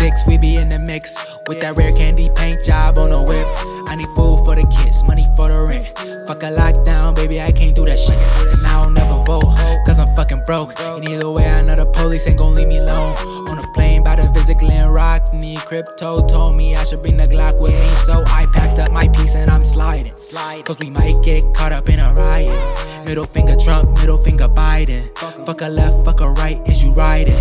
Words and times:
six, 0.00 0.26
we 0.26 0.38
be 0.38 0.56
in 0.56 0.70
the 0.70 0.78
mix 0.78 1.14
with 1.46 1.60
that 1.60 1.76
rare 1.76 1.92
candy 1.92 2.30
paint 2.34 2.64
job 2.64 2.98
on 2.98 3.10
the 3.10 3.20
whip. 3.20 3.46
I 3.86 3.96
need 3.96 4.08
food 4.16 4.42
for 4.46 4.56
the 4.56 4.66
kids, 4.72 5.06
money 5.06 5.26
for 5.36 5.50
the 5.50 5.60
rent. 5.68 5.86
Fuck 6.26 6.42
a 6.42 6.50
lockdown, 6.50 7.14
baby, 7.14 7.40
I 7.40 7.52
can't 7.52 7.76
do 7.76 7.84
that 7.84 8.00
shit. 8.00 8.16
And 8.54 8.66
I 8.66 8.82
don't 8.82 8.94
never 8.94 9.22
vote, 9.24 9.52
cause 9.84 9.98
I'm 10.00 10.08
fucking 10.16 10.44
broke. 10.46 10.72
And 10.80 11.06
either 11.06 11.30
way, 11.30 11.44
I 11.44 11.60
know 11.62 11.76
the 11.76 11.84
police 11.84 12.26
ain't 12.26 12.38
gon' 12.38 12.54
leave 12.54 12.68
me 12.68 12.78
alone. 12.78 13.14
On 13.48 13.58
a 13.58 13.66
plane, 13.74 14.02
by 14.02 14.16
to 14.16 14.26
visit 14.32 14.58
Glen 14.58 14.88
Rock. 14.88 15.34
Need 15.34 15.58
crypto 15.60 16.26
told 16.26 16.56
me 16.56 16.76
I 16.76 16.84
should 16.84 17.02
bring 17.02 17.18
the 17.18 17.28
Glock 17.28 17.60
with 17.60 17.72
me. 17.72 17.90
So 18.06 18.24
I 18.26 18.46
packed 18.54 18.78
up 18.78 18.92
my 18.92 19.06
piece 19.08 19.34
and 19.34 19.50
I'm 19.50 19.62
sliding. 19.62 20.14
Cause 20.64 20.78
we 20.78 20.88
might 20.88 21.18
get 21.22 21.44
caught 21.52 21.72
up 21.72 21.88
in 21.90 22.00
a 22.00 22.14
riot. 22.14 23.04
Middle 23.04 23.26
finger 23.26 23.56
Trump, 23.56 23.98
middle 23.98 24.18
finger 24.18 24.48
Biden. 24.48 25.02
Fuck 25.44 25.60
a 25.60 25.68
left, 25.68 26.04
fuck 26.06 26.20
a 26.20 26.30
right, 26.30 26.56
is 26.68 26.82
you 26.82 26.94
riding? 26.94 27.36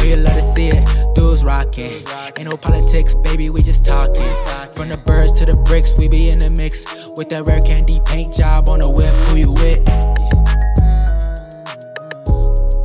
Know 0.00 0.06
you 0.06 0.16
love 0.16 0.32
to 0.32 0.40
see 0.40 0.68
it, 0.68 1.14
dudes 1.14 1.44
rocking. 1.44 1.92
Ain't 2.38 2.48
no 2.48 2.56
politics, 2.56 3.14
baby, 3.16 3.50
we 3.50 3.62
just 3.62 3.84
talking. 3.84 4.32
From 4.74 4.88
the 4.88 4.96
birds 4.96 5.30
to 5.32 5.44
the 5.44 5.54
bricks, 5.54 5.92
we 5.98 6.08
be 6.08 6.30
in 6.30 6.38
the 6.38 6.48
mix. 6.48 6.86
With 7.18 7.28
that 7.28 7.44
rare 7.44 7.60
candy 7.60 8.00
paint 8.06 8.32
job 8.32 8.70
on 8.70 8.78
the 8.78 8.88
whip, 8.88 9.12
who 9.12 9.36
you 9.36 9.52
with? 9.52 9.86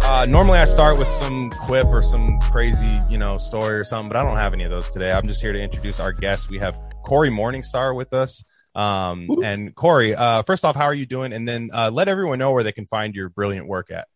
Uh, 0.04 0.26
normally 0.26 0.60
I 0.60 0.66
start 0.66 0.98
with 1.00 1.08
some 1.08 1.52
quip 1.52 1.86
or 1.86 2.04
some 2.04 2.38
crazy, 2.42 3.00
you 3.10 3.18
know, 3.18 3.38
story 3.38 3.80
or 3.80 3.86
something, 3.86 4.10
but 4.10 4.18
I 4.18 4.24
don't 4.24 4.36
have 4.36 4.54
any 4.54 4.66
of 4.66 4.70
those 4.70 4.90
today. 4.90 5.14
I'm 5.14 5.26
just 5.26 5.42
here 5.42 5.54
to 5.54 5.62
introduce 5.62 6.02
our 6.02 6.12
guest. 6.12 6.50
We 6.50 6.60
have 6.60 6.78
Cory 7.06 7.30
Morningstar 7.30 7.96
with 7.96 8.14
us. 8.14 8.44
Um, 8.76 9.30
and 9.42 9.74
Cory, 9.74 10.16
uh, 10.16 10.44
first 10.44 10.66
off, 10.66 10.76
how 10.76 10.84
are 10.84 10.94
you 10.94 11.06
doing? 11.06 11.32
And 11.32 11.48
then 11.48 11.70
uh, 11.74 11.92
let 11.92 12.10
everyone 12.10 12.40
know 12.40 12.52
where 12.52 12.64
they 12.64 12.74
can 12.74 12.88
find 12.88 13.16
your 13.16 13.30
brilliant 13.30 13.68
work 13.68 13.90
at. 13.90 14.10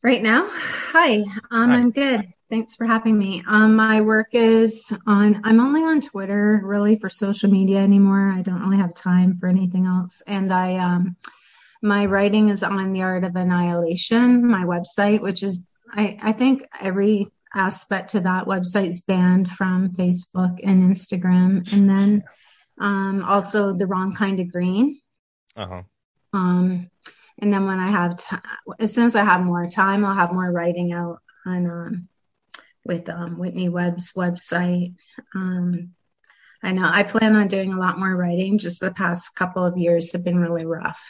Right 0.00 0.22
now, 0.22 0.48
hi, 0.48 1.24
um, 1.50 1.70
Hi. 1.70 1.76
I'm 1.78 1.90
good. 1.90 2.32
Thanks 2.48 2.76
for 2.76 2.86
having 2.86 3.18
me. 3.18 3.42
Um, 3.48 3.74
my 3.74 4.00
work 4.00 4.28
is 4.32 4.92
on. 5.04 5.40
I'm 5.42 5.58
only 5.58 5.82
on 5.82 6.00
Twitter 6.00 6.60
really 6.62 6.96
for 6.96 7.10
social 7.10 7.50
media 7.50 7.78
anymore. 7.78 8.30
I 8.30 8.42
don't 8.42 8.60
really 8.60 8.76
have 8.76 8.94
time 8.94 9.36
for 9.40 9.48
anything 9.48 9.86
else. 9.86 10.22
And 10.28 10.52
I, 10.52 10.76
um, 10.76 11.16
my 11.82 12.06
writing 12.06 12.50
is 12.50 12.62
on 12.62 12.92
the 12.92 13.02
art 13.02 13.24
of 13.24 13.34
annihilation. 13.34 14.46
My 14.46 14.62
website, 14.62 15.20
which 15.20 15.42
is, 15.42 15.60
I, 15.90 16.18
I 16.22 16.32
think 16.32 16.62
every 16.80 17.32
aspect 17.52 18.12
to 18.12 18.20
that 18.20 18.46
website 18.46 18.90
is 18.90 19.00
banned 19.00 19.50
from 19.50 19.90
Facebook 19.94 20.60
and 20.62 20.94
Instagram. 20.94 21.72
And 21.72 21.90
then, 21.90 22.24
um, 22.78 23.24
also 23.24 23.72
the 23.72 23.86
wrong 23.88 24.14
kind 24.14 24.38
of 24.38 24.52
green. 24.52 25.00
Uh 25.56 25.66
huh. 25.66 25.82
Um, 26.32 26.90
and 27.38 27.52
then 27.52 27.66
when 27.66 27.80
I 27.80 27.90
have 27.90 28.18
time, 28.18 28.42
as 28.78 28.94
soon 28.94 29.06
as 29.06 29.16
I 29.16 29.24
have 29.24 29.40
more 29.40 29.68
time, 29.68 30.04
I'll 30.04 30.14
have 30.14 30.32
more 30.32 30.50
writing 30.50 30.92
out 30.92 31.18
on 31.44 31.66
um, 31.66 32.08
with 32.86 33.08
um, 33.08 33.38
Whitney 33.38 33.68
Webb's 33.68 34.12
website. 34.12 34.94
Um, 35.34 35.92
I 36.62 36.72
know 36.72 36.88
I 36.90 37.02
plan 37.02 37.36
on 37.36 37.48
doing 37.48 37.72
a 37.72 37.78
lot 37.78 37.98
more 37.98 38.16
writing. 38.16 38.58
Just 38.58 38.80
the 38.80 38.90
past 38.90 39.36
couple 39.36 39.64
of 39.64 39.76
years 39.76 40.12
have 40.12 40.24
been 40.24 40.38
really 40.38 40.64
rough. 40.64 41.02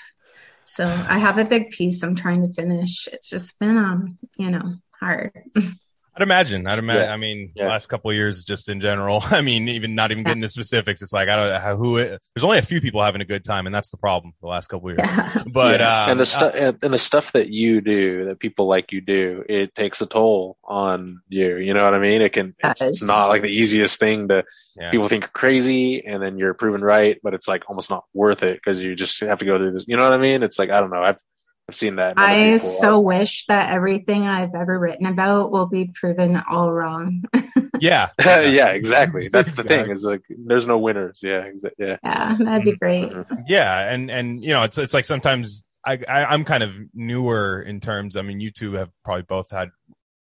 So 0.65 0.85
I 0.85 1.19
have 1.19 1.39
a 1.39 1.45
big 1.45 1.71
piece 1.71 2.03
I'm 2.03 2.17
trying 2.17 2.43
to 2.47 2.53
finish. 2.53 3.09
It's 3.13 3.31
just 3.31 3.59
been, 3.61 3.79
um, 3.79 4.19
you 4.37 4.51
know, 4.51 4.75
hard. 4.99 5.33
I'd 6.17 6.23
imagine. 6.23 6.67
I'd 6.67 6.79
imagine. 6.79 7.03
Yeah. 7.03 7.13
I 7.13 7.17
mean, 7.19 7.53
Yeah. 7.55 7.69
last 7.69 7.89
couple 7.89 8.11
of 8.11 8.17
years, 8.17 8.43
just 8.43 8.71
in 8.71 8.81
general. 8.81 9.23
I 9.31 9.43
mean, 9.43 9.69
even 9.69 9.95
not 9.95 10.11
even 10.13 10.25
getting 10.25 10.39
into 10.39 10.49
specifics. 10.49 11.03
It's 11.03 11.13
like 11.13 11.29
I 11.29 11.37
don't 11.37 11.51
know 11.51 11.77
who. 11.77 11.99
It, 11.99 12.23
there's 12.35 12.45
only 12.45 12.57
a 12.59 12.63
few 12.63 12.81
people 12.81 13.03
having 13.03 13.21
a 13.21 13.27
good 13.27 13.45
time, 13.45 13.67
and 13.67 13.75
that's 13.75 13.91
the 13.91 13.99
problem. 13.99 14.33
The 14.41 14.49
last 14.49 14.69
couple 14.69 14.89
of 14.91 14.97
years, 14.99 15.45
but 15.53 15.81
Yeah. 15.81 16.05
um, 16.05 16.11
and 16.13 16.21
the 16.21 16.23
uh, 16.23 16.27
stuff 16.27 16.55
and 16.55 16.95
the 16.95 16.99
stuff 16.99 17.33
that 17.33 17.51
you 17.51 17.81
do 17.83 18.25
that 18.27 18.39
people 18.39 18.67
like 18.67 18.93
you 18.93 19.01
do 19.01 19.45
it 19.49 19.75
takes 19.75 20.01
a 20.01 20.07
toll 20.07 20.57
on 20.65 21.21
you 21.29 21.57
you 21.57 21.75
know 21.75 21.85
what 21.85 21.95
i 21.95 21.99
mean 21.99 22.23
it 22.23 22.33
can 22.33 22.55
it's, 22.63 22.81
it's 22.83 23.03
not 23.03 23.29
like 23.29 23.43
the 23.43 23.49
easiest 23.49 23.99
thing 24.01 24.29
to 24.29 24.45
yeah. 24.77 24.91
people 24.91 25.09
think 25.09 25.23
you're 25.25 25.29
crazy 25.31 26.05
and 26.05 26.23
then 26.23 26.39
you're 26.39 26.55
proven 26.55 26.81
right 26.83 27.19
but 27.23 27.35
it's 27.35 27.47
like 27.49 27.65
almost 27.69 27.91
not 27.91 28.05
worth 28.15 28.43
it 28.43 28.55
because 28.55 28.83
you 28.83 28.95
just 28.95 29.21
have 29.21 29.39
to 29.39 29.45
go 29.45 29.59
through 29.59 29.73
this 29.73 29.85
you 29.87 29.97
know 29.97 30.05
what 30.05 30.13
i 30.13 30.17
mean 30.19 30.43
it's 30.43 30.59
like 30.59 30.71
i 30.71 30.81
don't 30.81 30.91
know 30.91 31.03
i've 31.03 31.19
i've 31.69 31.75
seen 31.75 31.97
that 31.97 32.15
I 32.17 32.53
people. 32.55 32.69
so 32.69 33.01
wish 33.01 33.47
that 33.47 33.73
everything 33.73 34.23
I've 34.23 34.55
ever 34.55 34.79
written 34.79 35.07
about 35.07 35.51
will 35.51 35.67
be 35.67 35.87
proven 35.93 36.41
all 36.49 36.71
wrong. 36.73 37.25
yeah, 37.81 38.11
yeah 38.25 38.69
exactly 38.69 39.29
that's 39.29 39.53
the 39.53 39.63
thing 39.65 39.91
Exactly. 39.91 39.95
is 39.95 40.03
like 40.03 40.23
there's 40.29 40.67
no 40.67 40.79
winners 40.79 41.21
yeah 41.23 41.43
exa- 41.43 41.71
yeah 41.79 41.97
yeah, 42.03 42.37
that'd 42.39 42.65
be 42.65 42.77
great. 42.77 43.11
Mhm. 43.11 43.45
yeah, 43.49 43.93
and 43.93 44.11
and 44.11 44.43
you 44.43 44.51
know, 44.51 44.63
it's 44.63 44.79
it's 44.79 44.95
like 44.95 45.05
sometimes 45.05 45.65
I, 45.85 45.99
I 46.09 46.25
I'm 46.27 46.45
kind 46.45 46.63
of 46.63 46.71
newer 46.95 47.63
in 47.63 47.81
terms. 47.81 48.17
I 48.17 48.23
mean, 48.23 48.41
you 48.41 48.51
two 48.51 48.75
have 48.75 48.91
probably 49.05 49.23
both 49.23 49.51
had 49.51 49.71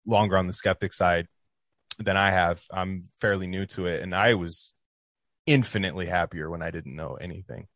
longer 0.07 0.37
on 0.39 0.47
the 0.47 0.53
skeptic 0.53 0.93
side 0.93 1.27
than 1.99 2.17
I 2.17 2.31
have. 2.31 2.63
I'm 2.73 3.07
fairly 3.21 3.47
new 3.47 3.67
to 3.67 3.87
it, 3.87 4.03
and 4.03 4.15
I 4.15 4.35
was 4.35 4.73
infinitely 5.47 6.07
happier 6.07 6.49
when 6.51 6.63
I 6.63 6.71
didn't 6.71 6.97
know 6.97 7.15
anything. 7.15 7.67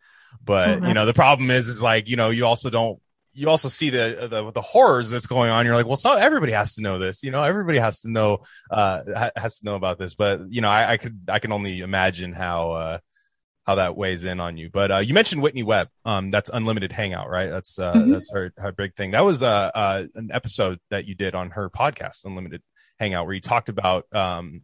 But 0.44 0.82
Oh, 0.82 0.88
you 0.88 0.94
know, 0.94 1.06
the 1.06 1.14
problem 1.14 1.50
is, 1.50 1.68
is 1.68 1.82
like 1.82 2.08
you 2.08 2.16
know, 2.16 2.30
you 2.30 2.46
also 2.46 2.70
don't. 2.70 3.00
You 3.38 3.48
also 3.48 3.68
see 3.68 3.90
the, 3.90 4.28
the 4.30 4.50
the 4.52 4.60
horrors 4.62 5.10
that's 5.10 5.26
going 5.26 5.50
on. 5.50 5.64
You're 5.64 5.76
like, 5.76 5.86
well, 5.86 5.96
so 5.96 6.12
everybody 6.12 6.52
has 6.52 6.74
to 6.74 6.82
know 6.82 6.98
this. 6.98 7.22
You 7.22 7.30
know, 7.30 7.42
everybody 7.42 7.78
has 7.78 8.00
to 8.00 8.10
know 8.10 8.38
uh 8.70 9.30
has 9.36 9.58
to 9.60 9.64
know 9.64 9.76
about 9.76 9.98
this. 9.98 10.14
But 10.14 10.40
you 10.50 10.60
know, 10.60 10.68
I, 10.70 10.92
I 10.92 10.96
could 10.96 11.20
I 11.28 11.38
can 11.38 11.52
only 11.52 11.80
imagine 11.80 12.32
how 12.32 12.72
uh 12.72 12.98
how 13.66 13.74
that 13.76 13.96
weighs 13.96 14.24
in 14.24 14.40
on 14.40 14.56
you. 14.56 14.70
But 14.72 14.90
uh, 14.90 14.96
you 14.98 15.12
mentioned 15.12 15.42
Whitney 15.42 15.62
Webb. 15.62 15.88
Um, 16.04 16.30
that's 16.30 16.48
Unlimited 16.52 16.90
Hangout, 16.90 17.28
right? 17.28 17.50
That's 17.50 17.78
uh, 17.78 17.92
Mhm. 17.94 18.12
that's 18.12 18.32
her 18.32 18.52
her 18.56 18.72
big 18.72 18.94
thing. 18.94 19.10
That 19.12 19.24
was 19.24 19.42
uh, 19.42 19.70
uh 19.74 20.04
an 20.14 20.30
episode 20.32 20.80
that 20.90 21.06
you 21.06 21.14
did 21.14 21.34
on 21.34 21.50
her 21.50 21.68
podcast, 21.70 22.24
Unlimited 22.24 22.62
Hangout, 22.98 23.26
where 23.26 23.34
you 23.34 23.40
talked 23.42 23.68
about 23.68 24.06
um 24.14 24.62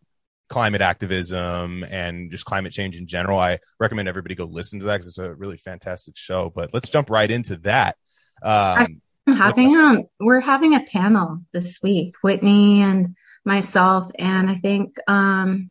climate 0.48 0.82
activism 0.82 1.84
and 1.84 2.30
just 2.30 2.44
climate 2.44 2.72
change 2.72 2.96
in 2.96 3.06
general. 3.06 3.38
I 3.38 3.58
recommend 3.80 4.08
everybody 4.08 4.34
go 4.34 4.44
listen 4.44 4.78
to 4.80 4.84
that 4.86 4.94
because 4.94 5.06
it's 5.08 5.18
a 5.18 5.32
really 5.34 5.56
fantastic 5.56 6.16
show. 6.16 6.50
But 6.54 6.72
let's 6.74 6.88
jump 6.88 7.10
right 7.10 7.30
into 7.30 7.56
that. 7.58 7.96
Um, 8.44 9.00
I'm 9.26 9.36
having 9.36 9.74
um 9.76 10.02
we're 10.20 10.40
having 10.40 10.74
a 10.74 10.80
panel 10.84 11.40
this 11.52 11.80
week, 11.82 12.14
Whitney 12.22 12.82
and 12.82 13.16
myself 13.44 14.10
and 14.18 14.48
I 14.50 14.56
think 14.56 14.96
um 15.08 15.70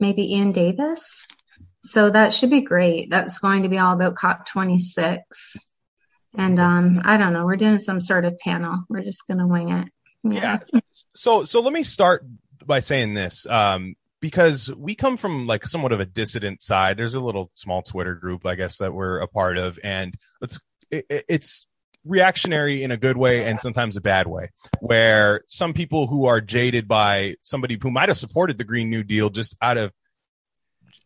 maybe 0.00 0.34
Iain 0.34 0.52
Davis. 0.52 1.26
So 1.84 2.10
that 2.10 2.32
should 2.32 2.50
be 2.50 2.60
great. 2.60 3.10
That's 3.10 3.38
going 3.40 3.64
to 3.64 3.68
be 3.68 3.78
all 3.78 3.92
about 3.94 4.14
COP26. 4.14 5.56
And 6.38 6.60
um 6.60 7.02
I 7.04 7.16
don't 7.16 7.32
know, 7.32 7.44
we're 7.44 7.56
doing 7.56 7.78
some 7.80 8.00
sort 8.00 8.24
of 8.24 8.38
panel. 8.38 8.84
We're 8.88 9.02
just 9.02 9.26
gonna 9.26 9.46
wing 9.48 9.70
it. 9.70 9.88
yeah 10.24 10.60
so 11.14 11.44
so 11.44 11.60
let 11.60 11.72
me 11.72 11.82
start 11.82 12.24
by 12.64 12.78
saying 12.78 13.14
this 13.14 13.44
um 13.48 13.94
because 14.20 14.70
we 14.78 14.94
come 14.94 15.16
from 15.16 15.48
like 15.48 15.66
somewhat 15.66 15.90
of 15.90 15.98
a 15.98 16.06
dissident 16.06 16.62
side 16.62 16.96
there's 16.96 17.14
a 17.14 17.20
little 17.20 17.50
small 17.54 17.82
twitter 17.82 18.14
group 18.14 18.46
i 18.46 18.54
guess 18.54 18.78
that 18.78 18.94
we're 18.94 19.18
a 19.18 19.26
part 19.26 19.58
of 19.58 19.80
and 19.82 20.14
it's 20.40 20.60
it, 20.92 21.04
it- 21.10 21.24
it's 21.28 21.66
reactionary 22.04 22.82
in 22.82 22.90
a 22.90 22.96
good 22.96 23.16
way 23.16 23.44
and 23.44 23.60
sometimes 23.60 23.96
a 23.96 24.00
bad 24.00 24.26
way 24.26 24.50
where 24.80 25.42
some 25.46 25.72
people 25.72 26.06
who 26.06 26.26
are 26.26 26.40
jaded 26.40 26.88
by 26.88 27.36
somebody 27.42 27.78
who 27.80 27.90
might 27.90 28.08
have 28.08 28.16
supported 28.16 28.58
the 28.58 28.64
green 28.64 28.90
new 28.90 29.02
deal 29.02 29.30
just 29.30 29.56
out 29.62 29.76
of 29.76 29.92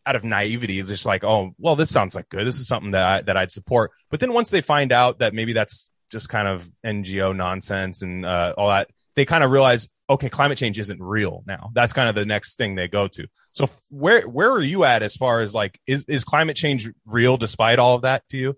out 0.05 0.15
of 0.15 0.23
naivety 0.23 0.81
just 0.83 1.05
like 1.05 1.23
oh 1.23 1.51
well 1.59 1.75
this 1.75 1.91
sounds 1.91 2.15
like 2.15 2.29
good. 2.29 2.47
This 2.47 2.59
is 2.59 2.67
something 2.67 2.91
that 2.91 3.05
I, 3.05 3.21
that 3.21 3.37
i'd 3.37 3.51
support. 3.51 3.91
But 4.09 4.19
then 4.19 4.33
once 4.33 4.49
they 4.49 4.61
find 4.61 4.91
out 4.91 5.19
that 5.19 5.33
maybe 5.33 5.53
that's 5.53 5.91
just 6.09 6.29
kind 6.29 6.47
of 6.47 6.69
ngo 6.85 7.35
nonsense 7.35 8.01
and 8.01 8.25
uh, 8.25 8.53
all 8.57 8.69
that 8.69 8.89
they 9.15 9.25
kind 9.25 9.43
of 9.43 9.51
realize 9.51 9.89
okay 10.09 10.29
climate 10.29 10.57
change 10.57 10.79
isn't 10.79 11.01
real 11.01 11.43
now. 11.45 11.69
That's 11.73 11.93
kind 11.93 12.07
of 12.09 12.15
the 12.15 12.25
next 12.25 12.55
thing 12.55 12.75
they 12.75 12.87
go 12.87 13.07
to. 13.09 13.27
So 13.51 13.69
where 13.89 14.21
where 14.27 14.51
are 14.51 14.61
you 14.61 14.83
at 14.83 15.03
as 15.03 15.15
far 15.15 15.41
as 15.41 15.53
like 15.53 15.79
is 15.85 16.05
is 16.05 16.23
climate 16.23 16.55
change 16.55 16.89
real 17.05 17.37
despite 17.37 17.77
all 17.77 17.95
of 17.95 18.03
that 18.03 18.23
to 18.29 18.37
you 18.37 18.57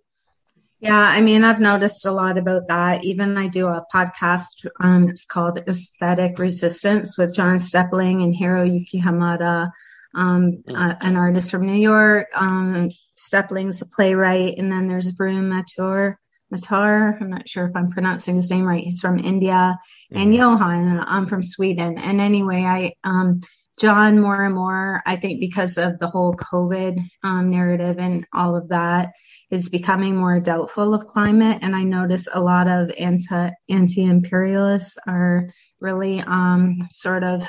Yeah, 0.82 0.98
I 0.98 1.20
mean, 1.20 1.44
I've 1.44 1.60
noticed 1.60 2.06
a 2.06 2.12
lot 2.12 2.38
about 2.38 2.70
that. 2.70 3.04
Even 3.04 3.38
I 3.38 3.50
do 3.50 3.68
a 3.68 3.86
podcast. 3.94 4.66
Um, 4.80 5.10
it's 5.10 5.26
called 5.26 5.60
Aesthetic 5.68 6.40
Resistance 6.40 7.18
with 7.18 7.34
John 7.36 7.60
Steppling 7.60 8.22
and 8.22 8.34
Hiroyuki 8.34 9.02
Hamada, 9.02 9.72
um, 10.16 10.64
uh, 10.74 10.96
an 11.02 11.18
artist 11.18 11.52
from 11.52 11.66
New 11.66 11.74
York. 11.74 12.28
Um, 12.34 12.90
Steppling's 13.18 13.82
a 13.82 13.88
playwright, 13.88 14.58
and 14.58 14.72
then 14.72 14.88
there's 14.88 15.12
Vroom 15.12 15.50
Matur. 15.50 16.16
Matar, 16.52 17.22
I'm 17.22 17.30
not 17.30 17.48
sure 17.48 17.68
if 17.68 17.76
I'm 17.76 17.92
pronouncing 17.92 18.38
his 18.38 18.50
name 18.50 18.66
right. 18.66 18.84
He's 18.84 19.02
from 19.02 19.20
India, 19.20 19.78
and 20.12 20.34
Johan, 20.34 21.04
I'm 21.06 21.28
from 21.28 21.44
Sweden. 21.44 21.98
And 21.98 22.22
anyway, 22.22 22.64
I 22.64 22.94
um, 23.04 23.42
John 23.80 24.20
more 24.20 24.44
and 24.44 24.54
more, 24.54 25.02
I 25.06 25.16
think, 25.16 25.40
because 25.40 25.78
of 25.78 26.00
the 26.00 26.08
whole 26.08 26.34
COVID 26.34 27.00
um, 27.24 27.50
narrative 27.50 27.98
and 27.98 28.26
all 28.34 28.56
of 28.56 28.70
that, 28.70 29.14
is 29.52 29.70
becoming 29.70 30.16
more 30.16 30.40
doubtful 30.40 30.94
of 30.94 31.06
climate. 31.06 31.60
And 31.62 31.76
I 31.76 31.84
notice 31.84 32.28
a 32.32 32.42
lot 32.42 32.68
of 32.68 32.92
anti 33.00 34.04
imperialists 34.04 34.98
are 35.08 35.50
really 35.80 36.20
um, 36.22 36.88
sort 36.92 37.24
of, 37.24 37.44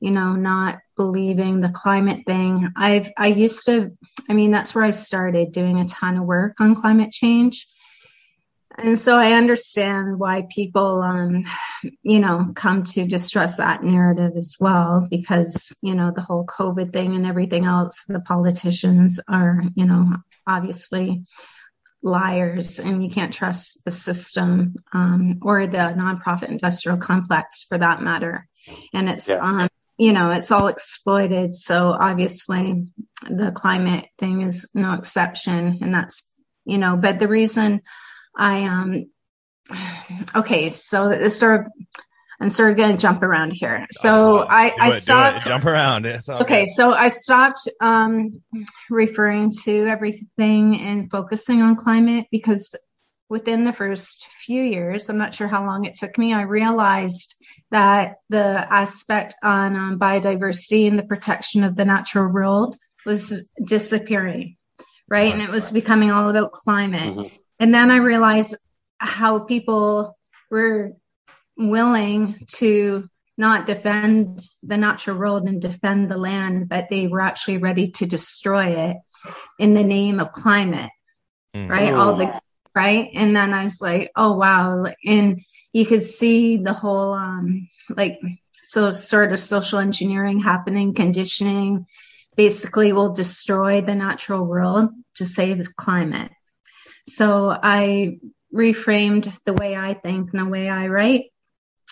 you 0.00 0.10
know, 0.10 0.32
not 0.34 0.78
believing 0.96 1.60
the 1.60 1.70
climate 1.70 2.24
thing. 2.26 2.68
I've 2.76 3.10
I 3.16 3.28
used 3.28 3.64
to, 3.66 3.92
I 4.28 4.34
mean, 4.34 4.50
that's 4.50 4.74
where 4.74 4.84
I 4.84 4.90
started 4.90 5.52
doing 5.52 5.80
a 5.80 5.86
ton 5.86 6.18
of 6.18 6.24
work 6.24 6.60
on 6.60 6.74
climate 6.74 7.12
change. 7.12 7.66
And 8.78 8.98
so 8.98 9.16
I 9.16 9.32
understand 9.32 10.18
why 10.18 10.46
people, 10.50 11.02
um, 11.02 11.44
you 12.02 12.20
know, 12.20 12.52
come 12.54 12.84
to 12.84 13.06
distrust 13.06 13.58
that 13.58 13.82
narrative 13.82 14.32
as 14.36 14.56
well, 14.58 15.06
because, 15.10 15.72
you 15.82 15.94
know, 15.94 16.12
the 16.14 16.22
whole 16.22 16.46
COVID 16.46 16.92
thing 16.92 17.14
and 17.14 17.26
everything 17.26 17.64
else, 17.64 18.04
the 18.06 18.20
politicians 18.20 19.20
are, 19.28 19.62
you 19.74 19.86
know, 19.86 20.12
obviously 20.46 21.24
liars 22.02 22.80
and 22.80 23.04
you 23.04 23.10
can't 23.10 23.32
trust 23.32 23.84
the 23.84 23.92
system 23.92 24.74
um, 24.92 25.38
or 25.42 25.66
the 25.66 25.76
nonprofit 25.78 26.48
industrial 26.48 26.98
complex 26.98 27.64
for 27.68 27.78
that 27.78 28.02
matter. 28.02 28.48
And 28.92 29.08
it's, 29.08 29.28
yeah. 29.28 29.38
um, 29.38 29.68
you 29.98 30.12
know, 30.12 30.30
it's 30.32 30.50
all 30.50 30.66
exploited. 30.66 31.54
So 31.54 31.92
obviously 31.92 32.86
the 33.28 33.52
climate 33.52 34.06
thing 34.18 34.42
is 34.42 34.68
no 34.74 34.94
exception. 34.94 35.78
And 35.80 35.94
that's, 35.94 36.28
you 36.64 36.78
know, 36.78 36.96
but 36.96 37.20
the 37.20 37.28
reason 37.28 37.82
I 38.36 38.64
um 38.64 39.10
okay, 40.34 40.70
so 40.70 41.08
this 41.08 41.38
sort 41.38 41.60
of 41.60 41.66
I'm 42.40 42.50
sort 42.50 42.72
of 42.72 42.76
going 42.76 42.90
to 42.90 43.00
jump 43.00 43.22
around 43.22 43.52
here. 43.52 43.86
So 43.92 44.40
oh, 44.40 44.46
I, 44.48 44.72
I 44.80 44.90
stopped. 44.90 45.46
Jump 45.46 45.64
around. 45.64 46.06
okay, 46.28 46.66
so 46.66 46.92
I 46.92 47.06
stopped 47.06 47.68
um, 47.80 48.42
referring 48.90 49.52
to 49.62 49.86
everything 49.86 50.80
and 50.80 51.08
focusing 51.08 51.62
on 51.62 51.76
climate 51.76 52.26
because 52.32 52.74
within 53.28 53.64
the 53.64 53.72
first 53.72 54.26
few 54.44 54.60
years, 54.60 55.08
I'm 55.08 55.18
not 55.18 55.36
sure 55.36 55.46
how 55.46 55.64
long 55.64 55.84
it 55.84 55.94
took 55.94 56.18
me, 56.18 56.34
I 56.34 56.42
realized 56.42 57.36
that 57.70 58.16
the 58.28 58.38
aspect 58.38 59.36
on 59.42 59.76
um, 59.76 59.98
biodiversity 59.98 60.86
and 60.86 60.98
the 60.98 61.04
protection 61.04 61.64
of 61.64 61.76
the 61.76 61.84
natural 61.84 62.30
world 62.30 62.76
was 63.06 63.48
disappearing, 63.64 64.56
right? 65.08 65.32
And 65.32 65.40
it 65.40 65.48
was 65.48 65.70
becoming 65.70 66.10
all 66.10 66.28
about 66.28 66.52
climate. 66.52 67.16
Mm-hmm. 67.16 67.36
And 67.62 67.72
then 67.72 67.92
I 67.92 67.98
realized 67.98 68.56
how 68.98 69.38
people 69.38 70.18
were 70.50 70.94
willing 71.56 72.44
to 72.54 73.08
not 73.38 73.66
defend 73.66 74.42
the 74.64 74.76
natural 74.76 75.16
world 75.16 75.46
and 75.46 75.62
defend 75.62 76.10
the 76.10 76.16
land, 76.16 76.68
but 76.68 76.90
they 76.90 77.06
were 77.06 77.20
actually 77.20 77.58
ready 77.58 77.92
to 77.92 78.04
destroy 78.04 78.90
it 78.90 78.96
in 79.60 79.74
the 79.74 79.84
name 79.84 80.18
of 80.18 80.32
climate. 80.32 80.90
Mm. 81.54 81.70
Right. 81.70 81.94
All 81.94 82.16
the 82.16 82.40
right. 82.74 83.10
And 83.14 83.36
then 83.36 83.54
I 83.54 83.62
was 83.62 83.80
like, 83.80 84.10
oh 84.16 84.36
wow. 84.36 84.86
And 85.06 85.40
you 85.72 85.86
could 85.86 86.02
see 86.02 86.56
the 86.56 86.72
whole 86.72 87.14
um 87.14 87.68
like 87.88 88.18
so 88.60 88.90
sort 88.90 89.32
of 89.32 89.38
social 89.38 89.78
engineering 89.78 90.40
happening, 90.40 90.94
conditioning 90.94 91.86
basically 92.34 92.92
will 92.92 93.12
destroy 93.12 93.82
the 93.82 93.94
natural 93.94 94.44
world 94.44 94.90
to 95.14 95.26
save 95.26 95.76
climate. 95.76 96.32
So 97.06 97.50
I 97.50 98.18
reframed 98.54 99.36
the 99.44 99.54
way 99.54 99.76
I 99.76 99.94
think 99.94 100.32
and 100.32 100.46
the 100.46 100.50
way 100.50 100.68
I 100.68 100.88
write. 100.88 101.26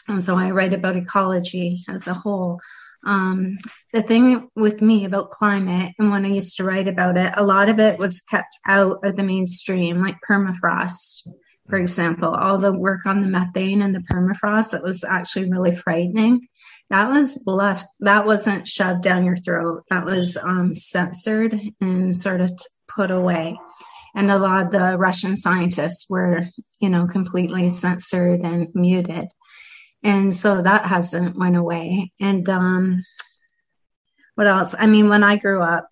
And 0.09 0.23
so 0.23 0.37
I 0.37 0.51
write 0.51 0.73
about 0.73 0.97
ecology 0.97 1.85
as 1.89 2.07
a 2.07 2.15
whole. 2.15 2.61
Um, 3.05 3.57
the 3.93 4.03
thing 4.03 4.51
with 4.55 4.83
me 4.83 5.05
about 5.05 5.31
climate 5.31 5.95
and 5.99 6.11
when 6.11 6.27
I 6.27 6.29
used 6.29 6.57
to 6.59 6.65
write 6.65 6.89
about 6.89 7.17
it, 7.17 7.33
a 7.37 7.45
lot 7.45 7.69
of 7.69 7.81
it 7.81 7.99
was 7.99 8.21
kept 8.21 8.59
out 8.67 8.99
of 9.05 9.17
the 9.17 9.23
mainstream, 9.23 10.03
like 10.03 10.17
permafrost, 10.29 11.27
for 11.69 11.79
example, 11.79 12.29
all 12.29 12.59
the 12.59 12.73
work 12.73 13.07
on 13.07 13.21
the 13.21 13.29
methane 13.29 13.81
and 13.81 13.95
the 13.95 14.01
permafrost, 14.01 14.75
it 14.75 14.83
was 14.83 15.05
actually 15.05 15.51
really 15.51 15.75
frightening. 15.75 16.47
That 16.91 17.09
was 17.09 17.43
left, 17.47 17.87
that 18.01 18.27
wasn't 18.27 18.67
shoved 18.67 19.03
down 19.03 19.25
your 19.25 19.37
throat. 19.37 19.85
That 19.89 20.05
was 20.05 20.37
um, 20.37 20.75
censored 20.75 21.59
and 21.81 22.15
sort 22.15 22.41
of 22.41 22.51
t- 22.51 22.65
put 22.89 23.13
away 23.13 23.57
and 24.15 24.31
a 24.31 24.39
lot 24.39 24.67
of 24.67 24.73
the 24.73 24.99
Russian 24.99 25.37
scientists 25.37 26.07
were, 26.09 26.49
you 26.81 26.89
know, 26.89 27.07
completely 27.07 27.71
censored 27.71 28.41
and 28.41 28.69
muted. 28.75 29.29
And 30.03 30.35
so 30.35 30.63
that 30.63 30.87
hasn't 30.87 31.37
went 31.37 31.57
away. 31.57 32.13
And 32.21 32.49
um, 32.49 33.05
what 34.35 34.47
else? 34.47 34.75
I 34.79 34.87
mean, 34.87 35.09
when 35.09 35.23
I 35.23 35.37
grew 35.37 35.63
up, 35.63 35.89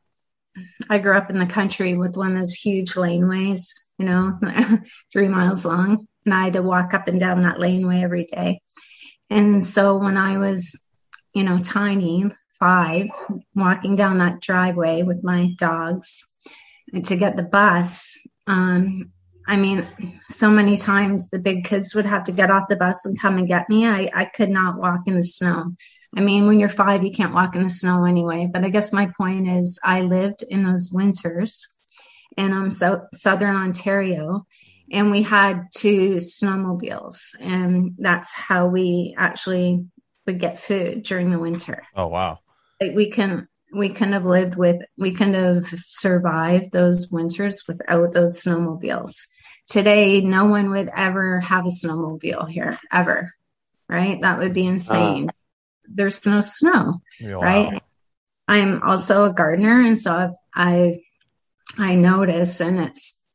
I 0.90 0.98
grew 0.98 1.16
up 1.16 1.30
in 1.30 1.38
the 1.38 1.46
country 1.46 1.94
with 1.94 2.16
one 2.16 2.32
of 2.32 2.38
those 2.38 2.54
huge 2.54 2.94
laneways, 2.94 3.68
you 3.98 4.06
know, 4.06 4.38
three 5.12 5.28
miles 5.28 5.64
long. 5.64 6.06
And 6.24 6.34
I 6.34 6.44
had 6.44 6.54
to 6.54 6.62
walk 6.62 6.94
up 6.94 7.08
and 7.08 7.20
down 7.20 7.42
that 7.42 7.60
laneway 7.60 8.02
every 8.02 8.24
day. 8.24 8.60
And 9.30 9.62
so 9.62 9.96
when 9.96 10.16
I 10.16 10.38
was, 10.38 10.88
you 11.34 11.44
know, 11.44 11.58
tiny, 11.62 12.30
five, 12.58 13.06
walking 13.54 13.96
down 13.96 14.18
that 14.18 14.40
driveway 14.40 15.02
with 15.02 15.22
my 15.22 15.50
dogs, 15.58 16.27
to 17.04 17.16
get 17.16 17.36
the 17.36 17.42
bus. 17.42 18.18
Um, 18.46 19.12
I 19.46 19.56
mean, 19.56 19.86
so 20.30 20.50
many 20.50 20.76
times 20.76 21.30
the 21.30 21.38
big 21.38 21.64
kids 21.64 21.94
would 21.94 22.04
have 22.04 22.24
to 22.24 22.32
get 22.32 22.50
off 22.50 22.68
the 22.68 22.76
bus 22.76 23.06
and 23.06 23.18
come 23.18 23.38
and 23.38 23.48
get 23.48 23.68
me. 23.68 23.86
I, 23.86 24.10
I 24.14 24.24
could 24.26 24.50
not 24.50 24.78
walk 24.78 25.00
in 25.06 25.16
the 25.16 25.24
snow. 25.24 25.72
I 26.16 26.20
mean, 26.20 26.46
when 26.46 26.60
you're 26.60 26.68
five, 26.68 27.02
you 27.02 27.12
can't 27.12 27.34
walk 27.34 27.54
in 27.54 27.62
the 27.62 27.70
snow 27.70 28.04
anyway. 28.04 28.48
But 28.52 28.64
I 28.64 28.68
guess 28.68 28.92
my 28.92 29.10
point 29.16 29.48
is, 29.48 29.78
I 29.82 30.02
lived 30.02 30.42
in 30.42 30.64
those 30.64 30.90
winters 30.92 31.66
in 32.36 32.52
um, 32.52 32.70
so, 32.70 33.06
southern 33.12 33.56
Ontario, 33.56 34.46
and 34.90 35.10
we 35.10 35.22
had 35.22 35.68
two 35.74 36.16
snowmobiles, 36.16 37.34
and 37.40 37.94
that's 37.98 38.32
how 38.32 38.66
we 38.66 39.14
actually 39.18 39.84
would 40.26 40.40
get 40.40 40.60
food 40.60 41.02
during 41.02 41.30
the 41.30 41.38
winter. 41.38 41.82
Oh 41.94 42.06
wow! 42.06 42.38
Like 42.80 42.92
we 42.94 43.10
can 43.10 43.47
we 43.72 43.90
couldn't 43.90 44.14
have 44.14 44.24
lived 44.24 44.56
with 44.56 44.82
we 44.96 45.12
couldn't 45.12 45.34
have 45.34 45.68
survived 45.78 46.72
those 46.72 47.10
winters 47.10 47.64
without 47.68 48.12
those 48.12 48.42
snowmobiles. 48.42 49.26
Today 49.68 50.20
no 50.20 50.46
one 50.46 50.70
would 50.70 50.90
ever 50.94 51.40
have 51.40 51.66
a 51.66 51.70
snowmobile 51.70 52.48
here 52.48 52.78
ever 52.92 53.32
right? 53.88 54.20
That 54.20 54.38
would 54.38 54.52
be 54.52 54.66
insane. 54.66 55.30
Uh, 55.30 55.32
there's 55.84 56.26
no 56.26 56.42
snow 56.42 57.00
wow. 57.22 57.40
right? 57.40 57.82
i'm 58.46 58.82
also 58.82 59.24
a 59.24 59.32
gardener 59.32 59.80
and 59.80 59.98
so 59.98 60.34
i 60.54 61.00
i 61.78 61.94
notice 61.94 62.60
and 62.60 62.78
it's 62.78 63.26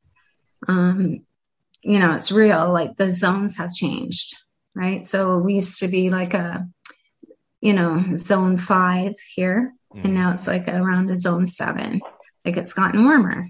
um 0.68 1.26
you 1.82 1.98
know 1.98 2.12
it's 2.12 2.32
real 2.32 2.72
like 2.72 2.96
the 2.96 3.12
zones 3.12 3.58
have 3.58 3.74
changed 3.74 4.36
right? 4.76 5.06
So 5.06 5.38
we 5.38 5.56
used 5.56 5.80
to 5.80 5.88
be 5.88 6.10
like 6.10 6.34
a 6.34 6.68
you 7.62 7.74
know 7.74 8.16
zone 8.16 8.58
five 8.58 9.14
here 9.36 9.74
mm. 9.96 10.04
and 10.04 10.14
now 10.14 10.32
it's 10.32 10.48
like 10.48 10.68
around 10.68 11.10
a 11.10 11.18
zone 11.18 11.46
seven. 11.46 12.02
Like 12.46 12.58
it's 12.58 12.74
gotten 12.74 13.06
warmer. 13.06 13.48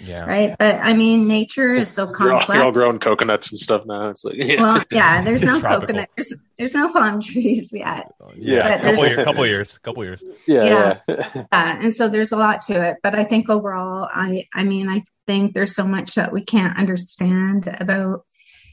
Yeah. 0.00 0.24
Right. 0.24 0.56
But 0.58 0.74
I 0.80 0.92
mean, 0.92 1.28
nature 1.28 1.72
is 1.72 1.88
so 1.88 2.08
complex. 2.08 2.48
You're 2.48 2.56
all, 2.56 2.56
you're 2.56 2.64
all 2.66 2.72
growing 2.72 2.98
coconuts 2.98 3.52
and 3.52 3.58
stuff 3.60 3.86
now. 3.86 4.08
It's 4.08 4.24
like, 4.24 4.34
yeah. 4.36 4.60
well, 4.60 4.82
yeah, 4.90 5.22
there's 5.22 5.44
no 5.44 5.60
coconut. 5.60 6.10
There's, 6.16 6.34
there's 6.58 6.74
no 6.74 6.92
palm 6.92 7.20
trees 7.20 7.72
yet. 7.72 8.10
Yeah. 8.34 8.82
Couple, 8.82 9.06
year, 9.06 9.24
couple 9.24 9.46
years, 9.46 9.78
couple 9.78 10.04
years. 10.04 10.22
Yeah. 10.48 10.64
Yeah. 10.64 11.00
yeah. 11.08 11.78
And 11.80 11.92
so 11.92 12.08
there's 12.08 12.32
a 12.32 12.36
lot 12.36 12.62
to 12.62 12.82
it, 12.82 12.96
but 13.04 13.14
I 13.14 13.22
think 13.22 13.48
overall, 13.48 14.08
I, 14.12 14.48
I 14.52 14.64
mean, 14.64 14.88
I 14.88 15.04
think 15.28 15.54
there's 15.54 15.76
so 15.76 15.86
much 15.86 16.16
that 16.16 16.32
we 16.32 16.42
can't 16.44 16.76
understand 16.76 17.68
about 17.78 18.26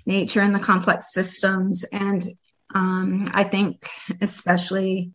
nature 0.07 0.41
and 0.41 0.55
the 0.55 0.59
complex 0.59 1.13
systems. 1.13 1.85
And, 1.93 2.33
um, 2.73 3.27
I 3.31 3.43
think 3.43 3.87
especially, 4.21 5.11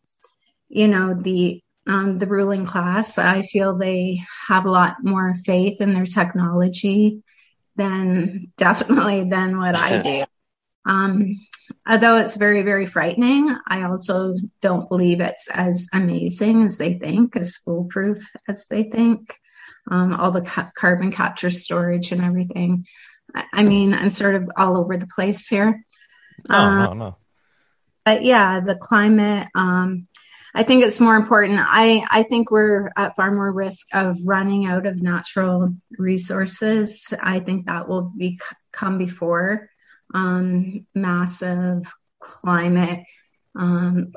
you 0.69 0.87
know, 0.87 1.13
the, 1.13 1.61
um, 1.87 2.17
the 2.17 2.27
ruling 2.27 2.65
class. 2.65 3.17
I 3.17 3.43
feel 3.43 3.75
they 3.75 4.21
have 4.47 4.65
a 4.65 4.71
lot 4.71 4.97
more 5.03 5.33
faith 5.45 5.81
in 5.81 5.93
their 5.93 6.05
technology 6.05 7.23
than 7.75 8.51
definitely 8.57 9.29
than 9.29 9.57
what 9.57 9.75
I 9.75 9.97
do. 10.01 10.25
Um, 10.85 11.39
although 11.87 12.17
it's 12.17 12.37
very, 12.37 12.63
very 12.63 12.85
frightening, 12.85 13.55
I 13.67 13.83
also 13.83 14.35
don't 14.61 14.89
believe 14.89 15.19
it's 15.19 15.49
as 15.49 15.87
amazing 15.93 16.63
as 16.63 16.77
they 16.77 16.93
think, 16.93 17.35
as 17.35 17.57
foolproof 17.57 18.23
as 18.47 18.67
they 18.67 18.83
think. 18.83 19.37
Um, 19.89 20.13
all 20.13 20.31
the 20.31 20.41
ca- 20.41 20.71
carbon 20.75 21.11
capture 21.13 21.49
storage 21.49 22.11
and 22.11 22.21
everything. 22.21 22.85
I, 23.33 23.45
I, 23.53 23.63
mean, 23.63 23.93
I'm 23.93 24.09
sort 24.09 24.35
of 24.35 24.51
all 24.57 24.77
over 24.77 24.97
the 24.97 25.07
place 25.07 25.47
here. 25.47 25.81
Oh, 26.49 26.55
um, 26.55 26.79
no, 26.79 26.93
no. 26.93 27.17
But 28.03 28.23
yeah, 28.23 28.59
the 28.59 28.75
climate, 28.75 29.47
um, 29.55 30.07
I 30.53 30.63
think 30.63 30.83
it's 30.83 30.99
more 30.99 31.15
important. 31.15 31.59
I, 31.61 32.05
I 32.09 32.23
think 32.23 32.51
we're 32.51 32.91
at 32.95 33.15
far 33.15 33.31
more 33.31 33.51
risk 33.51 33.87
of 33.93 34.17
running 34.25 34.65
out 34.65 34.85
of 34.85 35.01
natural 35.01 35.73
resources. 35.97 37.13
I 37.21 37.39
think 37.39 37.65
that 37.65 37.87
will 37.87 38.11
be 38.15 38.39
come 38.71 38.97
before 38.97 39.69
um, 40.13 40.85
massive 40.95 41.91
climate. 42.19 43.03
Um, 43.55 44.13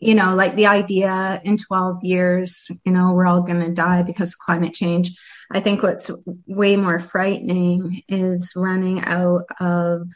you 0.00 0.14
know, 0.14 0.34
like 0.34 0.56
the 0.56 0.66
idea 0.66 1.40
in 1.44 1.56
12 1.56 2.02
years, 2.02 2.70
you 2.84 2.92
know, 2.92 3.12
we're 3.12 3.26
all 3.26 3.42
going 3.42 3.60
to 3.60 3.72
die 3.72 4.02
because 4.02 4.30
of 4.34 4.38
climate 4.38 4.74
change. 4.74 5.12
I 5.50 5.60
think 5.60 5.82
what's 5.82 6.10
way 6.46 6.76
more 6.76 6.98
frightening 6.98 8.02
is 8.08 8.52
running 8.56 9.00
out 9.00 9.44
of 9.60 10.08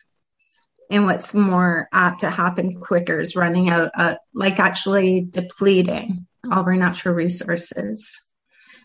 and 0.91 1.05
what's 1.05 1.35
more 1.35 1.89
apt 1.93 2.21
to 2.21 2.31
happen 2.31 2.81
quicker 2.81 3.21
is 3.21 3.37
running 3.37 3.69
out, 3.69 3.91
uh, 3.95 4.17
like 4.35 4.59
actually 4.59 5.21
depleting 5.21 6.27
all 6.51 6.61
of 6.61 6.67
our 6.67 6.77
natural 6.77 7.15
resources, 7.15 8.33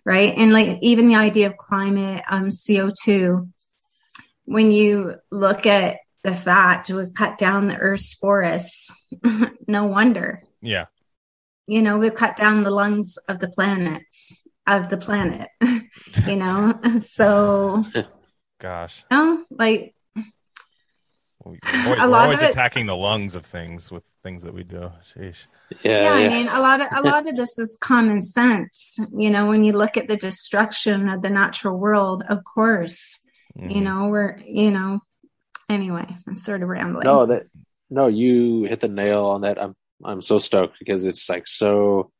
right? 0.06 0.34
And 0.36 0.52
like 0.52 0.80
even 0.82 1.08
the 1.08 1.16
idea 1.16 1.48
of 1.48 1.58
climate, 1.58 2.24
um, 2.30 2.50
CO2, 2.50 3.50
when 4.46 4.72
you 4.72 5.16
look 5.32 5.66
at 5.66 5.98
the 6.24 6.34
fact 6.34 6.90
we've 6.90 7.14
cut 7.14 7.38
down 7.38 7.68
the 7.68 7.78
Earth's 7.78 8.14
forests, 8.14 8.92
no 9.68 9.86
wonder. 9.86 10.44
Yeah. 10.62 10.86
You 11.68 11.82
know, 11.82 11.98
we've 11.98 12.16
cut 12.16 12.36
down 12.36 12.64
the 12.64 12.72
lungs 12.72 13.18
of 13.28 13.40
the 13.40 13.48
planets 13.48 14.48
of 14.68 14.90
the 14.90 14.98
planet. 14.98 15.50
you 16.28 16.36
know, 16.36 16.80
so 17.00 17.84
Gosh. 18.60 19.04
you 19.10 19.18
know, 19.18 19.46
like 19.50 19.96
We're, 21.44 21.58
we're 21.86 22.00
A 22.04 22.08
lot 22.08 22.24
always 22.24 22.40
of 22.40 22.46
it- 22.50 22.52
attacking 22.52 22.86
the 22.86 22.96
lungs 22.96 23.36
of 23.36 23.46
things 23.46 23.92
with 23.92 24.04
things 24.24 24.44
that 24.44 24.54
we 24.54 24.64
do. 24.64 24.92
Sheesh. 25.16 25.48
Yeah, 25.84 26.02
yeah, 26.04 26.18
yeah. 26.20 26.26
I 26.26 26.30
mean, 26.30 26.48
a 26.50 26.60
lot 26.60 26.82
of 26.82 26.88
a 26.92 27.02
lot 27.02 27.28
of 27.28 27.36
this 27.36 27.58
is 27.58 27.78
common 27.82 28.22
sense. 28.22 29.00
You 29.14 29.30
know, 29.32 29.48
when 29.48 29.64
you 29.64 29.74
look 29.74 29.98
at 29.98 30.08
the 30.08 30.18
destruction 30.18 31.10
of 31.10 31.22
the 31.22 31.30
natural 31.30 31.78
world, 31.80 32.24
of 32.30 32.44
course, 32.44 33.22
you 33.56 33.78
Mhm. 33.78 33.84
know, 33.84 34.08
we're 34.10 34.38
you 34.46 34.72
know. 34.72 35.00
Anyway, 35.70 36.06
I'm 36.28 36.36
sort 36.36 36.62
of 36.64 36.70
rambling. 36.70 37.06
no 37.06 37.26
that 37.28 37.44
no 37.90 38.08
you 38.08 38.64
hit 38.66 38.82
the 38.82 38.88
nail 38.90 39.26
on 39.26 39.42
that 39.42 39.62
i'm 39.62 39.74
i'm 40.04 40.22
so 40.22 40.38
stoked 40.40 40.78
because 40.80 41.06
it's 41.06 41.30
like 41.30 41.46
so 41.48 42.12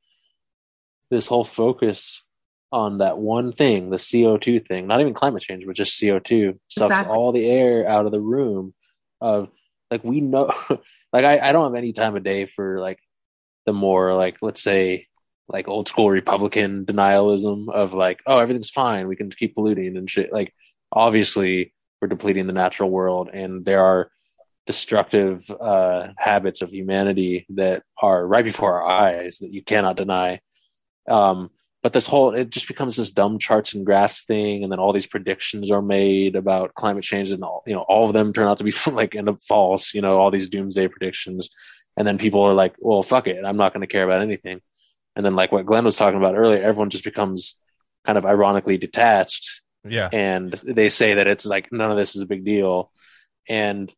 this 1.10 1.28
whole 1.28 1.44
focus 1.44 2.24
on 2.72 3.00
that 3.00 3.18
one 3.18 3.52
thing 3.52 3.90
the 3.90 3.98
co2 3.98 4.66
thing 4.68 4.88
not 4.88 5.02
even 5.02 5.14
climate 5.14 5.42
change 5.42 5.66
but 5.66 5.76
just 5.76 6.00
co2 6.02 6.58
sucks 6.70 6.92
Exactly. 6.92 7.16
all 7.16 7.32
the 7.34 7.46
air 7.46 7.88
out 7.88 8.06
of 8.06 8.12
the 8.14 8.20
room 8.22 8.74
of 9.22 9.50
like 9.90 10.04
we 10.04 10.22
know 10.22 10.52
like 11.14 11.26
I, 11.26 11.40
I 11.40 11.52
don't 11.52 11.66
have 11.66 11.78
any 11.78 11.94
time 11.94 12.16
of 12.16 12.24
day 12.24 12.46
for 12.46 12.80
like 12.80 13.00
the 13.66 13.74
more 13.74 14.16
like 14.16 14.38
let's 14.42 14.62
say 14.62 15.08
like 15.48 15.68
old 15.68 15.88
school 15.88 16.10
republican 16.10 16.86
denialism 16.86 17.70
of 17.70 17.94
like 17.94 18.22
oh 18.26 18.40
everything's 18.40 18.70
fine 18.70 19.08
we 19.08 19.16
can 19.16 19.30
keep 19.30 19.56
polluting 19.56 19.98
and 19.98 20.10
shit 20.10 20.32
like 20.32 20.54
obviously 20.92 21.74
we're 22.02 22.08
depleting 22.08 22.48
the 22.48 22.54
natural 22.54 22.90
world 22.90 23.30
and 23.32 23.64
there 23.66 23.84
are 23.84 24.12
destructive 24.68 25.50
uh, 25.50 26.08
habits 26.18 26.62
of 26.62 26.70
humanity 26.70 27.46
that 27.50 27.84
are 28.02 28.26
right 28.26 28.46
before 28.46 28.82
our 28.82 28.90
eyes 28.90 29.40
that 29.40 29.54
you 29.54 29.64
cannot 29.64 29.98
deny. 29.98 30.40
Um, 31.10 31.50
but 31.84 31.94
this 31.94 32.08
whole 32.08 32.34
it 32.36 32.50
just 32.50 32.68
becomes 32.68 32.96
this 32.96 33.12
dumb 33.12 33.40
charts 33.40 33.74
and 33.74 33.86
graphs 33.86 34.24
thing, 34.24 34.64
and 34.64 34.72
then 34.72 34.80
all 34.80 34.94
these 34.94 35.08
predictions 35.08 35.72
are 35.72 35.82
made 35.82 36.36
about 36.36 36.74
climate 36.76 37.04
change, 37.04 37.32
and 37.32 37.44
all 37.44 37.64
you 37.66 37.74
know, 37.74 37.86
all 37.88 38.08
of 38.08 38.14
them 38.14 38.34
turn 38.34 38.48
out 38.48 38.58
to 38.60 38.64
be 38.64 38.74
like 38.92 39.16
end 39.16 39.30
up 39.30 39.42
false. 39.42 39.94
You 39.94 40.02
know, 40.02 40.18
all 40.18 40.32
these 40.32 40.50
doomsday 40.50 40.88
predictions, 40.88 41.50
and 41.98 42.08
then 42.08 42.18
people 42.18 42.42
are 42.42 42.54
like, 42.54 42.76
"Well, 42.80 43.04
fuck 43.04 43.28
it, 43.28 43.44
I'm 43.46 43.58
not 43.58 43.74
going 43.74 43.82
to 43.82 43.92
care 43.92 44.04
about 44.04 44.22
anything." 44.22 44.62
And 45.16 45.26
then, 45.26 45.36
like 45.36 45.52
what 45.52 45.66
Glenn 45.66 45.84
was 45.86 45.96
talking 45.98 46.18
about 46.20 46.36
earlier, 46.36 46.64
everyone 46.64 46.90
just 46.90 47.04
becomes 47.04 47.56
kind 48.06 48.18
of 48.18 48.26
ironically 48.26 48.78
detached 48.78 49.62
Yeah. 49.86 50.10
and 50.12 50.60
they 50.64 50.90
say 50.90 51.16
that 51.16 51.28
it's 51.28 51.46
like 51.46 51.72
none 51.72 51.92
of 51.92 51.98
this 51.98 52.16
is 52.16 52.22
a 52.24 52.26
big 52.26 52.44
deal 52.44 52.92
and 53.48 53.92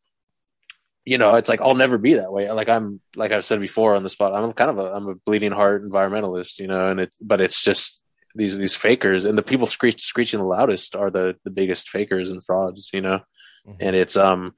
you 1.05 1.17
know 1.17 1.35
it's 1.35 1.49
like 1.49 1.61
i'll 1.61 1.75
never 1.75 1.97
be 1.97 2.13
that 2.15 2.31
way 2.31 2.49
like 2.51 2.69
i'm 2.69 3.01
like 3.15 3.31
i've 3.31 3.45
said 3.45 3.59
before 3.59 3.95
on 3.95 4.03
the 4.03 4.09
spot 4.09 4.33
i'm 4.33 4.51
kind 4.53 4.69
of 4.69 4.77
a 4.79 4.93
i'm 4.93 5.07
a 5.09 5.15
bleeding 5.15 5.51
heart 5.51 5.87
environmentalist 5.87 6.59
you 6.59 6.67
know 6.67 6.89
and 6.89 6.99
it 6.99 7.11
but 7.21 7.41
it's 7.41 7.61
just 7.63 8.01
these 8.35 8.57
these 8.57 8.73
fakers 8.75 9.25
and 9.25 9.37
the 9.37 9.43
people 9.43 9.67
screech, 9.67 10.01
screeching 10.01 10.39
the 10.39 10.45
loudest 10.45 10.95
are 10.95 11.11
the 11.11 11.35
the 11.43 11.51
biggest 11.51 11.89
fakers 11.89 12.31
and 12.31 12.43
frauds 12.43 12.89
you 12.93 13.01
know 13.01 13.19
Mhm. 13.67 13.77
and 13.79 13.95
it's 13.95 14.17
um 14.17 14.53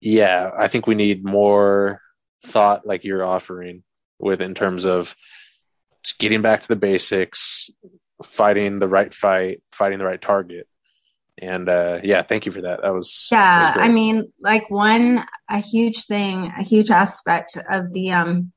yeah 0.00 0.50
i 0.58 0.68
think 0.68 0.86
we 0.86 0.94
need 0.94 1.24
more 1.24 2.00
thought 2.44 2.86
like 2.86 3.02
you're 3.04 3.24
offering 3.24 3.82
with 4.20 4.40
in 4.40 4.54
terms 4.54 4.84
of 4.84 5.16
getting 6.18 6.42
back 6.42 6.62
to 6.62 6.68
the 6.68 6.76
basics 6.76 7.70
fighting 8.22 8.78
the 8.78 8.86
right 8.88 9.12
fight 9.14 9.62
fighting 9.72 9.98
the 9.98 10.04
right 10.04 10.20
target 10.22 10.68
and 11.38 11.68
uh 11.68 11.98
yeah 12.02 12.22
thank 12.22 12.46
you 12.46 12.52
for 12.52 12.62
that. 12.62 12.82
That 12.82 12.92
was 12.92 13.26
that 13.30 13.36
yeah 13.36 13.76
was 13.76 13.88
i 13.88 13.92
mean 13.92 14.32
like 14.40 14.70
one 14.70 15.24
a 15.50 15.58
huge 15.58 16.06
thing 16.06 16.52
a 16.56 16.62
huge 16.62 16.90
aspect 16.90 17.58
of 17.70 17.92
the 17.92 18.12
um 18.12 18.52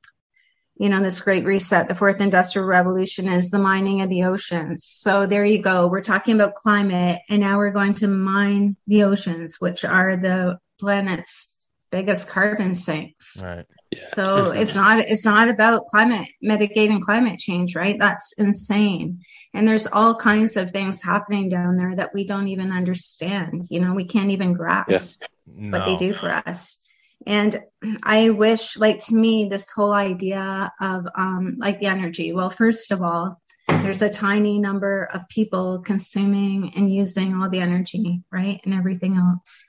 you 0.79 0.89
know 0.89 1.01
this 1.01 1.19
great 1.19 1.43
reset 1.43 1.89
the 1.89 1.95
fourth 1.95 2.21
industrial 2.21 2.67
revolution 2.67 3.27
is 3.27 3.49
the 3.49 3.59
mining 3.59 4.01
of 4.01 4.09
the 4.09 4.23
oceans. 4.23 4.83
So 4.85 5.25
there 5.25 5.45
you 5.45 5.61
go. 5.61 5.87
We're 5.87 6.03
talking 6.03 6.35
about 6.35 6.55
climate 6.55 7.19
and 7.29 7.41
now 7.41 7.57
we're 7.57 7.71
going 7.71 7.95
to 7.95 8.07
mine 8.07 8.77
the 8.85 9.03
oceans 9.03 9.57
which 9.59 9.83
are 9.83 10.17
the 10.17 10.59
planet's 10.79 11.55
biggest 11.91 12.29
carbon 12.29 12.75
sinks. 12.75 13.41
Right. 13.43 13.65
Yeah. 13.97 14.09
So 14.13 14.51
it's 14.51 14.75
not 14.75 14.99
it's 14.99 15.25
not 15.25 15.49
about 15.49 15.85
climate 15.87 16.27
mitigating 16.41 17.01
climate 17.01 17.39
change 17.39 17.75
right? 17.75 17.97
That's 17.99 18.33
insane. 18.37 19.21
And 19.53 19.67
there's 19.67 19.87
all 19.87 20.15
kinds 20.15 20.57
of 20.57 20.71
things 20.71 21.01
happening 21.01 21.49
down 21.49 21.77
there 21.77 21.95
that 21.95 22.13
we 22.13 22.25
don't 22.25 22.47
even 22.47 22.71
understand 22.71 23.65
you 23.69 23.79
know 23.79 23.93
we 23.93 24.05
can't 24.05 24.31
even 24.31 24.53
grasp 24.53 25.23
No. 25.45 25.77
what 25.77 25.85
they 25.85 25.95
do 25.95 26.13
for 26.13 26.29
us. 26.29 26.83
And 27.25 27.61
i 28.03 28.29
wish 28.29 28.77
like 28.77 28.99
to 29.07 29.15
me 29.15 29.45
this 29.49 29.69
whole 29.71 29.93
idea 29.93 30.71
of 30.81 31.07
um 31.15 31.55
like 31.57 31.79
the 31.79 31.87
energy. 31.87 32.33
Well 32.33 32.49
first 32.49 32.91
of 32.91 33.01
all 33.01 33.41
there's 33.67 34.01
a 34.01 34.09
tiny 34.09 34.59
number 34.59 35.09
of 35.13 35.27
people 35.29 35.79
consuming 35.79 36.71
and 36.75 36.93
using 36.93 37.35
all 37.35 37.49
the 37.49 37.59
energy 37.59 38.21
right 38.31 38.59
and 38.63 38.73
everything 38.73 39.17
else 39.17 39.65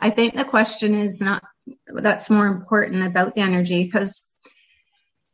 i 0.00 0.10
think 0.10 0.34
the 0.34 0.44
question 0.44 0.94
is 0.94 1.20
not 1.20 1.42
that's 1.94 2.30
more 2.30 2.46
important 2.46 3.06
about 3.06 3.34
the 3.34 3.40
energy 3.40 3.84
because 3.84 4.26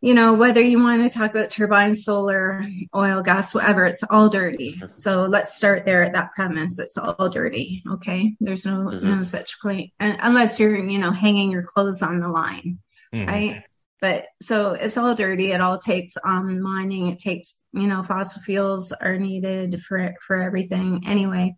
you 0.01 0.15
know 0.15 0.35
whether 0.35 0.61
you 0.61 0.83
want 0.83 1.03
to 1.03 1.19
talk 1.19 1.31
about 1.31 1.51
turbines 1.51 2.05
solar 2.05 2.67
oil 2.95 3.23
gas 3.23 3.55
whatever 3.55 3.87
it's 3.87 4.03
all 4.11 4.29
dirty. 4.29 4.81
So 4.95 5.25
let's 5.25 5.57
start 5.57 5.85
there 5.85 6.03
at 6.03 6.13
that 6.13 6.33
premise 6.33 6.79
it's 6.79 6.99
all 6.99 7.29
dirty 7.29 7.83
okay? 7.91 8.35
There's 8.41 8.67
no 8.67 8.91
Mhm. 8.91 9.03
no 9.03 9.23
such 9.23 9.59
clean 9.59 9.91
unless 9.99 10.61
you're 10.61 10.77
you 10.77 10.99
know 10.99 11.11
hanging 11.13 11.51
your 11.51 11.63
clothes 11.63 12.03
on 12.03 12.21
the 12.21 12.29
line 12.29 12.79
Mhm. 13.15 13.27
right? 13.27 13.63
But 14.03 14.27
so 14.43 14.73
it's 14.73 14.99
all 14.99 15.15
dirty 15.15 15.53
it 15.53 15.63
all 15.63 15.79
takes 15.79 16.15
um 16.25 16.61
mining 16.61 17.09
it 17.09 17.19
takes 17.19 17.63
you 17.73 17.87
know 17.87 18.03
fossil 18.03 18.43
fuels 18.43 18.93
are 18.93 19.17
needed 19.19 19.83
for 19.83 20.15
for 20.27 20.37
everything. 20.43 21.05
Anyway 21.07 21.57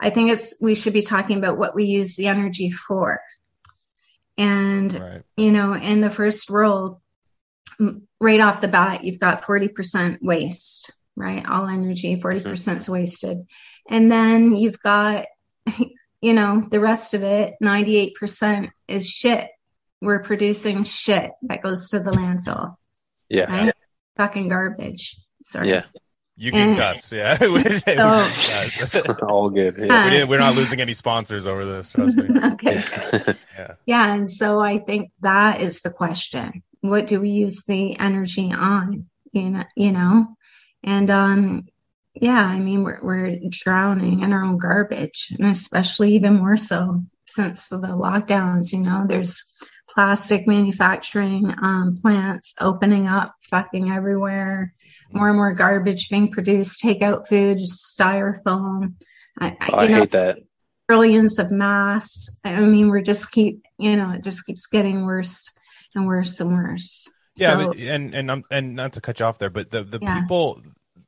i 0.00 0.10
think 0.10 0.30
it's 0.30 0.56
we 0.60 0.74
should 0.74 0.92
be 0.92 1.02
talking 1.02 1.38
about 1.38 1.58
what 1.58 1.74
we 1.74 1.84
use 1.84 2.16
the 2.16 2.26
energy 2.26 2.70
for 2.70 3.20
and 4.38 4.94
Right. 4.94 5.22
you 5.36 5.50
know, 5.50 5.74
in 5.74 6.00
the 6.00 6.10
first 6.10 6.50
world, 6.50 7.00
right 8.20 8.40
off 8.40 8.60
the 8.60 8.68
bat, 8.68 9.04
you've 9.04 9.20
got 9.20 9.42
40% 9.42 10.18
waste, 10.22 10.90
right? 11.14 11.44
All 11.46 11.66
energy, 11.66 12.16
40% 12.16 12.36
is 12.36 12.44
mm-hmm. 12.44 12.92
wasted. 12.92 13.38
And 13.88 14.10
then 14.10 14.54
you've 14.54 14.80
got, 14.80 15.26
you 16.20 16.34
know, 16.34 16.66
the 16.70 16.80
rest 16.80 17.14
of 17.14 17.22
it, 17.22 17.54
98% 17.62 18.70
is 18.88 19.08
shit. 19.08 19.48
We're 20.02 20.22
producing 20.22 20.84
shit 20.84 21.30
that 21.42 21.62
goes 21.62 21.88
to 21.90 22.00
the 22.00 22.10
landfill, 22.10 22.76
yeah 23.30 23.44
right? 23.44 23.74
Fucking 24.16 24.48
garbage. 24.48 25.16
Sorry. 25.42 25.70
yeah 25.70 25.84
You 26.36 26.52
can 26.52 26.70
And- 26.70 26.78
cuss. 26.78 27.12
Yeah. 27.12 27.38
We- 27.40 27.62
Yes. 27.86 28.96
all 29.22 29.48
good 29.50 29.80
Uh, 29.80 29.84
yeah. 29.84 30.04
we 30.04 30.10
didn't, 30.10 30.28
we're 30.28 30.38
not 30.38 30.54
losing 30.54 30.80
any 30.80 30.94
sponsors 30.94 31.46
over 31.46 31.64
this. 31.64 31.92
Trust 31.92 32.16
me. 32.16 32.28
okay. 32.52 32.84
Yeah. 33.58 33.74
Yeah, 33.86 34.14
and 34.14 34.28
so 34.28 34.60
I 34.60 34.78
think 34.78 35.10
that 35.22 35.60
is 35.60 35.80
the 35.82 35.90
question. 35.90 36.62
What 36.82 37.06
do 37.06 37.20
we 37.20 37.30
use 37.30 37.64
the 37.64 37.98
energy 37.98 38.52
on? 38.52 39.06
You 39.32 39.50
know, 39.50 39.64
you 39.76 39.92
know? 39.92 40.26
And 40.84 41.10
um 41.10 41.66
yeah, 42.14 42.42
I 42.44 42.58
mean 42.60 42.82
we're 42.84 43.00
we're 43.02 43.36
drowning 43.50 44.20
in 44.20 44.32
our 44.32 44.44
own 44.44 44.58
garbage, 44.58 45.28
and 45.38 45.46
especially 45.48 46.14
even 46.14 46.34
more 46.36 46.56
so 46.56 47.02
since 47.26 47.68
the 47.68 47.76
lockdowns, 47.78 48.72
you 48.72 48.80
know, 48.80 49.04
there's 49.08 49.42
plastic 49.88 50.46
manufacturing 50.46 51.52
um 51.62 51.98
plants 52.00 52.54
opening 52.60 53.06
up 53.06 53.34
fucking 53.50 53.90
everywhere. 53.90 54.72
More 55.12 55.28
and 55.28 55.36
more 55.36 55.52
garbage 55.54 56.08
being 56.08 56.30
produced, 56.30 56.82
takeout 56.82 57.26
food, 57.28 57.58
styrofoam. 57.58 58.94
I, 59.38 59.56
Oh, 59.72 59.76
i 59.78 59.86
know, 59.86 60.00
hate 60.00 60.10
that 60.12 60.38
trillions 60.88 61.38
of 61.38 61.50
mass. 61.50 62.40
I 62.44 62.60
mean, 62.60 62.88
we're 62.88 63.02
just 63.02 63.30
keep, 63.32 63.64
you 63.78 63.96
know, 63.96 64.10
it 64.12 64.22
just 64.22 64.46
keeps 64.46 64.66
getting 64.66 65.04
worse 65.04 65.50
and 65.94 66.06
worse 66.06 66.40
and 66.40 66.52
worse. 66.54 67.08
Yeah, 67.36 67.56
So- 67.58 67.68
but, 67.68 67.78
and 67.78 68.14
and 68.14 68.30
um, 68.30 68.44
and 68.50 68.74
not 68.76 68.94
to 68.94 69.00
cut 69.00 69.20
you 69.20 69.26
off 69.26 69.38
there, 69.38 69.50
but 69.50 69.70
the 69.70 69.82
the 69.84 69.98
Yeah. 70.00 70.20
people, 70.20 70.62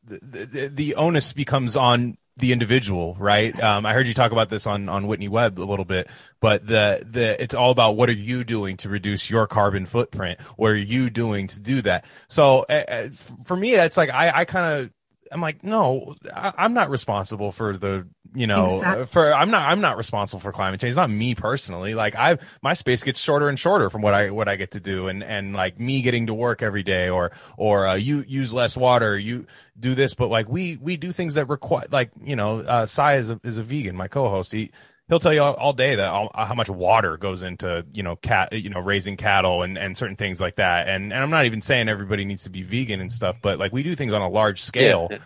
the, 0.05 0.47
the 0.47 0.69
the 0.69 0.95
onus 0.97 1.33
becomes 1.33 1.77
on 1.77 2.17
the 2.39 2.53
individual, 2.53 3.17
right? 3.19 3.61
Um, 3.63 3.85
I 3.85 3.93
heard 3.93 4.07
you 4.07 4.15
talk 4.15 4.33
about 4.33 4.49
this 4.49 4.67
on 4.67 4.89
on 4.89 5.07
Whitney 5.07 5.29
Webb 5.29 5.59
a 5.59 5.65
little 5.65 5.85
bit, 5.85 6.09
but 6.41 6.67
the 6.67 7.05
the 7.09 7.41
it's 7.43 7.55
all 7.55 7.71
about 7.71 7.97
what 7.97 8.09
are 8.09 8.13
you 8.13 8.45
doing 8.45 8.77
to 8.79 8.89
reduce 8.89 9.31
your 9.31 9.47
carbon 9.47 9.87
footprint? 9.87 10.41
What 10.57 10.71
are 10.71 10.77
you 10.77 11.11
doing 11.11 11.47
to 11.49 11.61
do 11.61 11.83
that? 11.83 12.05
So 12.29 12.61
uh, 12.63 13.09
for 13.45 13.57
me, 13.57 13.75
it's 13.75 13.97
like 13.97 14.11
I 14.11 14.41
I 14.41 14.45
kind 14.45 14.83
of 14.85 14.91
I'm 15.31 15.41
like, 15.41 15.63
no, 15.65 16.15
I, 16.35 16.53
I'm 16.57 16.75
not 16.75 16.91
responsible 16.91 17.53
for 17.53 17.77
the, 17.77 18.07
you 18.35 18.47
know, 18.47 18.67
Exactly. 18.67 19.03
uh, 19.03 19.07
for 19.07 19.35
I'm 19.35 19.51
not 19.51 19.71
I'm 19.71 19.81
not 19.81 19.97
responsible 19.97 20.41
for 20.41 20.53
climate 20.53 20.81
change. 20.81 20.95
Not 20.95 21.11
me 21.11 21.35
personally. 21.35 21.95
Like 21.95 22.15
I've 22.17 22.59
my 22.63 22.75
space 22.75 23.03
gets 23.03 23.19
shorter 23.21 23.49
and 23.49 23.59
shorter 23.59 23.91
from 23.91 24.03
what 24.03 24.15
I 24.15 24.31
what 24.31 24.49
I 24.49 24.57
get 24.57 24.73
to 24.73 24.81
do, 24.81 25.09
and 25.09 25.23
and 25.25 25.55
like 25.55 25.81
me 25.81 26.03
getting 26.03 26.27
to 26.27 26.35
work 26.35 26.63
every 26.63 26.83
day, 26.83 27.09
or 27.09 27.33
or 27.57 27.87
uh, 27.87 27.95
you 27.95 28.25
use 28.27 28.53
less 28.53 28.77
water, 28.77 29.19
you 29.19 29.47
do 29.79 29.95
this, 29.95 30.15
but 30.15 30.29
like 30.29 30.49
we 30.49 30.77
we 30.77 30.97
do 30.97 31.13
things 31.13 31.35
that 31.35 31.47
require, 31.49 31.87
like 31.91 32.11
you 32.23 32.37
know, 32.37 32.59
uh, 32.61 32.87
Sai 32.87 33.17
is 33.17 33.31
a 33.31 33.41
is 33.45 33.59
a 33.59 33.63
vegan, 33.63 33.97
my 33.97 34.09
co-host. 34.09 34.53
He 34.53 34.71
he'll 35.09 35.19
tell 35.21 35.33
you 35.33 35.43
all, 35.43 35.55
all 35.55 35.73
day 35.73 35.95
that 35.95 36.09
all, 36.09 36.31
how 36.35 36.55
much 36.55 36.69
water 36.69 37.17
goes 37.17 37.43
into 37.43 37.87
you 37.95 38.03
know 38.03 38.17
cat 38.17 38.53
you 38.53 38.69
know 38.69 38.81
raising 38.81 39.17
cattle 39.17 39.63
and 39.63 39.79
and 39.79 39.97
certain 39.97 40.17
things 40.17 40.41
like 40.41 40.57
that. 40.57 40.89
And 40.89 41.13
and 41.13 41.23
I'm 41.23 41.31
not 41.31 41.47
even 41.47 41.63
saying 41.63 41.89
everybody 41.89 42.25
needs 42.25 42.45
to 42.45 42.51
be 42.51 42.63
vegan 42.63 43.01
and 43.01 43.13
stuff, 43.13 43.39
but 43.41 43.59
like 43.59 43.73
we 43.73 43.83
do 43.83 43.95
things 43.97 44.13
on 44.13 44.21
a 44.23 44.29
large 44.29 44.61
scale. 44.63 45.09
Yeah. 45.11 45.19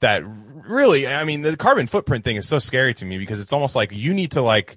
That 0.00 0.22
really, 0.24 1.06
I 1.06 1.24
mean, 1.24 1.42
the 1.42 1.56
carbon 1.56 1.86
footprint 1.86 2.24
thing 2.24 2.36
is 2.36 2.48
so 2.48 2.58
scary 2.58 2.94
to 2.94 3.04
me 3.04 3.18
because 3.18 3.40
it's 3.40 3.52
almost 3.52 3.76
like 3.76 3.92
you 3.92 4.14
need 4.14 4.32
to 4.32 4.42
like 4.42 4.76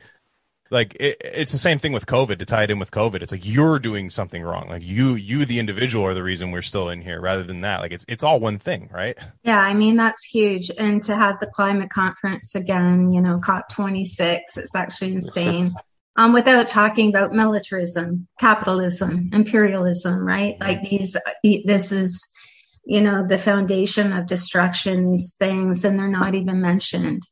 like 0.72 0.96
it, 1.00 1.22
it's 1.24 1.52
the 1.52 1.58
same 1.58 1.78
thing 1.78 1.92
with 1.92 2.06
covid 2.06 2.40
to 2.40 2.46
tie 2.46 2.64
it 2.64 2.72
in 2.72 2.80
with 2.80 2.90
covid 2.90 3.22
it's 3.22 3.32
like 3.32 3.46
you're 3.46 3.78
doing 3.80 4.10
something 4.10 4.42
wrong 4.42 4.68
like 4.70 4.82
you 4.82 5.14
you 5.14 5.46
the 5.46 5.60
individual 5.60 6.06
are 6.06 6.16
the 6.16 6.24
reason 6.24 6.52
we're 6.52 6.62
still 6.64 6.90
in 6.90 7.02
here 7.02 7.22
rather 7.22 7.44
than 7.44 7.62
that 7.62 7.80
like 7.80 7.92
it's 7.92 8.06
it's 8.08 8.24
all 8.24 8.40
one 8.40 8.58
thing 8.58 8.90
right 8.92 9.20
Yeah, 9.44 9.60
I 9.60 9.74
mean, 9.74 9.98
that's 9.98 10.24
huge. 10.24 10.72
And 10.78 11.04
to 11.04 11.16
have 11.16 11.40
the 11.40 11.48
climate 11.48 11.90
conference 11.90 12.56
again, 12.56 13.12
you 13.12 13.22
know, 13.22 13.40
COP26, 13.40 14.40
it's 14.58 14.76
actually 14.76 15.14
insane. 15.14 15.74
Um, 16.16 16.32
without 16.32 16.68
talking 16.68 17.10
about 17.10 17.34
militarism, 17.34 18.28
capitalism, 18.40 19.32
imperialism, 19.34 20.24
right? 20.24 20.56
Like 20.60 20.84
these, 20.84 21.18
this 21.66 21.92
is, 21.92 22.32
you 22.86 23.02
know, 23.02 23.26
the 23.26 23.38
foundation 23.38 24.12
of 24.12 24.28
destruction, 24.28 25.12
these 25.12 25.36
things, 25.36 25.86
and 25.86 25.98
they're 25.98 26.08
not 26.08 26.36
even 26.36 26.62
mentioned, 26.62 27.24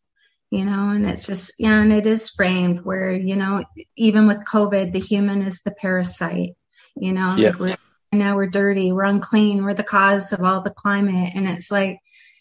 you 0.50 0.66
know, 0.66 0.90
and 0.90 1.06
it's 1.06 1.26
just, 1.26 1.54
yeah, 1.60 1.82
and 1.82 1.92
it 1.92 2.06
is 2.06 2.30
framed 2.30 2.80
where, 2.86 3.12
you 3.12 3.36
know, 3.36 3.64
even 3.98 4.28
with 4.28 4.46
COVID, 4.50 4.94
the 4.94 5.00
human 5.00 5.42
is 5.42 5.62
the 5.62 5.72
parasite, 5.72 6.56
you 6.96 7.12
know, 7.14 7.36
Yeah. 7.38 7.50
like 7.50 7.60
we're, 7.60 7.78
now 8.14 8.36
we're 8.36 8.48
dirty, 8.48 8.92
we're 8.92 9.04
unclean, 9.04 9.64
we're 9.64 9.74
the 9.74 9.84
cause 9.84 10.34
of 10.34 10.42
all 10.42 10.62
the 10.62 10.70
climate. 10.70 11.32
And 11.36 11.48
it's 11.48 11.72
like, 11.72 12.00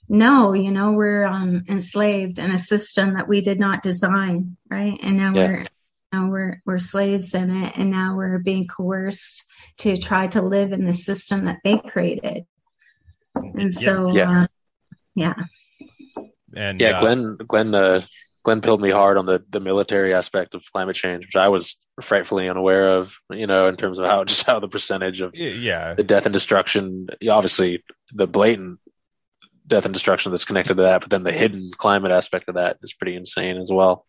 no, 0.09 0.52
you 0.52 0.73
know, 0.73 0.93
we're 0.93 1.25
um, 1.25 1.64
enslaved 1.69 2.40
in 2.40 2.50
a 2.50 2.59
system 2.59 3.14
that 3.14 3.29
we 3.29 3.40
did 3.40 3.61
not 3.61 3.83
design, 3.83 4.57
right? 4.69 4.99
And 5.00 5.17
now 5.17 5.35
Yeah. 5.35 5.47
we're 5.47 5.67
now 6.12 6.29
we're 6.29 6.61
we're 6.67 6.81
slaves 6.81 7.35
in 7.35 7.50
it, 7.64 7.75
and 7.76 7.93
now 7.93 8.17
we're 8.17 8.40
being 8.40 8.67
coerced 8.67 9.45
to 9.79 9.97
try 9.97 10.26
to 10.26 10.43
live 10.43 10.73
in 10.73 10.85
the 10.85 10.93
system 10.93 11.45
that 11.45 11.59
they 11.62 11.79
created. 11.79 12.47
And 13.54 13.73
so, 13.73 14.12
Yeah. 14.14 14.42
Uh, 14.42 14.47
yeah, 15.14 15.35
and 16.54 16.80
Yeah, 16.80 16.90
uh, 16.92 17.00
Glenn 17.00 17.37
Glenn 17.49 17.75
uh, 17.75 18.02
Glenn 18.44 18.61
pilled 18.61 18.80
me 18.80 18.90
hard 18.90 19.18
on 19.18 19.26
the 19.26 19.42
the 19.50 19.61
military 19.61 20.14
aspect 20.14 20.54
of 20.54 20.62
climate 20.73 20.97
change, 20.97 21.26
which 21.26 21.37
I 21.37 21.49
was 21.49 21.76
frightfully 22.00 22.49
unaware 22.49 22.97
of. 22.99 23.14
You 23.30 23.47
know, 23.47 23.68
in 23.68 23.76
terms 23.76 23.99
of 23.99 24.06
how 24.06 24.25
just 24.30 24.44
how 24.44 24.61
the 24.61 24.68
percentage 24.68 25.20
of 25.20 25.37
yeah 25.37 25.94
the 25.94 26.04
death 26.04 26.26
and 26.26 26.32
destruction, 26.32 27.09
obviously 27.28 27.82
the 28.12 28.26
blatant 28.26 28.78
death 29.66 29.85
and 29.85 29.94
destruction 29.94 30.32
that's 30.32 30.44
connected 30.44 30.76
to 30.76 30.82
that, 30.82 31.00
but 31.00 31.11
then 31.11 31.23
the 31.23 31.32
hidden 31.32 31.68
climate 31.76 32.11
aspect 32.12 32.49
of 32.49 32.54
that 32.56 32.78
is 32.82 32.92
pretty 32.92 33.14
insane 33.16 33.56
as 33.56 33.70
well. 33.70 34.04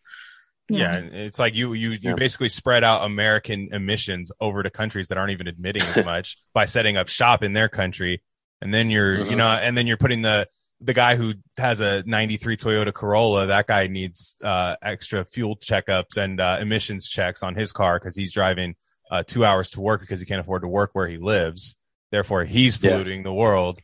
yeah 0.68 0.94
and 0.94 1.14
it's 1.14 1.38
like 1.38 1.54
you 1.54 1.72
you 1.72 1.90
you 1.90 1.98
Yeah. 2.02 2.14
basically 2.14 2.48
spread 2.48 2.82
out 2.84 3.04
american 3.04 3.68
emissions 3.72 4.30
over 4.40 4.62
to 4.62 4.70
countries 4.70 5.08
that 5.08 5.18
aren't 5.18 5.32
even 5.32 5.46
admitting 5.48 5.82
as 5.82 6.04
much 6.14 6.36
by 6.54 6.64
setting 6.66 6.96
up 6.96 7.08
shop 7.08 7.42
in 7.42 7.52
their 7.52 7.68
country 7.68 8.22
and 8.62 8.72
then 8.72 8.88
you're 8.90 9.18
you 9.18 9.24
Mhm. 9.24 9.36
know 9.36 9.50
and 9.50 9.76
then 9.76 9.86
you're 9.86 9.96
putting 9.98 10.22
the 10.22 10.48
the 10.80 10.94
guy 10.94 11.14
who 11.14 11.34
has 11.58 11.78
a 11.80 12.02
93 12.06 12.56
Toyota 12.56 12.92
Corolla, 12.92 13.46
that 13.46 13.66
guy 13.68 13.86
needs 13.86 14.36
uh, 14.42 14.74
extra 14.82 15.24
fuel 15.24 15.56
checkups 15.56 16.16
and 16.16 16.40
uh, 16.40 16.58
emissions 16.60 17.08
checks 17.08 17.42
on 17.44 17.54
his 17.54 17.70
car 17.70 17.98
because 18.00 18.16
he's 18.16 18.32
driving 18.32 18.74
uh, 19.10 19.22
two 19.24 19.44
hours 19.44 19.70
to 19.70 19.80
work 19.80 20.00
because 20.00 20.18
he 20.18 20.26
can't 20.26 20.40
afford 20.40 20.62
to 20.62 20.68
work 20.68 20.90
where 20.94 21.06
he 21.06 21.18
lives. 21.18 21.76
Therefore, 22.10 22.44
he's 22.44 22.82
Yeah. 22.82 22.90
polluting 22.92 23.22
the 23.22 23.32
world. 23.32 23.78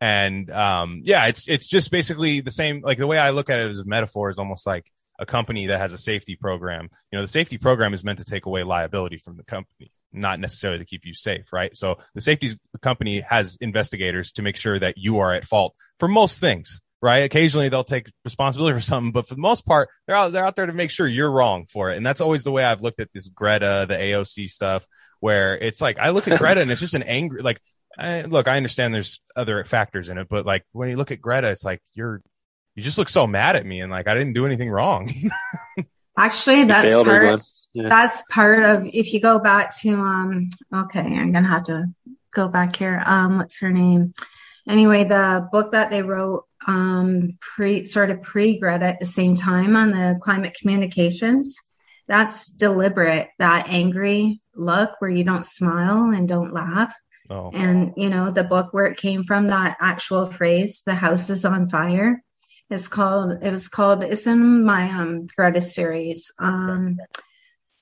And 0.00 0.50
um, 0.50 1.00
yeah, 1.04 1.26
it's 1.26 1.48
it's 1.48 1.66
just 1.66 1.90
basically 1.90 2.40
the 2.40 2.50
same. 2.50 2.82
Like 2.82 2.98
the 2.98 3.06
way 3.06 3.16
I 3.18 3.30
look 3.30 3.48
at 3.48 3.60
it 3.60 3.70
as 3.70 3.78
a 3.78 3.84
metaphor 3.86 4.28
is 4.28 4.38
almost 4.38 4.66
like 4.66 4.90
a 5.18 5.24
company 5.24 5.66
that 5.68 5.80
has 5.80 5.92
a 5.94 5.98
safety 5.98 6.36
program. 6.36 6.88
You 7.10 7.16
know, 7.18 7.22
the 7.22 7.28
safety 7.28 7.56
program 7.56 7.94
is 7.94 8.04
meant 8.04 8.18
to 8.18 8.24
take 8.24 8.44
away 8.46 8.64
liability 8.64 9.16
from 9.16 9.36
the 9.38 9.44
company, 9.44 9.90
not 10.14 10.40
necessarily 10.40 10.78
to 10.78 10.84
keep 10.84 11.04
you 11.04 11.14
safe, 11.14 11.52
right? 11.52 11.76
So 11.76 11.98
the 12.14 12.20
safety 12.20 12.50
company 12.82 13.20
has 13.20 13.56
investigators 13.60 14.32
to 14.32 14.42
make 14.42 14.56
sure 14.56 14.78
that 14.78 14.96
you 14.96 15.18
are 15.18 15.32
at 15.32 15.44
fault 15.44 15.74
for 15.98 16.08
most 16.08 16.40
things, 16.40 16.80
right? 17.02 17.18
Occasionally 17.18 17.68
they'll 17.68 17.84
take 17.84 18.10
responsibility 18.24 18.74
for 18.78 18.84
something, 18.84 19.12
but 19.12 19.26
for 19.26 19.34
the 19.34 19.40
most 19.40 19.66
part, 19.66 19.88
they're 20.06 20.16
out 20.16 20.32
they're 20.32 20.44
out 20.44 20.56
there 20.56 20.66
to 20.66 20.72
make 20.72 20.90
sure 20.90 21.06
you're 21.06 21.30
wrong 21.30 21.66
for 21.66 21.90
it. 21.90 21.96
And 21.96 22.06
that's 22.06 22.20
always 22.20 22.44
the 22.44 22.52
way 22.52 22.64
I've 22.64 22.82
looked 22.82 23.00
at 23.00 23.12
this 23.12 23.28
Greta, 23.28 23.86
the 23.88 23.96
AOC 23.96 24.48
stuff, 24.48 24.86
where 25.20 25.56
it's 25.58 25.80
like 25.80 25.98
I 25.98 26.10
look 26.10 26.28
at 26.28 26.38
Greta 26.38 26.60
and 26.60 26.70
it's 26.70 26.80
just 26.80 26.94
an 26.94 27.02
angry 27.02 27.42
like 27.42 27.60
I, 27.96 28.22
look, 28.22 28.48
I 28.48 28.56
understand 28.56 28.92
there's 28.92 29.20
other 29.36 29.64
factors 29.64 30.08
in 30.08 30.18
it, 30.18 30.28
but 30.28 30.44
like 30.44 30.64
when 30.72 30.88
you 30.88 30.96
look 30.96 31.12
at 31.12 31.20
Greta, 31.20 31.48
it's 31.48 31.64
like 31.64 31.80
you're 31.94 32.20
you 32.74 32.82
just 32.82 32.98
look 32.98 33.08
so 33.08 33.26
mad 33.26 33.56
at 33.56 33.64
me 33.64 33.80
and 33.80 33.90
like 33.90 34.08
I 34.08 34.14
didn't 34.14 34.32
do 34.32 34.46
anything 34.46 34.70
wrong. 34.70 35.10
actually, 36.18 36.64
that's 36.64 36.92
failed 36.92 37.06
part. 37.06 37.42
Yeah. 37.74 37.88
that's 37.88 38.22
part 38.30 38.62
of 38.62 38.86
if 38.86 39.12
you 39.12 39.20
go 39.20 39.40
back 39.40 39.76
to 39.80 39.94
um 39.94 40.48
okay 40.72 41.00
i'm 41.00 41.32
gonna 41.32 41.48
have 41.48 41.64
to 41.64 41.86
go 42.34 42.48
back 42.48 42.76
here. 42.76 43.02
Um 43.06 43.38
what's 43.38 43.60
her 43.60 43.70
name? 43.70 44.12
Anyway 44.68 45.04
the 45.04 45.48
book 45.50 45.72
that 45.72 45.90
they 45.90 46.02
wrote 46.02 46.44
um 46.66 47.38
pre 47.40 47.84
sort 47.84 48.10
of 48.10 48.20
pre 48.22 48.58
greta 48.58 48.86
at 48.86 49.00
the 49.00 49.06
same 49.06 49.36
time 49.36 49.76
on 49.76 49.92
the 49.92 50.18
climate 50.20 50.56
communications. 50.60 51.58
That's 52.06 52.50
deliberate 52.50 53.30
that 53.38 53.68
angry 53.68 54.40
look 54.54 55.00
where 55.00 55.10
you 55.10 55.24
don't 55.24 55.46
smile 55.46 56.10
and 56.10 56.28
don't 56.28 56.52
laugh. 56.52 56.92
Oh, 57.30 57.50
and 57.54 57.94
you 57.96 58.10
know 58.10 58.30
the 58.30 58.44
book 58.44 58.68
where 58.72 58.86
it 58.86 58.98
came 58.98 59.24
from 59.24 59.46
that 59.46 59.78
actual 59.80 60.26
phrase 60.26 60.82
the 60.84 60.94
house 60.94 61.30
is 61.30 61.46
on 61.46 61.68
fire 61.70 62.22
is 62.68 62.86
called 62.88 63.38
it 63.42 63.50
was 63.50 63.68
called 63.68 64.02
it's 64.02 64.26
in 64.26 64.64
my 64.64 64.90
um 64.90 65.26
greta 65.36 65.60
series. 65.60 66.32
Um 66.38 66.98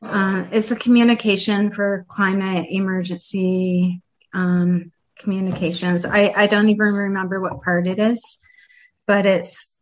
uh, 0.03 0.45
it's 0.51 0.71
a 0.71 0.77
communication 0.77 1.71
for 1.71 2.05
climate 2.09 2.67
emergency 2.71 4.01
um 4.35 4.91
communications 5.19 6.05
i 6.05 6.33
i 6.37 6.47
don't 6.47 6.69
even 6.69 6.93
remember 6.93 7.41
what 7.41 7.63
part 7.63 7.87
it 7.87 7.99
is 7.99 8.39
but 9.07 9.27
it's 9.27 9.73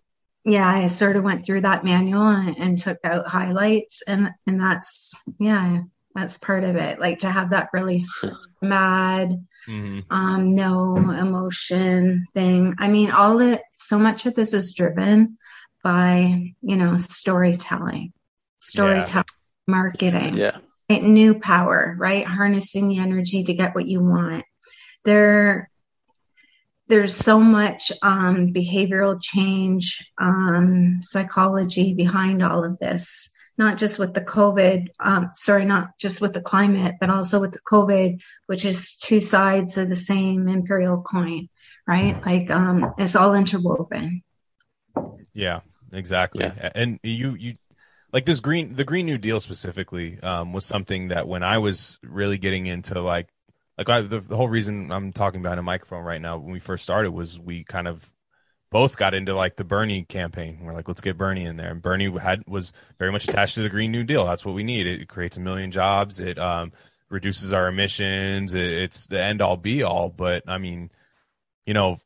yeah 0.44 0.68
i 0.68 0.87
sort 0.87 1.16
of 1.16 1.24
went 1.24 1.44
through 1.46 1.61
that 1.61 1.85
manual 1.85 2.26
and, 2.26 2.59
and 2.59 2.78
took 2.78 2.98
out 3.04 3.28
highlights 3.28 4.02
and 4.06 4.30
and 4.46 4.61
that's 4.61 5.14
yeah 5.38 5.83
that's 6.14 6.38
part 6.38 6.64
of 6.64 6.76
it 6.76 6.98
like 6.98 7.20
to 7.20 7.30
have 7.30 7.50
that 7.50 7.68
really 7.72 8.02
mad 8.61 9.46
mhm. 9.66 10.04
um, 10.11 10.54
no 10.54 10.96
emotion 10.96 12.26
thing. 12.35 12.74
I 12.78 12.88
mean, 12.88 13.11
all 13.11 13.40
it, 13.40 13.62
so 13.76 13.98
much 13.98 14.26
of 14.26 14.35
this 14.35 14.54
is 14.54 14.74
driven 14.74 15.38
by, 15.83 16.52
you 16.61 16.76
know, 16.76 16.96
storytelling, 16.96 18.12
storytelling, 18.59 19.24
marketing, 19.66 20.36
Yeah. 20.36 20.58
right? 20.88 21.02
new 21.02 21.38
power, 21.38 21.94
right? 21.98 22.26
Harnessing 22.26 22.88
the 22.88 22.98
energy 22.98 23.44
to 23.44 23.54
get 23.54 23.74
what 23.74 23.86
you 23.86 24.02
want. 24.02 24.44
There, 25.04 25.70
there's 26.88 27.14
so 27.14 27.40
much 27.40 27.92
um, 28.02 28.52
behavioral 28.52 29.20
change, 29.22 30.04
um, 30.20 30.98
psychology 31.00 31.94
behind 31.94 32.42
all 32.42 32.64
of 32.64 32.78
this. 32.78 33.30
Not 33.56 33.78
just 33.78 33.98
with 33.98 34.14
the 34.14 34.22
COVID, 34.22 34.88
um, 34.98 35.30
sorry, 35.34 35.64
not 35.66 35.98
just 35.98 36.20
with 36.20 36.32
the 36.32 36.40
climate, 36.40 36.94
but 36.98 37.10
also 37.10 37.40
with 37.40 37.52
the 37.52 37.60
COVID, 37.70 38.22
which 38.46 38.64
is 38.64 38.96
two 38.96 39.20
sides 39.20 39.76
of 39.76 39.88
the 39.90 39.96
same 39.96 40.48
imperial 40.48 41.02
coin, 41.02 41.48
right? 41.86 42.16
Like 42.24 42.50
um, 42.50 42.94
it's 42.96 43.16
all 43.16 43.34
interwoven. 43.34 44.22
Yeah, 45.34 45.60
exactly. 45.92 46.44
Yeah. 46.44 46.70
And 46.74 46.98
you 47.02 47.34
you 47.34 47.54
like 48.12 48.24
this 48.26 48.40
green 48.40 48.74
the 48.74 48.84
Green 48.84 49.06
New 49.06 49.18
Deal 49.18 49.40
specifically 49.40 50.20
um, 50.22 50.52
was 50.52 50.64
something 50.64 51.08
that 51.08 51.28
when 51.28 51.42
I 51.42 51.58
was 51.58 51.98
really 52.02 52.38
getting 52.38 52.66
into 52.66 53.00
like 53.00 53.28
like 53.78 53.88
I, 53.88 54.00
the, 54.02 54.20
the 54.20 54.36
whole 54.36 54.48
reason 54.48 54.92
I'm 54.92 55.12
talking 55.12 55.42
behind 55.42 55.60
a 55.60 55.62
microphone 55.62 56.04
right 56.04 56.20
now 56.20 56.38
when 56.38 56.52
we 56.52 56.60
first 56.60 56.82
started 56.82 57.12
was 57.12 57.38
we 57.38 57.64
kind 57.64 57.88
of 57.88 58.06
both 58.70 58.96
got 58.96 59.14
into 59.14 59.34
like 59.34 59.56
the 59.56 59.64
Bernie 59.64 60.04
campaign. 60.04 60.60
We're 60.62 60.74
like, 60.74 60.86
let's 60.86 61.00
get 61.00 61.18
Bernie 61.18 61.44
in 61.44 61.56
there, 61.56 61.70
and 61.70 61.82
Bernie 61.82 62.10
had 62.18 62.44
was 62.46 62.72
very 62.98 63.10
much 63.10 63.24
attached 63.24 63.54
to 63.56 63.62
the 63.62 63.68
Green 63.68 63.90
New 63.90 64.04
Deal. 64.04 64.26
That's 64.26 64.44
what 64.44 64.54
we 64.54 64.62
need. 64.62 64.86
It 64.86 65.08
creates 65.08 65.36
a 65.36 65.40
million 65.40 65.70
jobs. 65.70 66.20
It 66.20 66.38
um, 66.38 66.72
reduces 67.08 67.52
our 67.52 67.68
emissions. 67.68 68.54
It, 68.54 68.64
it's 68.64 69.08
the 69.08 69.20
end 69.20 69.42
all 69.42 69.56
be 69.56 69.82
all. 69.82 70.08
But 70.08 70.44
I 70.46 70.58
mean, 70.58 70.90
you 71.66 71.74
know, 71.74 71.98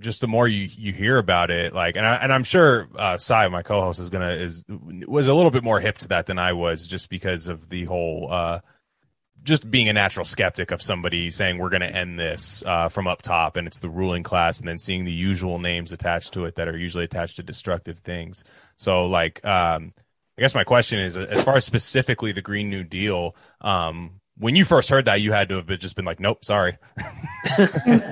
just 0.00 0.20
the 0.20 0.28
more 0.28 0.46
you 0.46 0.68
you 0.76 0.92
hear 0.92 1.18
about 1.18 1.50
it, 1.50 1.74
like, 1.74 1.96
and 1.96 2.06
I 2.06 2.16
and 2.16 2.32
I'm 2.32 2.44
sure 2.44 2.88
uh, 2.96 3.16
Sai, 3.16 3.48
my 3.48 3.62
co-host, 3.62 4.00
is 4.00 4.10
gonna 4.10 4.30
is 4.30 4.64
was 4.68 5.28
a 5.28 5.34
little 5.34 5.50
bit 5.50 5.64
more 5.64 5.80
hip 5.80 5.98
to 5.98 6.08
that 6.08 6.26
than 6.26 6.38
I 6.38 6.52
was, 6.52 6.86
just 6.86 7.08
because 7.08 7.48
of 7.48 7.68
the 7.68 7.84
whole. 7.84 8.28
Uh, 8.30 8.60
just 9.44 9.70
being 9.70 9.88
a 9.88 9.92
natural 9.92 10.24
skeptic 10.24 10.72
of 10.72 10.82
somebody 10.82 11.30
saying 11.30 11.58
we're 11.58 11.70
to 11.70 11.86
end 11.86 12.18
this 12.18 12.62
uh, 12.66 12.88
from 12.88 13.06
up 13.06 13.22
top 13.22 13.56
and 13.56 13.66
it's 13.66 13.78
the 13.78 13.88
ruling 13.88 14.22
class 14.22 14.58
and 14.58 14.68
then 14.68 14.78
seeing 14.78 15.04
the 15.04 15.12
usual 15.12 15.58
names 15.58 15.92
attached 15.92 16.32
to 16.32 16.44
it 16.44 16.56
that 16.56 16.68
are 16.68 16.76
usually 16.76 17.04
attached 17.04 17.36
to 17.36 17.42
destructive 17.42 18.00
things 18.00 18.44
so 18.76 19.06
like 19.06 19.42
um, 19.44 19.92
i 20.36 20.40
guess 20.40 20.56
my 20.56 20.64
question 20.64 20.98
is 20.98 21.16
as 21.16 21.44
far 21.44 21.56
as 21.56 21.64
specifically 21.64 22.32
the 22.32 22.42
green 22.42 22.68
new 22.68 22.82
deal 22.82 23.34
um, 23.60 24.17
when 24.38 24.54
you 24.56 24.64
first 24.64 24.88
heard 24.88 25.06
that, 25.06 25.20
you 25.20 25.32
had 25.32 25.48
to 25.48 25.56
have 25.56 25.66
been, 25.66 25.78
just 25.80 25.96
been 25.96 26.04
like, 26.04 26.20
"Nope, 26.20 26.44
sorry." 26.44 26.78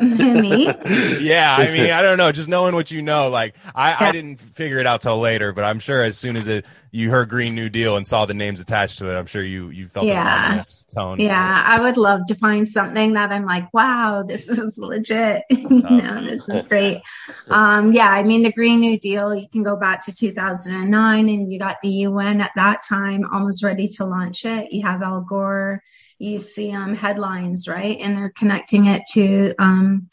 Me? 0.01 0.67
yeah, 1.21 1.57
I 1.59 1.71
mean, 1.73 1.91
I 1.91 2.03
don't 2.03 2.19
know. 2.19 2.33
Just 2.33 2.49
knowing 2.49 2.75
what 2.75 2.91
you 2.91 3.03
know, 3.03 3.29
like 3.29 3.57
I, 3.75 4.09
I 4.09 4.13
didn't 4.13 4.41
figure 4.41 4.79
it 4.79 4.87
out 4.87 5.03
till 5.03 5.19
later, 5.19 5.53
but 5.53 5.65
I'm 5.65 5.79
sure 5.79 6.03
as 6.03 6.17
soon 6.19 6.37
as 6.37 6.47
it, 6.47 6.67
you 6.91 7.11
heard 7.11 7.29
Green 7.29 7.55
New 7.55 7.69
Deal 7.69 7.97
and 7.97 8.07
saw 8.07 8.27
the 8.27 8.35
names 8.35 8.61
attached 8.61 8.99
to 8.99 9.11
it, 9.11 9.17
I'm 9.19 9.27
sure 9.27 9.43
you 9.43 9.71
you 9.71 9.89
felt 9.89 10.07
Yeah. 10.07 10.63
tone. 10.95 11.21
Yeah, 11.21 11.65
I 11.67 11.81
would 11.81 11.97
love 11.97 12.21
to 12.29 12.35
find 12.35 12.67
something 12.67 13.15
that 13.15 13.33
I'm 13.33 13.45
like, 13.45 13.73
wow, 13.73 14.23
this 14.23 14.49
is 14.49 14.79
legit. 14.83 15.43
you 15.51 15.69
know, 15.83 16.25
this 16.29 16.49
is 16.49 16.65
great. 16.65 17.03
Um, 17.49 17.93
yeah, 17.93 18.09
I 18.09 18.23
mean, 18.23 18.43
the 18.43 18.53
Green 18.53 18.81
New 18.81 18.99
Deal, 18.99 19.35
you 19.35 19.49
can 19.49 19.63
go 19.63 19.77
back 19.77 20.05
to 20.07 20.13
2009 20.15 21.29
and 21.29 21.53
you 21.53 21.59
got 21.59 21.77
the 21.83 21.91
UN 21.91 22.41
at 22.41 22.53
that 22.57 22.83
time 22.83 23.25
almost 23.33 23.63
ready 23.63 23.89
to 23.97 24.05
launch 24.05 24.45
it. 24.45 24.73
You 24.73 24.87
have 24.87 25.03
Al 25.03 25.21
Gore, 25.23 25.83
you 26.19 26.39
see 26.39 26.73
um, 26.73 26.95
headlines, 26.95 27.69
right? 27.69 27.99
And 28.01 28.17
they're 28.17 28.33
connecting 28.37 28.87
it 28.87 29.03
to 29.13 29.55
um, 29.59 30.09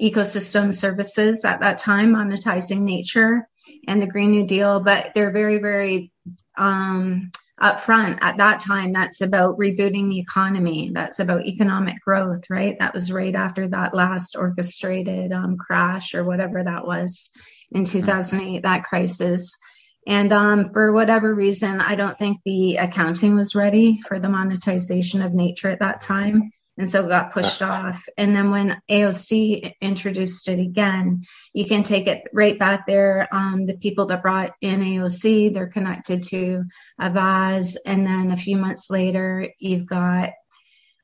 ecosystem 0.00 0.72
services 0.72 1.44
at 1.44 1.60
that 1.60 1.78
time, 1.78 2.14
monetizing 2.14 2.80
nature 2.80 3.48
and 3.86 4.00
the 4.00 4.06
Green 4.06 4.30
New 4.30 4.46
Deal. 4.46 4.80
But 4.80 5.12
they're 5.14 5.32
very, 5.32 5.58
very 5.58 6.12
um, 6.56 7.30
upfront 7.60 8.18
at 8.20 8.36
that 8.38 8.60
time. 8.60 8.92
That's 8.92 9.20
about 9.20 9.58
rebooting 9.58 10.08
the 10.08 10.20
economy. 10.20 10.90
That's 10.92 11.20
about 11.20 11.46
economic 11.46 12.00
growth, 12.02 12.44
right? 12.50 12.78
That 12.78 12.94
was 12.94 13.12
right 13.12 13.34
after 13.34 13.68
that 13.68 13.94
last 13.94 14.36
orchestrated 14.36 15.32
um, 15.32 15.56
crash 15.56 16.14
or 16.14 16.24
whatever 16.24 16.62
that 16.62 16.86
was 16.86 17.30
in 17.72 17.84
2008, 17.84 18.62
that 18.62 18.84
crisis. 18.84 19.58
And 20.06 20.32
um, 20.32 20.70
for 20.72 20.92
whatever 20.92 21.34
reason, 21.34 21.80
I 21.80 21.96
don't 21.96 22.16
think 22.16 22.38
the 22.44 22.76
accounting 22.76 23.34
was 23.34 23.54
ready 23.54 24.00
for 24.06 24.20
the 24.20 24.28
monetization 24.28 25.22
of 25.22 25.34
nature 25.34 25.68
at 25.68 25.80
that 25.80 26.00
time. 26.00 26.50
And 26.78 26.88
so 26.88 27.04
it 27.04 27.08
got 27.08 27.32
pushed 27.32 27.62
off. 27.62 28.04
And 28.18 28.36
then 28.36 28.50
when 28.50 28.80
AOC 28.90 29.72
introduced 29.80 30.46
it 30.48 30.60
again, 30.60 31.24
you 31.54 31.64
can 31.64 31.82
take 31.82 32.06
it 32.06 32.24
right 32.34 32.58
back 32.58 32.86
there. 32.86 33.28
Um, 33.32 33.64
the 33.64 33.78
people 33.78 34.06
that 34.06 34.22
brought 34.22 34.52
in 34.60 34.80
AOC, 34.80 35.54
they're 35.54 35.68
connected 35.68 36.22
to 36.24 36.64
Avaaz. 37.00 37.76
And 37.86 38.06
then 38.06 38.30
a 38.30 38.36
few 38.36 38.58
months 38.58 38.90
later, 38.90 39.48
you've 39.58 39.86
got 39.86 40.30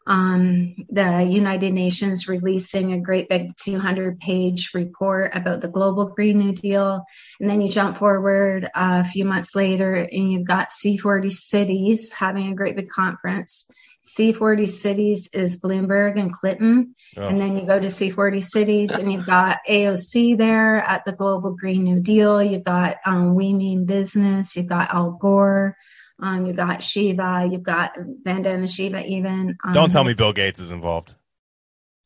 um, 0.06 0.74
the 0.88 1.22
United 1.22 1.72
Nations 1.72 2.28
releasing 2.28 2.92
a 2.92 3.00
great 3.00 3.28
big 3.28 3.56
200 3.56 4.18
page 4.18 4.70
report 4.74 5.32
about 5.34 5.60
the 5.60 5.68
global 5.68 6.06
Green 6.06 6.38
New 6.38 6.52
Deal. 6.52 7.04
And 7.40 7.48
then 7.48 7.60
you 7.60 7.68
jump 7.68 7.98
forward 7.98 8.64
uh, 8.74 9.02
a 9.04 9.08
few 9.08 9.24
months 9.24 9.54
later 9.54 9.94
and 9.94 10.32
you've 10.32 10.46
got 10.46 10.70
C40 10.70 11.32
cities 11.32 12.12
having 12.12 12.48
a 12.48 12.54
great 12.54 12.76
big 12.76 12.88
conference. 12.88 13.70
C40 14.04 14.68
cities 14.68 15.30
is 15.32 15.60
Bloomberg 15.60 16.18
and 16.18 16.32
Clinton. 16.32 16.94
Oh. 17.16 17.22
And 17.22 17.40
then 17.40 17.56
you 17.56 17.64
go 17.64 17.78
to 17.78 17.86
C40 17.86 18.44
cities 18.44 18.90
and 18.90 19.12
you've 19.12 19.26
got 19.26 19.58
AOC 19.68 20.36
there 20.36 20.78
at 20.78 21.04
the 21.04 21.12
global 21.12 21.54
Green 21.54 21.84
New 21.84 22.00
Deal. 22.00 22.42
You've 22.42 22.64
got 22.64 22.96
um, 23.06 23.36
We 23.36 23.54
Mean 23.54 23.84
Business. 23.84 24.56
You've 24.56 24.68
got 24.68 24.92
Al 24.92 25.12
Gore. 25.12 25.76
Um, 26.22 26.46
you've 26.46 26.56
got 26.56 26.82
Shiva. 26.82 27.48
You've 27.50 27.64
got 27.64 27.92
Vandana 28.24 28.72
Shiva 28.72 29.04
even. 29.04 29.56
Um, 29.64 29.72
Don't 29.72 29.90
tell 29.90 30.04
me 30.04 30.14
Bill 30.14 30.32
Gates 30.32 30.60
is 30.60 30.70
involved. 30.70 31.14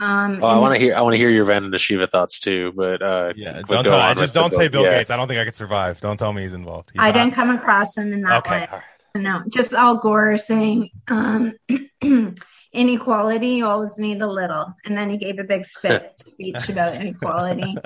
Um, 0.01 0.41
Oh, 0.43 0.47
I 0.47 0.59
want 0.59 0.75
to 0.75 0.81
hear. 0.81 0.95
I 0.97 1.03
want 1.03 1.13
to 1.15 1.19
hear 1.19 1.29
your 1.31 1.45
Vandana 1.47 1.79
Shiva 1.79 2.07
thoughts 2.07 2.39
too. 2.41 2.73
But 2.75 3.03
uh, 3.03 3.33
Yeah, 3.37 3.61
don't 3.69 3.85
tell. 3.85 3.99
I 3.99 4.15
just 4.15 4.35
don't 4.35 4.53
say 4.55 4.69
Bill 4.69 4.83
yeah. 4.85 4.99
Gates. 4.99 5.11
I 5.11 5.17
don't 5.17 5.29
think 5.29 5.39
I 5.39 5.45
could 5.45 5.55
survive. 5.55 6.01
Don't 6.01 6.17
tell 6.17 6.33
me 6.33 6.43
he's 6.43 6.55
involved. 6.55 6.91
He's 6.93 7.03
I 7.03 7.07
not. 7.09 7.13
didn't 7.15 7.35
come 7.35 7.51
across 7.51 7.97
him 7.99 8.13
in 8.13 8.23
that 8.23 8.39
Okay. 8.47 8.61
way. 8.61 8.69
all 8.73 8.79
right. 8.79 8.83
No, 9.23 9.43
just 9.49 9.73
Al 9.73 9.97
Gore 9.97 10.37
saying 10.37 10.91
um, 11.09 11.55
inequality, 12.77 13.49
you 13.49 13.67
always 13.67 13.99
need 13.99 14.21
a 14.21 14.27
little. 14.31 14.75
And 14.85 14.97
then 14.97 15.11
he 15.11 15.17
gave 15.17 15.39
a 15.39 15.45
big 15.45 15.65
spit 15.65 16.13
speech 16.27 16.69
about 16.69 16.95
inequality. 16.97 17.75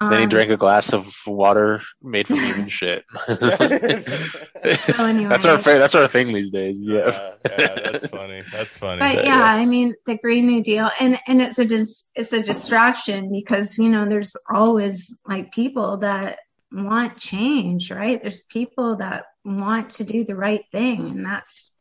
Then 0.00 0.18
he 0.18 0.24
Um, 0.24 0.28
drank 0.28 0.50
a 0.50 0.56
glass 0.56 0.92
of 0.92 1.14
water 1.26 1.80
made 2.02 2.26
from 2.26 2.38
human 2.40 2.68
shit. 2.68 3.04
So 4.86 5.04
anyway. 5.04 5.28
that's 5.28 5.44
our 5.44 5.58
that's 5.58 5.94
our 5.94 6.08
thing 6.08 6.32
these 6.32 6.50
days. 6.50 6.88
Yeah. 6.88 7.10
yeah, 7.44 7.54
yeah, 7.58 7.74
that's 7.92 8.06
funny. 8.06 8.42
That's 8.50 8.78
funny. 8.78 8.98
but 9.00 9.16
Yeah, 9.16 9.22
yeah, 9.22 9.38
yeah. 9.38 9.44
I 9.44 9.66
mean 9.66 9.94
the 10.06 10.16
Green 10.16 10.46
New 10.46 10.62
Deal, 10.62 10.90
and 10.98 11.18
and 11.28 11.42
it's 11.42 11.58
a 11.58 11.66
dis, 11.66 12.04
it's 12.14 12.32
a 12.32 12.42
distraction 12.42 13.30
because 13.30 13.76
you 13.78 13.90
know 13.90 14.06
there's 14.08 14.36
always 14.52 15.20
like 15.28 15.52
people 15.52 15.98
that 15.98 16.38
want 16.72 17.18
change, 17.18 17.90
right? 17.90 18.20
There's 18.22 18.42
people 18.42 18.96
that 18.96 19.26
want 19.44 19.90
to 19.90 20.04
do 20.04 20.24
the 20.24 20.34
right 20.36 20.64
thing, 20.72 21.10
and 21.10 21.26
that's 21.26 21.72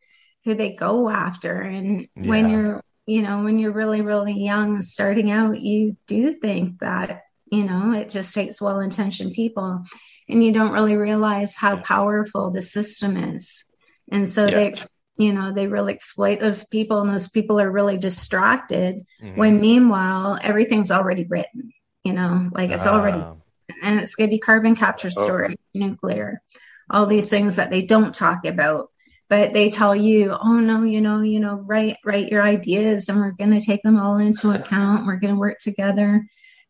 who 0.46 0.56
they 0.56 0.74
go 0.74 1.10
after. 1.10 1.62
And 1.62 2.08
when 2.16 2.50
you're 2.50 2.82
you 3.06 3.22
know 3.22 3.44
when 3.44 3.60
you're 3.60 3.72
really 3.74 4.02
really 4.02 4.34
young 4.34 4.82
starting 4.82 5.32
out, 5.32 5.60
you 5.60 5.98
do 6.08 6.32
think 6.34 6.80
that 6.80 7.22
you 7.52 7.64
know 7.64 7.94
it 7.94 8.10
just 8.10 8.34
takes 8.34 8.62
well-intentioned 8.62 9.34
people, 9.34 9.84
and 10.30 10.44
you 10.44 10.52
don't 10.54 10.72
really 10.74 10.96
realize 10.96 11.56
how 11.56 11.76
Yeah. 11.76 11.82
powerful 11.82 12.52
the 12.52 12.62
system 12.62 13.18
is. 13.18 13.64
And 14.12 14.28
so 14.28 14.48
Yeah. 14.48 14.56
they 14.56 14.74
you 15.18 15.34
know 15.34 15.54
they 15.54 15.68
really 15.68 15.94
exploit 15.94 16.40
those 16.40 16.66
people 16.66 17.02
and 17.02 17.12
those 17.12 17.30
people 17.30 17.60
are 17.60 17.70
really 17.72 17.98
distracted 17.98 18.96
Mhm. 19.22 19.38
when 19.38 19.62
meanwhile 19.62 20.40
everything's 20.42 20.90
already 20.90 21.26
written 21.26 21.72
you 22.04 22.14
know 22.14 22.50
like 22.52 22.72
it's 22.72 22.88
already 22.88 23.20
Ah, 23.20 23.36
and 23.84 24.00
it's 24.00 24.16
going 24.16 24.28
to 24.30 24.36
be 24.36 24.40
carbon 24.40 24.76
capture 24.76 25.10
Oh. 25.10 25.24
storage 25.24 25.58
nuclear 25.76 26.42
all 26.90 27.06
these 27.06 27.30
things 27.30 27.58
that 27.58 27.70
they 27.70 27.84
don't 27.84 28.16
talk 28.16 28.44
about 28.46 28.90
but 29.34 29.52
they 29.52 29.72
tell 29.72 29.96
you 29.96 30.30
oh 30.30 30.60
no 30.60 30.84
you 30.84 31.02
know 31.02 31.22
you 31.22 31.40
know 31.40 31.56
write 31.56 31.98
write 32.06 32.28
your 32.34 32.44
ideas 32.44 33.10
and 33.10 33.18
we're 33.20 33.32
going 33.32 33.50
to 33.60 33.66
take 33.66 33.82
them 33.82 33.98
all 34.00 34.18
into 34.18 34.52
account. 34.52 35.08
We're 35.08 35.16
going 35.24 35.34
to 35.34 35.40
work 35.40 35.58
together. 35.60 36.28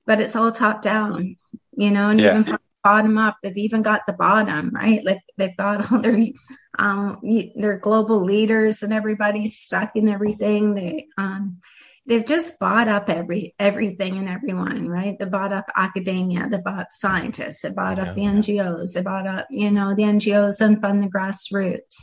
But 0.08 0.22
it's 0.22 0.36
all 0.38 0.52
top 0.54 0.82
down 0.82 1.36
you 1.76 1.92
know 1.92 2.10
and 2.10 2.22
Yeah. 2.22 2.30
even 2.30 2.44
from 2.46 2.60
bottom 2.82 3.18
up 3.18 3.36
they've 3.44 3.58
even 3.68 3.82
got 3.82 4.02
the 4.08 4.14
bottom 4.14 4.72
right? 4.74 5.04
Like 5.04 5.20
they've 5.38 5.58
got 5.58 5.92
all 5.92 6.00
their 6.00 6.18
um 6.80 7.20
their 7.64 7.80
global 7.80 8.24
leaders 8.24 8.82
and 8.82 8.94
everybody's 8.94 9.58
stuck 9.58 9.92
in 9.98 10.08
everything. 10.08 10.74
They 10.76 11.08
um 11.18 11.44
they've 12.08 12.26
just 12.34 12.60
bought 12.60 12.88
up 12.88 13.10
every 13.10 13.56
everything 13.60 14.18
and 14.20 14.30
everyone 14.30 14.88
right? 14.88 15.18
They 15.20 15.26
bought 15.26 15.52
up 15.60 15.66
academia 15.76 16.48
they 16.50 16.62
bought 16.64 16.80
up 16.80 16.92
scientists 16.92 17.62
they 17.64 17.72
bought 17.72 17.98
Yeah. 17.98 18.04
up 18.06 18.16
the 18.16 18.22
ngos 18.36 18.94
they 18.94 19.02
bought 19.02 19.28
up 19.28 19.48
you 19.50 19.70
know 19.70 19.90
the 19.96 20.04
ngos 20.04 20.62
and 20.62 20.80
fund 20.82 21.04
the 21.04 21.08
grassroots 21.16 21.98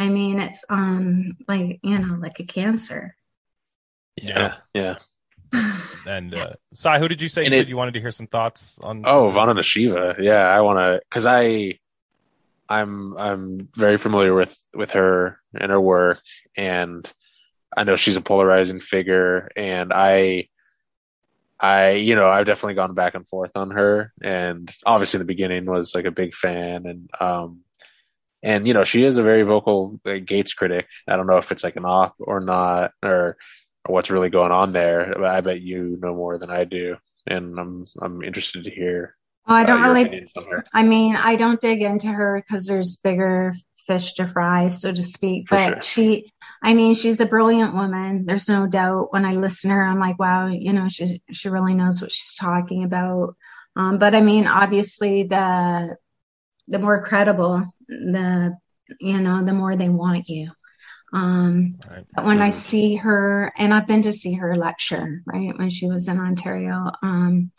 i 0.00 0.08
mean 0.08 0.40
it's 0.40 0.64
um 0.70 1.36
like 1.46 1.78
you 1.82 1.96
know 1.98 2.14
like 2.16 2.40
a 2.40 2.44
cancer 2.44 3.14
Yeah. 4.16 4.54
Yeah. 4.74 4.96
And 6.06 6.34
uh, 6.34 6.52
Sai, 6.74 6.98
who 6.98 7.08
did 7.08 7.20
you 7.22 7.28
say 7.28 7.42
you 7.42 7.46
And 7.46 7.54
said 7.54 7.62
it- 7.66 7.68
you 7.68 7.76
wanted 7.76 7.94
to 7.94 8.00
hear 8.00 8.10
some 8.10 8.26
thoughts 8.26 8.78
on? 8.82 9.02
Oh, 9.06 9.30
Vandana 9.30 9.62
Shiva. 9.62 10.16
Yeah, 10.18 10.42
I 10.56 10.60
want 10.62 10.78
to 10.78 11.00
because 11.08 11.26
I, 11.26 11.78
I'm 12.68 13.16
I'm 13.18 13.68
very 13.76 13.98
familiar 13.98 14.32
with 14.34 14.56
with 14.74 14.92
her 14.92 15.38
and 15.60 15.70
her 15.70 15.80
work, 15.80 16.20
and 16.56 17.02
I 17.76 17.84
know 17.84 17.96
she's 17.96 18.16
a 18.16 18.20
polarizing 18.22 18.80
figure, 18.80 19.50
and 19.56 19.92
I, 19.92 20.48
I 21.60 21.90
you 22.08 22.14
know 22.16 22.28
I've 22.30 22.46
definitely 22.46 22.74
gone 22.74 22.94
back 22.94 23.14
and 23.14 23.26
forth 23.28 23.52
on 23.54 23.70
her, 23.72 24.12
and 24.22 24.72
obviously 24.86 25.18
in 25.18 25.22
the 25.26 25.32
beginning 25.34 25.64
was 25.66 25.94
like 25.94 26.06
a 26.06 26.10
big 26.22 26.34
fan, 26.34 26.86
and 26.86 27.10
um, 27.20 27.60
and 28.42 28.66
you 28.66 28.74
know 28.74 28.84
she 28.84 29.04
is 29.04 29.16
a 29.18 29.22
very 29.22 29.42
vocal 29.42 30.00
uh, 30.06 30.14
Gates 30.24 30.54
critic. 30.54 30.86
I 31.08 31.16
don't 31.16 31.26
know 31.26 31.38
if 31.38 31.52
it's 31.52 31.64
like 31.64 31.76
an 31.76 31.84
op 31.84 32.14
or 32.18 32.40
not, 32.40 32.92
or 33.02 33.36
or 33.84 33.94
what's 33.94 34.10
really 34.10 34.30
going 34.30 34.52
on 34.52 34.70
there. 34.70 35.12
But 35.14 35.24
I 35.24 35.40
bet 35.40 35.60
you 35.60 35.98
know 36.00 36.14
more 36.14 36.38
than 36.38 36.50
I 36.50 36.64
do, 36.64 36.96
and 37.26 37.58
I'm 37.58 37.84
I'm 38.00 38.22
interested 38.22 38.64
to 38.64 38.70
hear. 38.70 39.16
oh, 39.46 39.54
i 39.54 39.62
uh, 39.62 39.64
don't 39.64 39.82
your 39.84 39.92
really 39.92 40.02
opinions 40.02 40.32
on 40.36 40.44
her. 40.50 40.64
I 40.72 40.82
mean, 40.82 41.16
I 41.16 41.36
don't 41.36 41.60
dig 41.60 41.82
into 41.82 42.08
her 42.08 42.42
because 42.42 42.66
there's 42.66 42.96
bigger 42.96 43.54
fish 43.86 44.14
to 44.14 44.26
fry, 44.26 44.68
so 44.68 44.92
to 44.92 45.02
speak. 45.02 45.48
For 45.48 45.56
But 45.56 45.68
sure. 45.68 45.82
she, 45.82 46.32
I 46.62 46.74
mean, 46.74 46.94
she's 46.94 47.20
a 47.20 47.26
brilliant 47.26 47.74
woman. 47.74 48.24
There's 48.26 48.48
no 48.48 48.66
doubt. 48.66 49.12
When 49.12 49.24
I 49.24 49.32
listen 49.34 49.70
to 49.70 49.76
her, 49.76 49.84
I'm 49.84 49.98
like, 50.00 50.18
wow, 50.18 50.46
you 50.48 50.72
know, 50.72 50.88
she 50.88 51.22
she 51.32 51.48
really 51.48 51.74
knows 51.74 52.00
what 52.00 52.12
she's 52.12 52.36
talking 52.36 52.84
about. 52.84 53.36
Um, 53.76 53.98
but 53.98 54.14
I 54.14 54.20
mean, 54.20 54.46
obviously, 54.46 55.24
the 55.24 55.96
the 56.68 56.78
more 56.78 57.02
credible, 57.04 57.64
the 57.90 58.56
you 58.98 59.20
know, 59.20 59.44
the 59.44 59.52
more 59.52 59.76
they 59.76 59.88
want 59.88 60.28
you. 60.28 60.50
Um, 61.12 61.78
Right. 61.88 62.04
but 62.14 62.24
when 62.24 62.42
I 62.42 62.50
Mhm. 62.50 62.54
see 62.54 62.96
her, 62.96 63.52
and 63.56 63.72
I've 63.72 63.86
been 63.86 64.02
to 64.02 64.12
see 64.12 64.34
her 64.34 64.56
lecture, 64.56 65.22
right, 65.26 65.56
when 65.56 65.70
she 65.70 65.86
was 65.86 66.08
in 66.08 66.18
Ontario. 66.18 66.90
Um, 67.02 67.52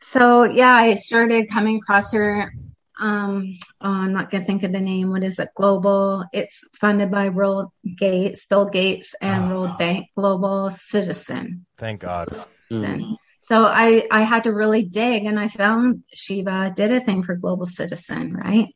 so 0.00 0.44
yeah, 0.44 0.74
I 0.74 0.94
started 0.94 1.48
coming 1.50 1.76
across 1.76 2.12
her. 2.12 2.52
Um, 3.00 3.58
oh, 3.80 3.88
I'm 3.88 4.12
not 4.12 4.30
gonna 4.30 4.44
think 4.44 4.62
of 4.62 4.72
the 4.72 4.80
name. 4.80 5.10
What 5.10 5.24
is 5.24 5.38
it? 5.38 5.48
Global. 5.56 6.24
It's 6.34 6.62
funded 6.78 7.10
by 7.10 7.30
World 7.30 7.70
Gates, 7.96 8.44
Bill 8.44 8.66
Gates, 8.66 9.14
and 9.22 9.44
Ah. 9.44 9.48
World 9.48 9.78
Bank. 9.78 10.08
Global 10.14 10.68
Citizen. 10.70 11.64
Thank 11.78 12.00
God. 12.00 12.28
Mm. 12.70 13.16
So 13.42 13.64
I 13.64 14.06
I 14.10 14.22
had 14.22 14.44
to 14.44 14.52
really 14.52 14.84
dig, 14.84 15.24
and 15.24 15.40
I 15.40 15.48
found 15.48 16.04
Shiva 16.12 16.72
did 16.76 16.92
a 16.92 17.00
thing 17.00 17.22
for 17.22 17.34
Global 17.34 17.66
Citizen, 17.66 18.34
right? 18.34 18.68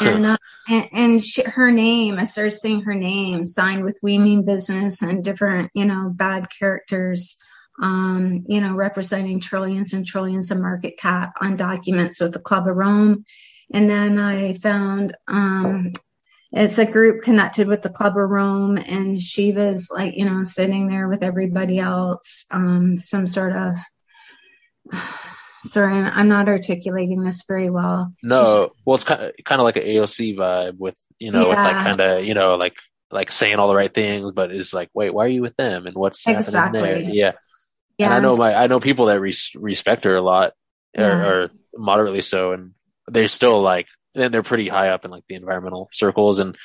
And 0.00 0.26
uh, 0.26 0.36
and, 0.68 0.88
and 0.92 1.24
she, 1.24 1.42
her 1.42 1.70
name, 1.70 2.18
I 2.18 2.24
started 2.24 2.52
seeing 2.52 2.82
her 2.82 2.94
name 2.94 3.44
signed 3.44 3.84
with 3.84 3.98
We 4.02 4.18
Mean 4.18 4.44
Business 4.44 5.02
and 5.02 5.24
different, 5.24 5.70
you 5.74 5.84
know, 5.84 6.10
bad 6.14 6.48
characters, 6.56 7.36
um, 7.82 8.44
you 8.48 8.60
know, 8.60 8.74
representing 8.74 9.40
trillions 9.40 9.92
and 9.92 10.06
trillions 10.06 10.50
of 10.50 10.58
market 10.58 10.98
cap 10.98 11.34
on 11.40 11.56
documents 11.56 12.20
with 12.20 12.32
the 12.32 12.38
Club 12.38 12.68
of 12.68 12.76
Rome. 12.76 13.24
And 13.72 13.88
then 13.88 14.18
I 14.18 14.54
found 14.54 15.16
um, 15.28 15.92
it's 16.52 16.78
a 16.78 16.84
group 16.84 17.22
connected 17.22 17.68
with 17.68 17.82
the 17.82 17.90
Club 17.90 18.16
of 18.16 18.28
Rome, 18.28 18.76
and 18.76 19.20
Shiva's 19.20 19.90
like, 19.92 20.14
you 20.16 20.24
know, 20.24 20.42
sitting 20.42 20.88
there 20.88 21.08
with 21.08 21.22
everybody 21.22 21.78
else, 21.78 22.46
um, 22.50 22.96
some 22.96 23.26
sort 23.26 23.54
of. 23.54 23.76
Sorry, 25.64 25.94
I'm 25.94 26.28
not 26.28 26.48
articulating 26.48 27.22
this 27.22 27.44
very 27.46 27.70
well. 27.70 28.12
No, 28.22 28.70
well, 28.84 28.94
it's 28.94 29.04
kind 29.04 29.22
of 29.22 29.32
kind 29.44 29.60
of 29.60 29.64
like 29.64 29.76
an 29.76 29.82
AOC 29.82 30.36
vibe 30.36 30.78
with 30.78 30.98
you 31.18 31.32
know, 31.32 31.42
yeah. 31.42 31.48
with 31.48 31.58
like 31.58 31.84
kind 31.84 32.00
of 32.00 32.24
you 32.24 32.34
know, 32.34 32.54
like 32.54 32.74
like 33.10 33.30
saying 33.30 33.56
all 33.56 33.68
the 33.68 33.74
right 33.74 33.92
things, 33.92 34.32
but 34.32 34.52
is 34.52 34.72
like, 34.72 34.88
wait, 34.94 35.12
why 35.12 35.24
are 35.24 35.28
you 35.28 35.42
with 35.42 35.56
them, 35.56 35.86
and 35.86 35.96
what's 35.96 36.26
exactly. 36.26 36.80
happening 36.80 37.06
there? 37.06 37.14
Yeah, 37.14 37.32
yeah. 37.98 38.06
And 38.06 38.14
I 38.14 38.20
know 38.20 38.36
my 38.36 38.54
I 38.54 38.66
know 38.68 38.80
people 38.80 39.06
that 39.06 39.20
res- 39.20 39.52
respect 39.54 40.04
her 40.04 40.16
a 40.16 40.22
lot, 40.22 40.54
yeah. 40.94 41.06
or, 41.06 41.24
or 41.24 41.50
moderately 41.76 42.22
so, 42.22 42.52
and 42.52 42.72
they're 43.06 43.28
still 43.28 43.60
like 43.60 43.86
and 44.14 44.32
they're 44.32 44.42
pretty 44.42 44.68
high 44.68 44.88
up 44.88 45.04
in 45.04 45.10
like 45.10 45.24
the 45.28 45.34
environmental 45.34 45.88
circles 45.92 46.38
and 46.40 46.56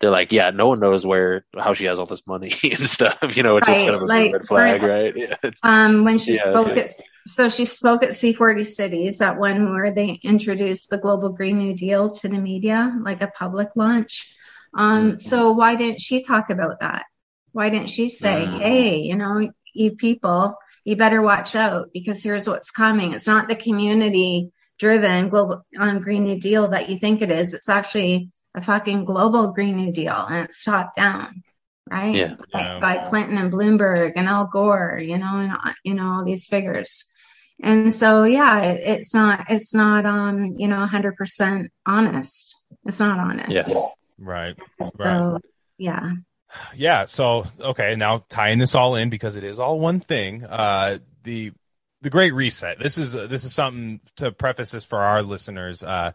they're 0.00 0.10
like, 0.10 0.32
yeah, 0.32 0.50
no 0.50 0.68
one 0.68 0.80
knows 0.80 1.06
where 1.06 1.44
how 1.56 1.74
she 1.74 1.84
has 1.84 1.98
all 1.98 2.06
this 2.06 2.26
money 2.26 2.52
and 2.64 2.78
stuff. 2.80 3.36
You 3.36 3.42
know, 3.42 3.56
it's 3.56 3.68
right. 3.68 3.74
just 3.74 3.86
kind 3.86 3.96
of 3.96 4.02
a 4.02 4.06
like, 4.06 4.32
red 4.32 4.46
flag, 4.46 4.82
right? 4.82 5.16
Yeah, 5.16 5.50
um, 5.62 6.04
when 6.04 6.18
she 6.18 6.34
yeah, 6.34 6.42
spoke 6.42 6.76
at 6.76 6.90
so 7.26 7.48
she 7.48 7.64
spoke 7.64 8.02
at 8.02 8.10
C40 8.10 8.66
Cities, 8.66 9.18
that 9.18 9.38
one 9.38 9.72
where 9.72 9.92
they 9.92 10.20
introduced 10.22 10.90
the 10.90 10.98
Global 10.98 11.28
Green 11.30 11.58
New 11.58 11.74
Deal 11.74 12.10
to 12.10 12.28
the 12.28 12.38
media, 12.38 12.96
like 13.00 13.22
a 13.22 13.28
public 13.28 13.76
launch. 13.76 14.34
Um, 14.74 15.10
mm-hmm. 15.10 15.18
so 15.18 15.52
why 15.52 15.76
didn't 15.76 16.00
she 16.00 16.22
talk 16.22 16.50
about 16.50 16.80
that? 16.80 17.04
Why 17.52 17.70
didn't 17.70 17.90
she 17.90 18.08
say, 18.08 18.44
mm-hmm. 18.44 18.58
hey, 18.58 18.96
you 18.98 19.16
know, 19.16 19.50
you 19.74 19.96
people, 19.96 20.56
you 20.84 20.96
better 20.96 21.22
watch 21.22 21.54
out 21.54 21.90
because 21.92 22.22
here's 22.22 22.48
what's 22.48 22.70
coming. 22.70 23.12
It's 23.12 23.26
not 23.26 23.48
the 23.48 23.56
community 23.56 24.50
driven 24.78 25.28
global 25.28 25.64
on 25.78 26.00
Green 26.00 26.24
New 26.24 26.40
Deal 26.40 26.68
that 26.68 26.88
you 26.88 26.98
think 26.98 27.22
it 27.22 27.30
is. 27.30 27.54
It's 27.54 27.68
actually 27.68 28.30
a 28.54 28.60
fucking 28.60 29.04
global 29.04 29.48
Green 29.52 29.76
New 29.76 29.92
Deal 29.92 30.26
and 30.28 30.44
it's 30.46 30.64
top 30.64 30.96
down, 30.96 31.42
right? 31.90 32.14
Yeah. 32.14 32.34
By, 32.52 32.80
by 32.80 33.08
Clinton 33.08 33.38
and 33.38 33.52
Bloomberg 33.52 34.14
and 34.16 34.26
Al 34.26 34.46
Gore, 34.46 34.98
you 35.02 35.18
know, 35.18 35.36
and 35.36 35.52
you 35.84 35.94
know 35.94 36.06
all 36.06 36.24
these 36.24 36.46
figures. 36.46 37.11
And 37.62 37.92
so, 37.92 38.24
yeah, 38.24 38.60
it, 38.60 38.80
it's 38.84 39.14
not, 39.14 39.46
it's 39.48 39.72
not, 39.74 40.04
um, 40.04 40.46
you 40.56 40.68
know, 40.68 40.84
hundred 40.86 41.16
percent 41.16 41.70
honest. 41.86 42.56
It's 42.84 43.00
not 43.00 43.18
honest. 43.18 43.50
Yeah. 43.50 43.82
Right. 44.18 44.56
So, 44.82 45.04
right. 45.04 45.42
yeah. 45.78 46.10
Yeah. 46.74 47.04
So, 47.04 47.46
okay. 47.60 47.94
Now 47.96 48.24
tying 48.28 48.58
this 48.58 48.74
all 48.74 48.96
in 48.96 49.10
because 49.10 49.36
it 49.36 49.44
is 49.44 49.58
all 49.58 49.78
one 49.78 50.00
thing. 50.00 50.44
Uh, 50.44 50.98
the 51.22 51.52
the 52.02 52.10
Great 52.10 52.34
Reset. 52.34 52.78
This 52.78 52.98
is 52.98 53.16
uh, 53.16 53.26
this 53.26 53.44
is 53.44 53.54
something 53.54 54.00
to 54.16 54.32
preface 54.32 54.72
this 54.72 54.84
for 54.84 54.98
our 54.98 55.22
listeners. 55.22 55.82
Uh, 55.82 56.12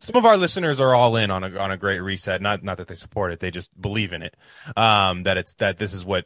some 0.00 0.16
of 0.16 0.24
our 0.24 0.36
listeners 0.36 0.80
are 0.80 0.94
all 0.94 1.16
in 1.16 1.30
on 1.30 1.44
a 1.44 1.56
on 1.58 1.70
a 1.70 1.76
Great 1.76 2.00
Reset. 2.00 2.40
Not 2.40 2.64
not 2.64 2.78
that 2.78 2.88
they 2.88 2.94
support 2.94 3.32
it, 3.32 3.40
they 3.40 3.50
just 3.50 3.78
believe 3.80 4.12
in 4.12 4.22
it. 4.22 4.36
Um, 4.76 5.22
that 5.24 5.36
it's 5.36 5.54
that 5.54 5.78
this 5.78 5.92
is 5.92 6.04
what 6.04 6.24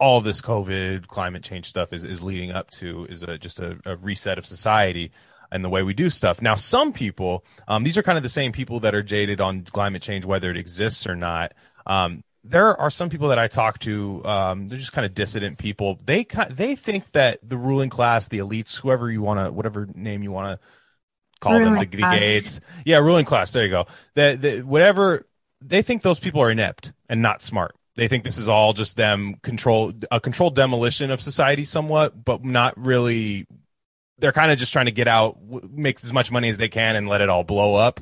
all 0.00 0.20
this 0.20 0.40
COVID 0.40 1.06
climate 1.06 1.44
change 1.44 1.66
stuff 1.66 1.92
is 1.92 2.02
is 2.04 2.22
leading 2.22 2.50
up 2.50 2.70
to 2.72 3.06
is 3.08 3.22
a, 3.22 3.38
just 3.38 3.60
a, 3.60 3.78
a 3.84 3.96
reset 3.96 4.38
of 4.38 4.46
society 4.46 5.12
and 5.52 5.64
the 5.64 5.68
way 5.68 5.82
we 5.82 5.94
do 5.94 6.10
stuff. 6.10 6.40
Now, 6.40 6.54
some 6.54 6.92
people, 6.92 7.44
um, 7.68 7.82
these 7.82 7.98
are 7.98 8.02
kind 8.02 8.16
of 8.16 8.22
the 8.22 8.28
same 8.28 8.52
people 8.52 8.80
that 8.80 8.94
are 8.94 9.02
jaded 9.02 9.40
on 9.40 9.62
climate 9.62 10.02
change, 10.02 10.24
whether 10.24 10.50
it 10.50 10.56
exists 10.56 11.06
or 11.06 11.16
not. 11.16 11.54
Um, 11.86 12.22
there 12.44 12.78
are 12.80 12.90
some 12.90 13.10
people 13.10 13.28
that 13.28 13.38
I 13.38 13.48
talk 13.48 13.80
to. 13.80 14.24
Um, 14.24 14.66
they're 14.66 14.78
just 14.78 14.92
kind 14.92 15.04
of 15.04 15.12
dissident 15.12 15.58
people. 15.58 15.98
They 16.04 16.26
they 16.48 16.76
think 16.76 17.12
that 17.12 17.38
the 17.46 17.58
ruling 17.58 17.90
class, 17.90 18.28
the 18.28 18.38
elites, 18.38 18.78
whoever 18.78 19.10
you 19.10 19.20
want 19.20 19.40
to, 19.40 19.52
whatever 19.52 19.86
name 19.94 20.22
you 20.22 20.32
want 20.32 20.58
to 20.58 20.66
call 21.40 21.52
ruling 21.52 21.74
them, 21.74 21.84
the, 21.90 21.96
the, 21.96 22.18
gates, 22.18 22.60
yeah, 22.86 22.98
ruling 22.98 23.26
class. 23.26 23.52
There 23.52 23.64
you 23.64 23.70
go. 23.70 23.86
That 24.14 24.64
whatever 24.64 25.26
they 25.60 25.82
think 25.82 26.00
those 26.00 26.18
people 26.18 26.42
are 26.42 26.50
inept 26.50 26.92
and 27.08 27.20
not 27.20 27.42
smart. 27.42 27.76
They 27.96 28.08
think 28.08 28.24
this 28.24 28.38
is 28.38 28.48
all 28.48 28.72
just 28.72 28.96
them 28.96 29.34
control 29.42 29.92
a 30.10 30.20
controlled 30.20 30.54
demolition 30.54 31.10
of 31.10 31.20
society, 31.20 31.64
somewhat, 31.64 32.24
but 32.24 32.44
not 32.44 32.78
really. 32.78 33.46
They're 34.18 34.32
kind 34.32 34.52
of 34.52 34.58
just 34.58 34.72
trying 34.72 34.86
to 34.86 34.92
get 34.92 35.08
out, 35.08 35.38
make 35.70 36.02
as 36.04 36.12
much 36.12 36.30
money 36.30 36.50
as 36.50 36.58
they 36.58 36.68
can, 36.68 36.94
and 36.96 37.08
let 37.08 37.20
it 37.20 37.28
all 37.28 37.42
blow 37.42 37.74
up, 37.74 38.00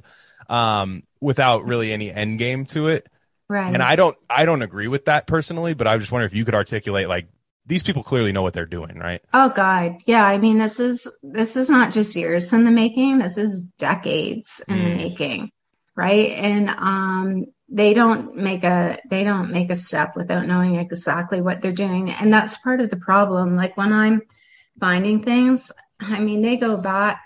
um, 0.48 1.04
without 1.20 1.64
really 1.64 1.92
any 1.92 2.12
end 2.12 2.38
game 2.38 2.66
to 2.66 2.88
it. 2.88 3.08
Right. 3.48 3.72
And 3.72 3.82
I 3.82 3.96
don't 3.96 4.16
I 4.28 4.44
don't 4.44 4.62
agree 4.62 4.88
with 4.88 5.06
that 5.06 5.26
personally, 5.26 5.74
but 5.74 5.86
I 5.86 5.96
just 5.96 6.12
wonder 6.12 6.26
if 6.26 6.34
you 6.34 6.44
could 6.44 6.54
articulate 6.54 7.08
like 7.08 7.28
these 7.64 7.82
people 7.82 8.02
clearly 8.02 8.32
know 8.32 8.42
what 8.42 8.52
they're 8.52 8.66
doing, 8.66 8.98
right? 8.98 9.22
Oh 9.32 9.48
God. 9.48 9.96
Yeah. 10.04 10.24
I 10.24 10.38
mean 10.38 10.58
this 10.58 10.80
is 10.80 11.10
this 11.22 11.56
is 11.56 11.70
not 11.70 11.92
just 11.92 12.14
years 12.14 12.52
in 12.52 12.64
the 12.64 12.70
making. 12.70 13.18
This 13.18 13.38
is 13.38 13.62
decades 13.62 14.62
in 14.68 14.76
mm. 14.76 14.84
the 14.84 14.94
making. 14.96 15.50
Right. 15.96 16.32
And 16.32 16.68
um 16.68 17.46
they 17.68 17.92
don't 17.92 18.34
make 18.34 18.64
a 18.64 18.98
they 19.10 19.24
don't 19.24 19.50
make 19.50 19.70
a 19.70 19.76
step 19.76 20.16
without 20.16 20.46
knowing 20.46 20.76
exactly 20.76 21.40
what 21.40 21.60
they're 21.60 21.72
doing. 21.72 22.10
And 22.10 22.32
that's 22.32 22.58
part 22.58 22.80
of 22.80 22.90
the 22.90 22.96
problem. 22.96 23.56
Like 23.56 23.76
when 23.76 23.92
I'm 23.92 24.22
finding 24.80 25.22
things, 25.22 25.70
I 26.00 26.20
mean 26.20 26.42
they 26.42 26.56
go 26.56 26.76
back 26.76 27.20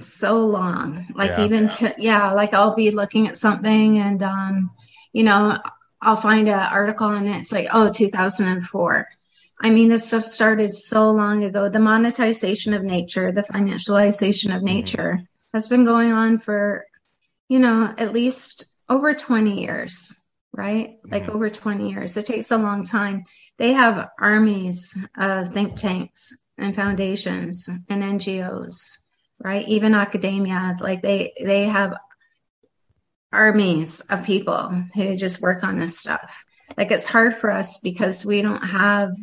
so 0.00 0.46
long 0.46 1.06
like 1.14 1.30
yeah. 1.30 1.44
even 1.44 1.68
to 1.68 1.94
yeah 1.98 2.32
like 2.32 2.54
i'll 2.54 2.74
be 2.74 2.90
looking 2.90 3.28
at 3.28 3.36
something 3.36 3.98
and 3.98 4.22
um 4.22 4.70
you 5.12 5.22
know 5.22 5.58
i'll 6.00 6.16
find 6.16 6.48
an 6.48 6.54
article 6.54 7.08
and 7.08 7.28
it's 7.28 7.52
like 7.52 7.68
oh 7.72 7.88
2004 7.88 9.06
i 9.60 9.70
mean 9.70 9.88
this 9.88 10.08
stuff 10.08 10.24
started 10.24 10.70
so 10.70 11.10
long 11.10 11.44
ago 11.44 11.68
the 11.68 11.78
monetization 11.78 12.74
of 12.74 12.82
nature 12.82 13.32
the 13.32 13.42
financialization 13.42 14.46
of 14.46 14.56
mm-hmm. 14.56 14.66
nature 14.66 15.12
mm-hmm. 15.18 15.24
has 15.52 15.68
been 15.68 15.84
going 15.84 16.10
on 16.10 16.38
for 16.38 16.84
you 17.52 17.58
know 17.58 17.94
at 17.98 18.12
least 18.12 18.66
over 18.88 19.14
20 19.14 19.60
years 19.60 20.30
right 20.52 20.98
like 21.04 21.24
mm-hmm. 21.24 21.36
over 21.36 21.50
20 21.50 21.90
years 21.90 22.16
it 22.16 22.26
takes 22.26 22.50
a 22.50 22.58
long 22.58 22.84
time 22.84 23.24
they 23.58 23.72
have 23.72 24.08
armies 24.18 24.96
of 25.16 25.48
think 25.48 25.76
tanks 25.76 26.34
and 26.58 26.74
foundations 26.74 27.68
and 27.88 28.02
ngos 28.02 28.98
right? 29.42 29.66
Even 29.68 29.94
academia, 29.94 30.76
like 30.80 31.02
they 31.02 31.32
they 31.42 31.64
have 31.64 31.94
armies 33.32 34.00
of 34.00 34.24
people 34.24 34.84
who 34.94 35.16
just 35.16 35.42
work 35.42 35.64
on 35.64 35.78
this 35.78 35.98
stuff. 35.98 36.44
Like 36.76 36.90
it's 36.90 37.08
hard 37.08 37.36
for 37.36 37.50
us 37.50 37.78
because 37.78 38.24
we 38.24 38.40
don't 38.40 38.62
have 38.62 39.14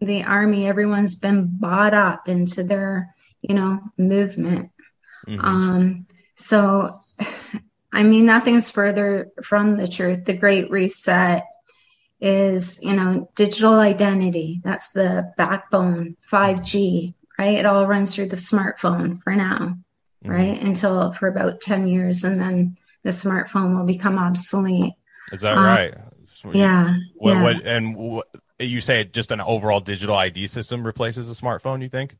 the 0.00 0.22
army. 0.24 0.66
Everyone's 0.66 1.16
been 1.16 1.58
bought 1.58 1.94
up 1.94 2.28
into 2.28 2.62
their, 2.62 3.14
you 3.40 3.54
know, 3.54 3.80
movement. 3.96 4.70
Mm-hmm. 5.26 5.44
Um, 5.44 6.06
so, 6.36 7.00
I 7.92 8.02
mean, 8.02 8.26
nothing's 8.26 8.70
further 8.70 9.30
from 9.42 9.76
the 9.76 9.88
truth. 9.88 10.24
The 10.24 10.36
Great 10.36 10.70
Reset 10.70 11.44
is, 12.20 12.82
you 12.82 12.94
know, 12.94 13.30
digital 13.34 13.74
identity. 13.74 14.60
That's 14.62 14.92
the 14.92 15.32
backbone. 15.36 16.16
5G, 16.30 17.14
right? 17.38 17.58
It 17.58 17.66
all 17.66 17.86
runs 17.86 18.14
through 18.14 18.28
the 18.28 18.36
smartphone 18.36 19.22
for 19.22 19.34
now, 19.34 19.78
mm-hmm. 20.24 20.30
right? 20.30 20.60
Until 20.60 21.12
for 21.12 21.28
about 21.28 21.60
10 21.60 21.88
years, 21.88 22.24
and 22.24 22.40
then 22.40 22.76
the 23.04 23.10
smartphone 23.10 23.76
will 23.76 23.86
become 23.86 24.18
obsolete. 24.18 24.94
Is 25.32 25.42
that 25.42 25.56
uh, 25.56 25.62
right? 25.62 25.94
Yeah. 26.52 26.94
What, 27.16 27.30
yeah. 27.30 27.42
What, 27.42 27.66
and 27.66 27.96
what, 27.96 28.26
you 28.58 28.80
say 28.80 29.04
just 29.04 29.30
an 29.30 29.40
overall 29.40 29.80
digital 29.80 30.16
ID 30.16 30.46
system 30.48 30.84
replaces 30.84 31.30
a 31.30 31.40
smartphone, 31.40 31.82
you 31.82 31.88
think? 31.88 32.16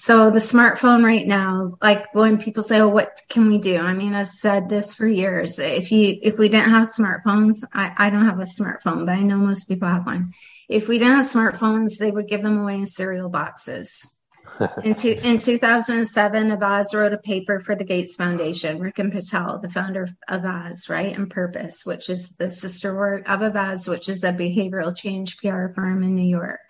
So 0.00 0.30
the 0.30 0.38
smartphone 0.38 1.04
right 1.04 1.26
now, 1.26 1.76
like 1.82 2.14
when 2.14 2.38
people 2.38 2.62
say, 2.62 2.80
"Oh, 2.80 2.88
what 2.88 3.20
can 3.28 3.48
we 3.48 3.58
do?" 3.58 3.76
I 3.76 3.92
mean, 3.92 4.14
I've 4.14 4.30
said 4.30 4.70
this 4.70 4.94
for 4.94 5.06
years. 5.06 5.58
If 5.58 5.92
you 5.92 6.18
if 6.22 6.38
we 6.38 6.48
didn't 6.48 6.70
have 6.70 6.86
smartphones, 6.86 7.56
I, 7.74 7.92
I 7.98 8.08
don't 8.08 8.24
have 8.24 8.40
a 8.40 8.44
smartphone, 8.44 9.04
but 9.04 9.12
I 9.12 9.20
know 9.20 9.36
most 9.36 9.68
people 9.68 9.88
have 9.88 10.06
one. 10.06 10.32
If 10.70 10.88
we 10.88 10.98
didn't 10.98 11.16
have 11.16 11.26
smartphones, 11.26 11.98
they 11.98 12.10
would 12.10 12.28
give 12.28 12.40
them 12.40 12.56
away 12.56 12.76
in 12.76 12.86
cereal 12.86 13.28
boxes. 13.28 14.18
in, 14.84 14.94
two, 14.94 15.16
in 15.22 15.38
2007, 15.38 16.50
Avaaz 16.50 16.94
wrote 16.94 17.12
a 17.12 17.18
paper 17.18 17.60
for 17.60 17.74
the 17.74 17.84
Gates 17.84 18.16
Foundation. 18.16 18.80
Ricken 18.80 19.10
Patel, 19.10 19.58
the 19.60 19.68
founder 19.68 20.04
of 20.28 20.40
Avaaz, 20.40 20.88
right, 20.88 21.14
and 21.14 21.28
Purpose, 21.28 21.84
which 21.84 22.08
is 22.08 22.30
the 22.38 22.50
sister 22.50 22.96
work 22.96 23.28
of 23.28 23.40
Avaaz, 23.40 23.86
which 23.86 24.08
is 24.08 24.24
a 24.24 24.32
behavioral 24.32 24.96
change 24.96 25.36
PR 25.36 25.68
firm 25.74 26.02
in 26.02 26.14
New 26.14 26.26
York. 26.26 26.60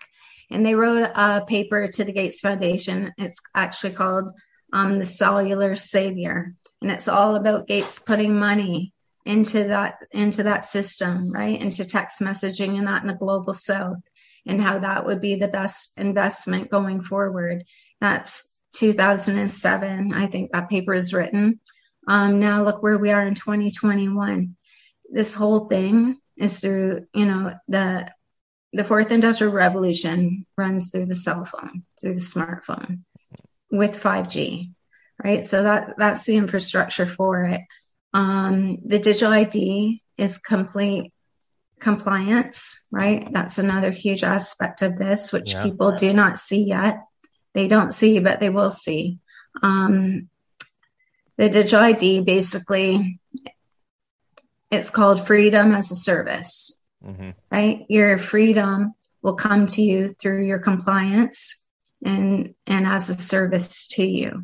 And 0.51 0.65
they 0.65 0.75
wrote 0.75 1.09
a 1.15 1.43
paper 1.47 1.87
to 1.87 2.03
the 2.03 2.11
Gates 2.11 2.39
Foundation. 2.41 3.13
It's 3.17 3.41
actually 3.55 3.93
called 3.93 4.31
um, 4.73 4.99
The 4.99 5.05
Cellular 5.05 5.75
Savior. 5.75 6.53
And 6.81 6.91
it's 6.91 7.07
all 7.07 7.35
about 7.35 7.67
Gates 7.67 7.99
putting 7.99 8.37
money 8.37 8.93
into 9.23 9.65
that 9.65 10.03
into 10.09 10.41
that 10.41 10.65
system 10.65 11.31
right 11.31 11.61
into 11.61 11.85
text 11.85 12.21
messaging 12.21 12.79
and 12.79 12.87
that 12.87 13.03
in 13.03 13.07
the 13.07 13.13
global 13.13 13.53
south 13.53 14.01
and 14.47 14.59
how 14.59 14.79
that 14.79 15.05
would 15.05 15.21
be 15.21 15.35
the 15.35 15.47
best 15.47 15.95
investment 15.99 16.71
going 16.71 16.99
forward 16.99 17.63
that's 18.01 18.57
2007. 18.73 20.13
I 20.13 20.27
think 20.27 20.51
that 20.51 20.69
paper 20.69 20.93
is 20.93 21.13
written. 21.13 21.59
Um, 22.07 22.39
now 22.39 22.63
look 22.63 22.81
where 22.81 22.97
we 22.97 23.11
are 23.11 23.25
in 23.25 23.35
2021. 23.35 24.55
This 25.11 25.35
whole 25.35 25.67
thing 25.67 26.17
is 26.37 26.59
through, 26.59 27.05
you 27.13 27.25
know, 27.25 27.53
the 27.67 28.09
the 28.73 28.83
fourth 28.83 29.11
industrial 29.11 29.53
revolution 29.53 30.45
runs 30.57 30.91
through 30.91 31.07
the 31.07 31.15
cell 31.15 31.45
phone, 31.45 31.83
through 31.99 32.15
the 32.15 32.21
smartphone 32.21 33.01
with 33.69 34.01
5G, 34.01 34.71
right? 35.23 35.45
So 35.45 35.63
that 35.63 35.95
that's 35.97 36.25
the 36.25 36.37
infrastructure 36.37 37.07
for 37.07 37.43
it. 37.43 37.61
Um, 38.13 38.77
the 38.85 38.99
digital 38.99 39.31
ID 39.31 40.01
is 40.17 40.37
complete 40.37 41.13
compliance, 41.79 42.85
right? 42.91 43.27
That's 43.31 43.57
another 43.57 43.89
huge 43.89 44.23
aspect 44.23 44.81
of 44.81 44.97
this, 44.97 45.33
which 45.33 45.53
yeah. 45.53 45.63
people 45.63 45.93
do 45.93 46.13
not 46.13 46.37
see 46.37 46.63
yet. 46.63 47.03
They 47.53 47.67
don't 47.67 47.93
see, 47.93 48.19
but 48.19 48.39
they 48.39 48.49
will 48.49 48.69
see. 48.69 49.19
Um, 49.61 50.29
the 51.37 51.49
digital 51.49 51.81
ID 51.81 52.21
basically, 52.21 53.19
it's 54.69 54.89
called 54.89 55.25
freedom 55.25 55.73
as 55.73 55.91
a 55.91 55.95
service, 55.95 56.80
mm-hmm. 57.05 57.31
right? 57.51 57.85
Your 57.89 58.17
freedom 58.17 58.93
will 59.21 59.35
come 59.35 59.67
to 59.67 59.81
you 59.81 60.07
through 60.07 60.45
your 60.45 60.59
compliance 60.59 61.69
and 62.03 62.55
and 62.65 62.87
as 62.87 63.09
a 63.09 63.15
service 63.15 63.87
to 63.89 64.05
you. 64.05 64.43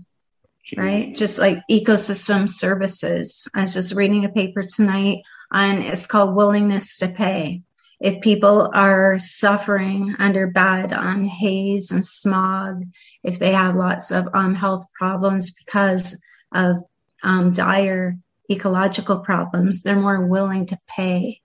Jesus. 0.64 0.78
Right? 0.78 1.16
Just 1.16 1.40
like 1.40 1.60
ecosystem 1.72 2.50
services. 2.50 3.48
I 3.56 3.62
was 3.62 3.74
just 3.74 3.96
reading 3.96 4.26
a 4.26 4.30
paper 4.30 4.64
tonight 4.64 5.20
and 5.52 5.84
it's 5.84 6.08
called 6.08 6.36
willingness 6.36 6.98
to 6.98 7.08
pay. 7.08 7.62
If 8.00 8.22
people 8.22 8.70
are 8.74 9.18
suffering 9.18 10.16
under 10.20 10.48
bad 10.48 10.94
um, 10.94 11.24
haze 11.24 11.92
and 11.92 12.06
smog, 12.06 12.84
if 13.24 13.40
they 13.40 13.54
have 13.54 13.76
lots 13.76 14.12
of 14.12 14.28
um, 14.34 14.54
health 14.54 14.86
problems 14.94 15.52
because 15.52 16.22
of 16.52 16.84
um, 17.24 17.54
dire 17.54 18.18
ecological 18.52 19.20
problems, 19.20 19.82
they're 19.82 19.96
more 19.96 20.28
willing 20.28 20.68
to 20.68 20.78
pay 20.88 21.42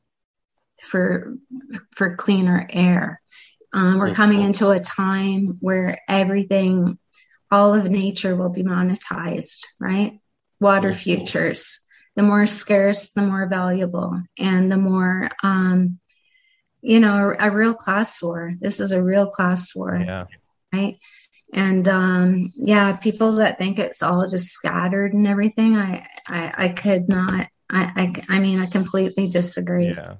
for 0.83 1.35
for 1.95 2.17
cleaner 2.17 2.67
air. 2.71 3.21
Um, 3.73 3.99
we're 3.99 4.15
coming 4.15 4.43
into 4.43 4.69
a 4.71 4.81
time 4.81 5.57
where 5.61 5.99
everything, 6.07 6.99
all 7.51 7.73
of 7.73 7.85
nature 7.85 8.37
will 8.37 8.51
be 8.51 8.63
monetized, 8.63 9.61
right? 9.81 10.19
Water 10.61 10.93
futures 10.93 11.83
the 12.15 12.23
more 12.23 12.47
scarce, 12.47 13.11
the 13.11 13.23
more 13.23 13.47
valuable, 13.47 14.21
and 14.39 14.71
the 14.71 14.77
more, 14.77 15.31
um, 15.43 15.99
you 16.83 17.01
know, 17.01 17.35
a, 17.39 17.49
a, 17.49 17.51
real 17.51 17.75
class 17.75 18.23
war. 18.23 18.53
This 18.61 18.81
is 18.81 18.93
a 18.93 19.03
real 19.03 19.29
class 19.29 19.75
war, 19.75 19.97
yeah. 19.97 20.27
right? 20.73 20.99
And 21.55 21.87
um, 21.89 22.51
yeah, 22.57 22.97
people 22.97 23.37
that 23.37 23.59
think 23.59 23.79
it's 23.79 24.03
all 24.03 24.27
just 24.27 24.49
scattered 24.49 25.15
and 25.15 25.27
everything, 25.27 25.77
I, 25.77 26.07
I, 26.27 26.55
I 26.57 26.69
could 26.69 27.09
not. 27.09 27.49
I, 27.71 28.13
I, 28.29 28.37
I 28.37 28.41
mean, 28.41 28.59
I 28.59 28.67
completely 28.67 29.29
disagree. 29.29 29.89
Yeah 29.89 30.17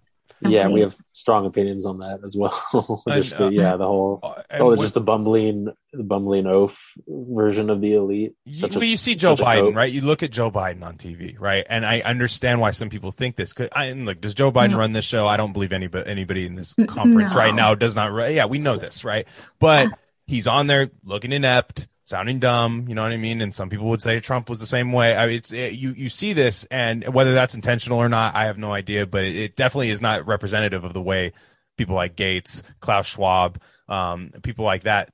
yeah, 0.47 0.69
we 0.69 0.81
have 0.81 0.97
strong 1.13 1.47
opinions 1.47 1.87
on 1.87 1.99
that 1.99 2.21
as 2.25 2.37
well. 2.37 2.51
just 3.09 3.39
the, 3.39 3.49
yeah, 3.49 3.77
the 3.77 3.87
whole 3.87 4.21
oh, 4.51 4.77
just 4.77 4.95
the 4.95 5.01
bumbling, 5.01 5.69
the 5.93 6.03
bumbling 6.03 6.47
oaf 6.47 6.79
version 7.07 7.71
of 7.71 7.81
the 7.81 7.95
elite. 7.95 8.35
You, 8.45 8.69
well, 8.69 8.83
a, 8.83 8.87
you 8.87 8.97
see 8.97 9.15
Joe 9.15 9.37
Biden, 9.37 9.75
right? 9.75 9.93
You 9.93 10.01
look 10.01 10.23
at 10.23 10.31
Joe 10.31 10.51
Biden 10.51 10.83
on 10.83 10.97
TV, 10.97 11.39
right? 11.39 11.65
And 11.69 11.87
I 11.87 12.01
understand 12.01 12.61
why 12.61 12.73
some 12.73 12.91
people 12.91 13.11
think 13.11 13.37
this. 13.37 13.53
Cause 13.53 13.69
I, 13.73 13.93
look, 13.93 14.21
does 14.21 14.35
Joe 14.35 14.51
Biden 14.51 14.73
no. 14.73 14.79
run 14.79 14.93
this 14.93 15.05
show? 15.05 15.27
I 15.27 15.37
don't 15.37 15.53
believe 15.53 15.73
anybody, 15.73 16.09
anybody 16.09 16.47
in 16.47 16.55
this 16.55 16.75
conference 16.87 17.33
no. 17.33 17.39
right 17.39 17.55
now 17.55 17.75
does 17.75 17.95
not. 17.95 18.13
Yeah, 18.33 18.47
we 18.47 18.59
know 18.59 18.77
this, 18.77 19.05
right? 19.05 19.27
But 19.59 19.89
he's 20.27 20.47
on 20.47 20.67
there 20.67 20.91
looking 21.05 21.33
inept 21.33 21.89
sounding 22.13 22.39
dumb. 22.39 22.85
You 22.89 22.95
know 22.95 23.03
what 23.03 23.13
I 23.13 23.17
mean? 23.17 23.41
And 23.41 23.55
some 23.55 23.71
people 23.71 23.89
would 23.89 24.03
say 24.03 24.21
Trump 24.21 24.51
was 24.51 24.61
the 24.61 24.67
same 24.67 24.93
way. 24.93 25.17
I 25.17 25.27
mean, 25.27 25.37
it's 25.37 25.51
it, 25.51 25.73
you 25.73 25.93
you 25.93 26.11
see 26.11 26.35
this, 26.35 26.67
and 26.71 27.09
whether 27.13 27.33
that's 27.33 27.55
intentional 27.55 27.99
or 27.99 28.09
not, 28.11 28.37
I 28.37 28.45
have 28.45 28.59
no 28.59 28.73
idea. 28.73 29.07
But 29.07 29.25
it, 29.25 29.35
it 29.35 29.57
definitely 29.57 29.91
is 29.91 30.03
not 30.03 30.27
representative 30.27 30.85
of 30.85 30.93
the 30.93 31.01
way 31.01 31.33
people 31.79 31.97
like 31.97 32.15
Gates, 32.15 32.63
Klaus 32.81 33.07
Schwab, 33.07 33.59
um, 33.89 34.31
people 34.43 34.67
like 34.67 34.83
that 34.83 35.13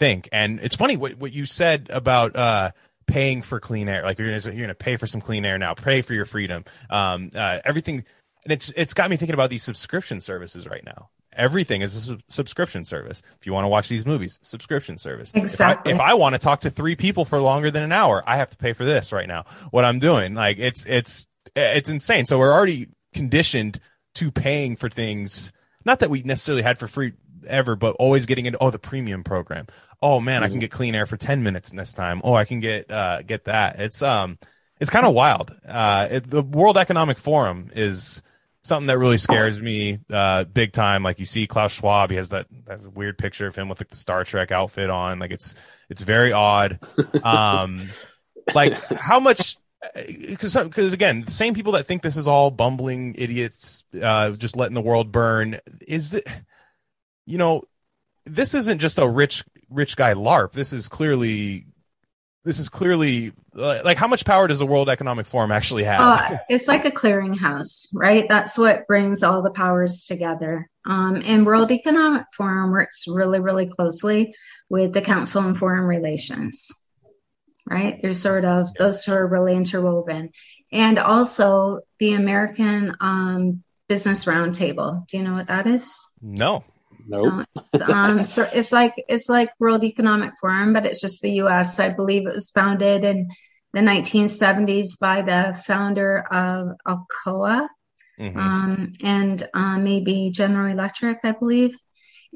think. 0.00 0.28
And 0.32 0.58
it's 0.60 0.74
funny 0.74 0.96
what 0.96 1.16
what 1.18 1.32
you 1.32 1.46
said 1.46 1.88
about. 1.90 2.36
Uh, 2.36 2.70
paying 3.06 3.42
for 3.42 3.58
clean 3.58 3.88
air 3.88 4.04
like 4.04 4.20
you're 4.20 4.28
gonna 4.28 4.54
you're 4.54 4.66
gonna 4.66 4.72
pay 4.72 4.96
for 4.96 5.04
some 5.04 5.20
clean 5.20 5.44
air 5.44 5.58
now 5.58 5.74
pay 5.74 6.00
for 6.00 6.14
your 6.14 6.24
freedom 6.24 6.64
um 6.90 7.28
uh, 7.34 7.58
everything 7.64 8.04
and 8.44 8.52
it's 8.52 8.72
it's 8.76 8.94
got 8.94 9.10
me 9.10 9.16
thinking 9.16 9.34
about 9.34 9.50
these 9.50 9.64
subscription 9.64 10.20
services 10.20 10.64
right 10.64 10.84
now 10.84 11.08
everything 11.40 11.80
is 11.80 11.96
a 11.96 12.00
su- 12.00 12.18
subscription 12.28 12.84
service. 12.84 13.22
If 13.40 13.46
you 13.46 13.52
want 13.52 13.64
to 13.64 13.68
watch 13.68 13.88
these 13.88 14.04
movies, 14.04 14.38
subscription 14.42 14.98
service. 14.98 15.32
Exactly. 15.34 15.92
If 15.92 15.98
I, 15.98 16.04
if 16.04 16.10
I, 16.10 16.14
want 16.14 16.34
to 16.34 16.38
talk 16.38 16.60
to 16.60 16.70
three 16.70 16.94
people 16.94 17.24
for 17.24 17.40
longer 17.40 17.70
than 17.70 17.82
an 17.82 17.92
hour, 17.92 18.22
I 18.26 18.36
have 18.36 18.50
to 18.50 18.56
pay 18.58 18.74
for 18.74 18.84
this 18.84 19.12
right 19.12 19.26
now. 19.26 19.46
What 19.70 19.84
I'm 19.84 19.98
doing, 19.98 20.34
like 20.34 20.58
it's 20.58 20.84
it's 20.86 21.26
it's 21.56 21.88
insane. 21.88 22.26
So 22.26 22.38
we're 22.38 22.52
already 22.52 22.88
conditioned 23.14 23.80
to 24.16 24.30
paying 24.30 24.76
for 24.76 24.88
things. 24.88 25.52
Not 25.84 26.00
that 26.00 26.10
we 26.10 26.22
necessarily 26.22 26.62
had 26.62 26.78
for 26.78 26.86
free 26.86 27.14
ever, 27.46 27.74
but 27.74 27.96
always 27.98 28.26
getting 28.26 28.46
into 28.46 28.58
oh 28.60 28.70
the 28.70 28.78
premium 28.78 29.24
program. 29.24 29.66
Oh 30.02 30.20
man. 30.20 30.42
I 30.42 30.46
can 30.46 30.54
mm-hmm. 30.54 30.60
get 30.60 30.70
clean 30.70 30.94
air 30.94 31.06
for 31.06 31.16
ten 31.16 31.42
minutes 31.42 31.72
this 31.72 31.94
time. 31.94 32.20
Oh, 32.22 32.34
I 32.34 32.44
can 32.44 32.60
get 32.60 32.90
uh 32.90 33.22
get 33.22 33.46
that. 33.46 33.80
It's 33.80 34.02
um 34.02 34.38
it's 34.78 34.90
kind 34.90 35.06
of 35.06 35.12
wild. 35.12 35.54
Uh, 35.68 36.08
it, 36.10 36.30
the 36.30 36.42
World 36.42 36.78
Economic 36.78 37.18
Forum 37.18 37.70
is 37.74 38.22
something 38.62 38.86
that 38.88 38.98
really 38.98 39.18
scares 39.18 39.60
me 39.60 39.98
uh, 40.10 40.44
big 40.44 40.72
time. 40.72 41.02
Like 41.02 41.18
you 41.18 41.26
see 41.26 41.46
Klaus 41.46 41.72
Schwab, 41.72 42.10
he 42.10 42.16
has 42.16 42.30
that, 42.30 42.46
that 42.66 42.92
weird 42.92 43.18
picture 43.18 43.46
of 43.46 43.56
him 43.56 43.68
with 43.68 43.80
like 43.80 43.88
the 43.88 43.96
Star 43.96 44.24
Trek 44.24 44.52
outfit 44.52 44.90
on. 44.90 45.18
Like 45.18 45.30
it's 45.30 45.54
it's 45.88 46.02
very 46.02 46.32
odd. 46.32 46.78
Um, 47.22 47.88
like 48.54 48.76
how 48.92 49.20
much? 49.20 49.56
Because 49.94 50.54
because 50.54 50.92
again, 50.92 51.22
the 51.22 51.30
same 51.30 51.54
people 51.54 51.72
that 51.72 51.86
think 51.86 52.02
this 52.02 52.16
is 52.16 52.28
all 52.28 52.50
bumbling 52.50 53.14
idiots, 53.16 53.84
uh, 54.00 54.30
just 54.32 54.56
letting 54.56 54.74
the 54.74 54.82
world 54.82 55.10
burn. 55.10 55.58
Is 55.88 56.14
it? 56.14 56.26
You 57.26 57.38
know, 57.38 57.62
this 58.26 58.54
isn't 58.54 58.78
just 58.78 58.98
a 58.98 59.08
rich 59.08 59.44
rich 59.70 59.96
guy 59.96 60.12
LARP. 60.12 60.52
This 60.52 60.72
is 60.72 60.88
clearly 60.88 61.66
this 62.44 62.58
is 62.58 62.68
clearly 62.68 63.32
like 63.54 63.96
how 63.96 64.08
much 64.08 64.24
power 64.24 64.46
does 64.46 64.58
the 64.58 64.66
World 64.66 64.88
Economic 64.88 65.26
Forum 65.26 65.52
actually 65.52 65.84
have? 65.84 66.00
Uh, 66.00 66.38
it's 66.48 66.68
like 66.68 66.84
a 66.84 66.90
clearinghouse, 66.90 67.88
right? 67.94 68.26
That's 68.28 68.56
what 68.56 68.86
brings 68.86 69.22
all 69.22 69.42
the 69.42 69.50
powers 69.50 70.04
together. 70.04 70.68
Um, 70.86 71.22
and 71.24 71.44
World 71.44 71.70
Economic 71.70 72.24
Forum 72.34 72.70
works 72.70 73.04
really, 73.06 73.40
really 73.40 73.66
closely 73.66 74.34
with 74.70 74.92
the 74.92 75.02
Council 75.02 75.42
on 75.42 75.54
Foreign 75.54 75.84
Relations, 75.84 76.70
right? 77.68 78.00
They're 78.00 78.14
sort 78.14 78.44
of 78.44 78.68
those 78.78 79.04
two 79.04 79.12
are 79.12 79.26
really 79.26 79.54
interwoven, 79.54 80.30
and 80.72 80.98
also 80.98 81.80
the 81.98 82.14
American 82.14 82.96
um, 83.00 83.62
Business 83.88 84.24
Roundtable. 84.24 85.06
Do 85.08 85.18
you 85.18 85.24
know 85.24 85.34
what 85.34 85.48
that 85.48 85.66
is? 85.66 85.98
No. 86.22 86.64
Nope. 87.10 87.46
um, 87.88 88.24
so 88.24 88.48
it's 88.52 88.72
like 88.72 88.94
it's 89.08 89.28
like 89.28 89.50
World 89.58 89.84
Economic 89.84 90.32
Forum, 90.40 90.72
but 90.72 90.86
it's 90.86 91.00
just 91.00 91.20
the 91.22 91.32
U.S. 91.32 91.80
I 91.80 91.88
believe 91.90 92.26
it 92.26 92.34
was 92.34 92.50
founded 92.50 93.04
in 93.04 93.28
the 93.72 93.80
1970s 93.80 94.98
by 94.98 95.22
the 95.22 95.60
founder 95.66 96.24
of 96.30 96.76
Alcoa 96.86 97.68
mm-hmm. 98.18 98.38
um, 98.38 98.92
and 99.02 99.48
uh, 99.54 99.78
maybe 99.78 100.30
General 100.30 100.70
Electric, 100.70 101.18
I 101.24 101.32
believe. 101.32 101.76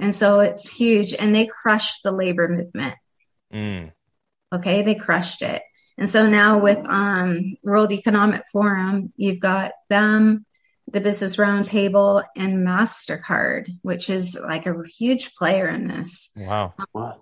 And 0.00 0.14
so 0.14 0.40
it's 0.40 0.74
huge, 0.74 1.14
and 1.14 1.34
they 1.34 1.46
crushed 1.46 2.00
the 2.02 2.10
labor 2.10 2.48
movement. 2.48 2.94
Mm. 3.52 3.92
Okay, 4.52 4.82
they 4.82 4.96
crushed 4.96 5.42
it. 5.42 5.62
And 5.96 6.08
so 6.08 6.28
now 6.28 6.58
with 6.58 6.84
um, 6.84 7.56
World 7.62 7.92
Economic 7.92 8.42
Forum, 8.52 9.12
you've 9.16 9.38
got 9.38 9.72
them 9.88 10.44
the 10.90 11.00
Business 11.00 11.36
Roundtable 11.36 12.24
and 12.36 12.66
MasterCard, 12.66 13.68
which 13.82 14.10
is 14.10 14.38
like 14.40 14.66
a 14.66 14.74
huge 14.86 15.34
player 15.34 15.68
in 15.68 15.88
this. 15.88 16.32
Wow. 16.36 16.74
What? 16.92 17.20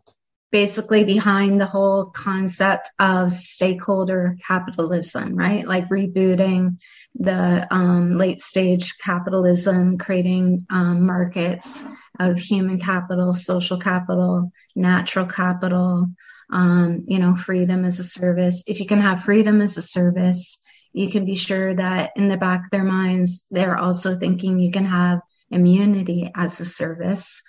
Basically, 0.51 1.05
behind 1.05 1.61
the 1.61 1.67
whole 1.67 2.07
concept 2.07 2.91
of 2.99 3.33
stakeholder 3.33 4.37
capitalism, 4.47 5.35
right? 5.35 5.67
Like 5.67 5.89
rebooting 5.89 6.77
the 7.15 7.67
um, 7.71 8.19
late 8.19 8.43
stage 8.43 8.99
capitalism, 8.99 9.97
creating 9.97 10.67
um, 10.69 11.07
markets 11.07 11.83
out 12.21 12.31
of 12.31 12.39
human 12.39 12.79
capital, 12.79 13.33
social 13.33 13.79
capital, 13.79 14.53
natural 14.77 15.27
capital, 15.27 16.09
um, 16.51 17.05
you 17.09 17.19
know, 17.19 17.35
freedom 17.35 17.85
as 17.85 17.99
a 17.99 18.05
service. 18.05 18.65
If 18.67 18.79
you 18.79 18.87
can 18.87 19.01
have 19.01 19.25
freedom 19.25 19.63
as 19.63 19.79
a 19.79 19.83
service, 19.83 20.62
you 20.93 21.11
can 21.11 21.25
be 21.25 21.35
sure 21.37 21.75
that 21.75 22.11
in 22.17 22.29
the 22.29 22.37
back 22.37 22.65
of 22.65 22.71
their 22.71 22.85
minds, 22.85 23.45
they're 23.51 23.77
also 23.77 24.19
thinking 24.19 24.59
you 24.59 24.71
can 24.71 24.85
have 24.85 25.21
immunity 25.51 26.31
as 26.35 26.61
a 26.61 26.65
service. 26.65 27.43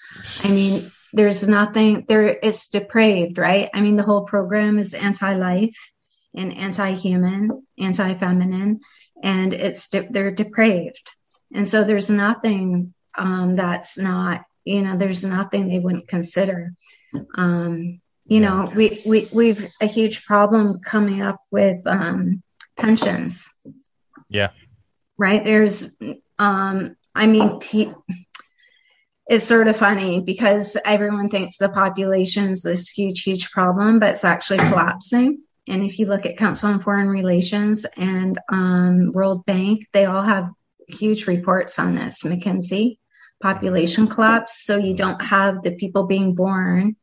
I 0.44 0.50
mean, 0.50 0.92
there's 1.14 1.48
nothing 1.48 2.06
there, 2.08 2.28
it's 2.28 2.70
depraved, 2.70 3.38
right? 3.38 3.70
I 3.74 3.82
mean, 3.82 3.96
the 3.96 4.04
whole 4.04 4.26
program 4.26 4.80
is 4.80 4.94
anti 4.94 5.36
life 5.36 5.78
and 6.36 6.58
anti 6.58 6.94
human, 6.94 7.66
anti 7.78 8.14
feminine, 8.16 8.82
and 9.22 9.54
it's, 9.54 9.90
de- 9.90 10.08
they're 10.10 10.32
depraved. 10.32 11.12
And 11.54 11.68
so 11.68 11.84
there's 11.84 12.10
nothing 12.10 12.94
um, 13.18 13.56
that's 13.56 13.98
not, 13.98 14.44
you 14.66 14.82
know, 14.82 14.98
there's 14.98 15.24
nothing 15.24 15.68
they 15.68 15.80
wouldn't 15.80 16.08
consider. 16.08 16.74
Um, 17.36 18.02
You 18.26 18.40
know, 18.40 18.72
we, 18.74 19.04
we 19.06 19.28
we've 19.36 19.68
a 19.82 19.86
huge 19.86 20.24
problem 20.24 20.80
coming 20.80 21.22
up 21.22 21.40
with 21.52 21.86
um, 21.86 22.42
pensions. 22.78 23.66
Yeah. 24.30 24.50
Right. 25.18 25.44
There's, 25.44 25.96
um, 26.40 26.96
I 27.14 27.28
mean, 27.28 27.60
pe- 27.60 27.94
it's 29.28 29.46
sort 29.46 29.68
of 29.68 29.78
funny 29.78 30.20
because 30.20 30.78
everyone 30.84 31.30
thinks 31.30 31.58
the 31.58 31.70
population 31.70 32.50
is 32.50 32.64
this 32.64 32.90
huge, 32.90 33.24
huge 33.24 33.52
problem, 33.52 34.00
but 34.00 34.12
it's 34.12 34.26
actually 34.26 34.58
collapsing. 34.58 35.42
And 35.68 35.84
if 35.84 35.98
you 35.98 36.08
look 36.08 36.26
at 36.26 36.38
Council 36.38 36.70
on 36.70 36.80
Foreign 36.80 37.08
Relations 37.08 37.86
and 37.98 38.38
um, 38.52 39.12
World 39.14 39.46
Bank, 39.46 39.88
they 39.94 40.06
all 40.06 40.24
have 40.24 40.50
huge 40.90 41.26
reports 41.26 41.80
on 41.80 41.96
this. 41.96 42.24
McKinsey, 42.24 42.98
population 43.42 44.08
collapse. 44.08 44.66
So 44.66 44.76
you 44.78 44.94
don't 44.94 45.24
have 45.24 45.64
the 45.64 45.72
people 45.72 46.04
being 46.04 46.36
born 46.36 46.98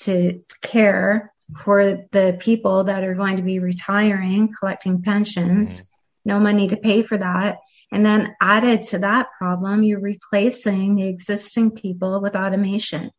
to 0.00 0.44
care 0.62 1.33
for 1.56 2.06
the 2.12 2.36
people 2.40 2.84
that 2.84 3.04
are 3.04 3.14
going 3.14 3.36
to 3.36 3.42
be 3.42 3.58
retiring, 3.58 4.52
collecting 4.58 5.02
pensions, 5.02 5.80
mm-hmm. 5.80 6.30
no 6.30 6.40
money 6.40 6.68
to 6.68 6.76
pay 6.76 7.02
for 7.02 7.18
that. 7.18 7.58
And 7.92 8.04
then 8.04 8.34
added 8.40 8.82
to 8.84 8.98
that 8.98 9.28
problem, 9.38 9.82
you're 9.82 10.00
replacing 10.00 10.96
the 10.96 11.06
existing 11.06 11.72
people 11.72 12.20
with 12.20 12.34
automation. 12.34 13.10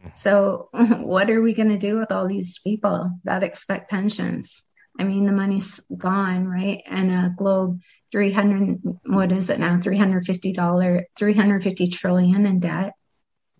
Mm-hmm. 0.00 0.08
So, 0.14 0.68
what 0.72 1.30
are 1.30 1.40
we 1.40 1.54
going 1.54 1.68
to 1.68 1.78
do 1.78 1.98
with 1.98 2.10
all 2.10 2.26
these 2.26 2.58
people 2.58 3.10
that 3.24 3.42
expect 3.42 3.90
pensions? 3.90 4.70
I 4.98 5.04
mean, 5.04 5.24
the 5.24 5.32
money's 5.32 5.80
gone, 5.96 6.46
right? 6.46 6.82
And 6.86 7.10
a 7.10 7.34
globe, 7.36 7.80
300, 8.12 8.80
what 9.06 9.32
is 9.32 9.50
it 9.50 9.58
now? 9.58 9.78
$350, 9.78 11.02
350 11.16 11.86
trillion 11.88 12.46
in 12.46 12.60
debt. 12.60 12.92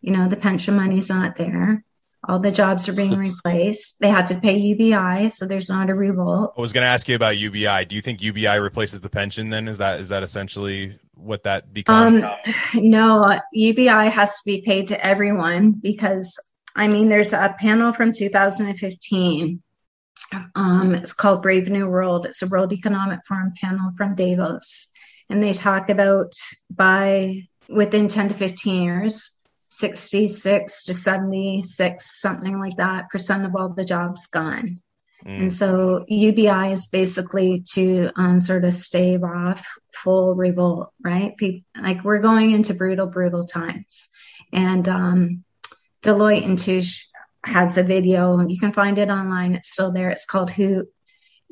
You 0.01 0.13
know, 0.13 0.29
the 0.29 0.37
pension 0.37 0.77
money's 0.77 1.09
not 1.09 1.37
there. 1.37 1.85
All 2.29 2.39
the 2.39 2.53
jobs 2.53 2.89
are 2.89 2.93
being 2.93 3.17
replaced. 3.19 4.01
They 4.01 4.09
had 4.09 4.29
to 4.29 4.41
pay 4.41 4.57
UBI, 4.57 5.29
so 5.29 5.47
there's 5.47 5.69
not 5.69 5.91
a 5.91 5.95
revolt. 5.95 6.55
I 6.57 6.61
was 6.61 6.73
going 6.73 6.85
to 6.85 6.89
ask 6.89 7.09
you 7.09 7.17
about 7.17 7.37
UBI. 7.37 7.85
Do 7.87 7.97
you 7.97 8.03
think 8.03 8.23
UBI 8.23 8.57
replaces 8.57 9.01
the 9.01 9.11
pension? 9.11 9.51
Then 9.51 9.69
is 9.69 9.79
that 9.79 10.01
is 10.01 10.09
that 10.09 10.23
essentially 10.23 10.99
what 11.15 11.43
that 11.45 11.73
becomes? 11.73 12.23
Um, 12.23 12.33
no, 12.75 13.41
UBI 13.53 14.09
has 14.09 14.37
to 14.37 14.43
be 14.47 14.63
paid 14.63 14.89
to 14.89 15.07
everyone 15.07 15.73
because 15.73 16.39
I 16.77 16.89
mean, 16.89 17.09
there's 17.09 17.33
a 17.33 17.55
panel 17.59 17.93
from 17.93 18.13
2015. 18.13 19.63
Um, 20.55 20.95
it's 20.95 21.13
called 21.13 21.43
Brave 21.43 21.69
New 21.69 21.89
World. 21.89 22.27
It's 22.27 22.43
a 22.43 22.47
World 22.47 22.73
Economic 22.73 23.21
Forum 23.27 23.53
panel 23.61 23.91
from 23.97 24.15
Davos, 24.15 24.89
and 25.29 25.43
they 25.43 25.53
talk 25.53 25.91
about 25.91 26.33
by 26.71 27.43
within 27.69 28.09
10 28.09 28.29
to 28.29 28.35
15 28.35 28.83
years 28.83 29.41
66 29.79 30.85
to 30.85 30.95
76, 30.95 32.21
something 32.21 32.59
like 32.59 32.77
that, 32.77 33.11
percent 33.11 33.45
of 33.45 33.57
all 33.57 33.71
the 33.71 33.85
jobs 33.85 34.27
gone. 34.27 34.67
Mm. 35.27 35.41
And 35.41 35.53
so 35.53 36.05
UBI 36.09 36.73
is 36.73 36.87
basically 36.87 37.65
to 37.73 38.11
um, 38.17 38.41
sort 38.41 38.65
of 38.65 38.75
stave 38.75 39.25
off 39.25 39.67
full 39.93 40.35
revolt, 40.35 40.93
right? 41.03 41.37
People, 41.37 41.67
like 41.81 42.05
we're 42.05 42.19
going 42.19 42.53
into 42.53 42.75
brutal, 42.75 43.07
brutal 43.07 43.43
times. 43.43 44.11
And 44.53 44.89
um, 44.89 45.45
Deloitte 46.03 46.45
and 46.45 46.59
Touche 46.59 47.05
has 47.45 47.77
a 47.77 47.83
video, 47.83 48.47
you 48.47 48.59
can 48.59 48.73
find 48.73 48.99
it 48.99 49.11
online. 49.11 49.55
It's 49.55 49.73
still 49.73 49.93
there. 49.93 50.11
It's 50.11 50.25
called 50.25 50.51
Who 50.51 50.87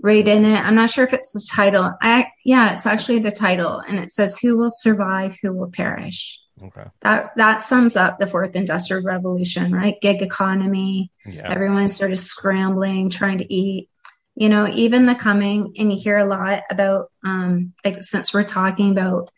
right 0.00 0.26
in 0.26 0.44
it. 0.44 0.58
I'm 0.58 0.74
not 0.74 0.90
sure 0.90 1.04
if 1.04 1.12
it's 1.12 1.32
the 1.32 1.46
title. 1.50 1.92
I 2.00 2.28
yeah, 2.44 2.74
it's 2.74 2.86
actually 2.86 3.20
the 3.20 3.30
title, 3.30 3.78
and 3.80 3.98
it 3.98 4.12
says 4.12 4.38
"Who 4.38 4.56
will 4.56 4.70
survive? 4.70 5.36
Who 5.42 5.52
will 5.52 5.70
perish." 5.70 6.40
Okay. 6.62 6.84
That 7.00 7.32
that 7.36 7.62
sums 7.62 7.96
up 7.96 8.18
the 8.18 8.26
fourth 8.26 8.54
industrial 8.54 9.02
revolution, 9.02 9.72
right? 9.72 10.00
Gig 10.00 10.22
economy. 10.22 11.10
Yeah. 11.26 11.50
Everyone's 11.50 11.96
sort 11.96 12.12
of 12.12 12.20
scrambling, 12.20 13.10
trying 13.10 13.38
to 13.38 13.52
eat. 13.52 13.88
You 14.34 14.48
know, 14.48 14.66
even 14.66 15.06
the 15.06 15.14
coming, 15.14 15.74
and 15.78 15.92
you 15.92 15.98
hear 15.98 16.16
a 16.16 16.24
lot 16.24 16.62
about, 16.70 17.10
um, 17.22 17.74
like 17.84 18.02
since 18.02 18.32
we're 18.32 18.44
talking 18.44 18.90
about 18.90 19.30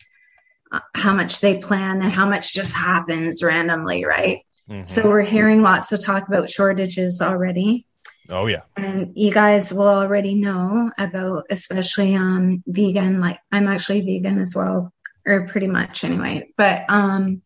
uh, 0.71 0.81
how 0.95 1.13
much 1.13 1.41
they 1.41 1.59
plan 1.59 2.01
and 2.01 2.13
how 2.13 2.27
much 2.27 2.55
just 2.55 2.75
happens 2.75 3.43
randomly, 3.43 4.05
right? 4.05 4.43
Mhm. 4.71 4.87
So 4.87 5.09
we're 5.09 5.23
hearing 5.23 5.63
lots 5.63 5.91
of 5.93 6.01
talk 6.01 6.29
about 6.29 6.49
shortages 6.49 7.21
already. 7.21 7.87
Oh 8.31 8.47
yeah. 8.47 8.63
And 8.77 9.13
you 9.15 9.33
guys 9.33 9.73
will 9.73 9.89
already 9.89 10.35
know 10.35 10.91
about, 10.99 11.47
especially 11.51 12.15
um, 12.15 12.63
vegan. 12.67 13.21
Like 13.21 13.39
I'm 13.53 13.69
actually 13.69 14.03
vegan 14.03 14.41
as 14.41 14.55
well, 14.55 14.93
or 15.27 15.49
pretty 15.49 15.67
much 15.69 16.05
anyway. 16.05 16.49
But 16.57 16.85
um, 16.89 17.43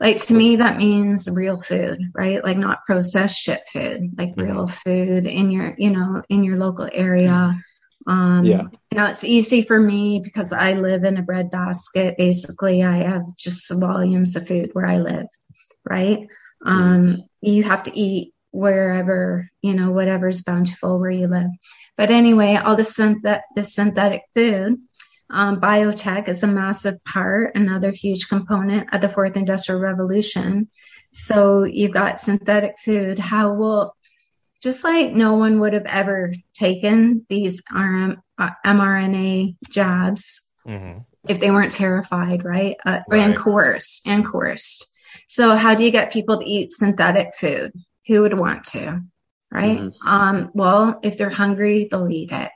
like 0.00 0.18
to 0.26 0.34
me, 0.34 0.56
that 0.56 0.76
means 0.76 1.28
real 1.30 1.58
food, 1.58 1.98
right? 2.14 2.42
Like 2.42 2.58
not 2.58 2.84
processed 2.84 3.38
shit 3.38 3.62
food, 3.72 4.10
like 4.18 4.34
real 4.36 4.66
food 4.66 5.26
in 5.26 5.50
your, 5.50 5.74
you 5.78 5.90
know, 5.90 6.22
in 6.28 6.44
your 6.44 6.56
local 6.56 6.88
area. 6.92 7.58
Um, 8.06 8.44
Yeah. 8.44 8.62
You 8.90 8.98
know, 8.98 9.06
it's 9.06 9.24
easy 9.24 9.62
for 9.62 9.80
me 9.80 10.20
because 10.22 10.52
I 10.52 10.74
live 10.74 11.04
in 11.04 11.16
a 11.16 11.22
bread 11.22 11.50
basket. 11.50 12.16
Basically, 12.18 12.82
I 12.82 12.98
have 12.98 13.22
just 13.36 13.72
volumes 13.80 14.36
of 14.36 14.46
food 14.46 14.70
where 14.72 14.86
I 14.86 14.98
live, 14.98 15.26
right? 15.88 16.26
Um, 16.66 17.24
you 17.40 17.62
have 17.62 17.84
to 17.84 17.98
eat 17.98 18.33
wherever 18.54 19.48
you 19.62 19.74
know 19.74 19.90
whatever's 19.90 20.42
bountiful 20.42 20.98
where 20.98 21.10
you 21.10 21.26
live 21.26 21.50
but 21.96 22.10
anyway 22.10 22.54
all 22.54 22.76
the 22.76 22.82
synth- 22.82 23.40
the 23.56 23.64
synthetic 23.64 24.22
food 24.32 24.76
um, 25.30 25.60
biotech 25.60 26.28
is 26.28 26.42
a 26.42 26.46
massive 26.46 26.94
part 27.04 27.54
another 27.54 27.90
huge 27.90 28.28
component 28.28 28.92
of 28.94 29.00
the 29.00 29.08
fourth 29.08 29.36
industrial 29.36 29.80
revolution 29.80 30.68
so 31.10 31.64
you've 31.64 31.92
got 31.92 32.20
synthetic 32.20 32.76
food 32.84 33.18
how 33.18 33.52
will 33.54 33.96
just 34.62 34.84
like 34.84 35.12
no 35.12 35.34
one 35.34 35.60
would 35.60 35.72
have 35.72 35.86
ever 35.86 36.32
taken 36.54 37.26
these 37.28 37.60
RM, 37.74 38.22
uh, 38.38 38.50
mrna 38.64 39.56
jabs 39.68 40.48
hmm 40.64 40.98
if 41.28 41.40
they 41.40 41.50
weren't 41.50 41.72
terrified, 41.72 42.44
right? 42.44 42.76
Uh, 42.84 43.00
Right. 43.08 43.20
And 43.20 43.36
coerced, 43.36 44.06
and 44.06 44.24
coerced. 44.24 44.86
So, 45.26 45.56
how 45.56 45.74
do 45.74 45.82
you 45.84 45.90
get 45.90 46.12
people 46.12 46.38
to 46.38 46.44
eat 46.44 46.70
synthetic 46.70 47.34
food? 47.34 47.72
Who 48.06 48.22
would 48.22 48.38
want 48.38 48.64
to, 48.72 49.00
right? 49.50 49.78
Mhm. 49.78 49.94
Um, 50.04 50.50
well, 50.54 51.00
if 51.02 51.16
they're 51.16 51.30
hungry, 51.30 51.88
they'll 51.90 52.10
eat 52.10 52.32
it. 52.32 52.50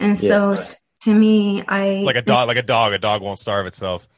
And 0.00 0.16
so, 0.18 0.52
Yeah. 0.52 0.62
t- 0.62 0.74
to 1.04 1.14
me, 1.14 1.62
I 1.66 2.02
Like 2.04 2.16
a 2.16 2.22
dog. 2.22 2.48
Like 2.48 2.56
a 2.58 2.62
dog. 2.62 2.92
A 2.92 2.98
dog 2.98 3.22
won't 3.22 3.38
starve 3.38 3.66
itself. 3.66 4.08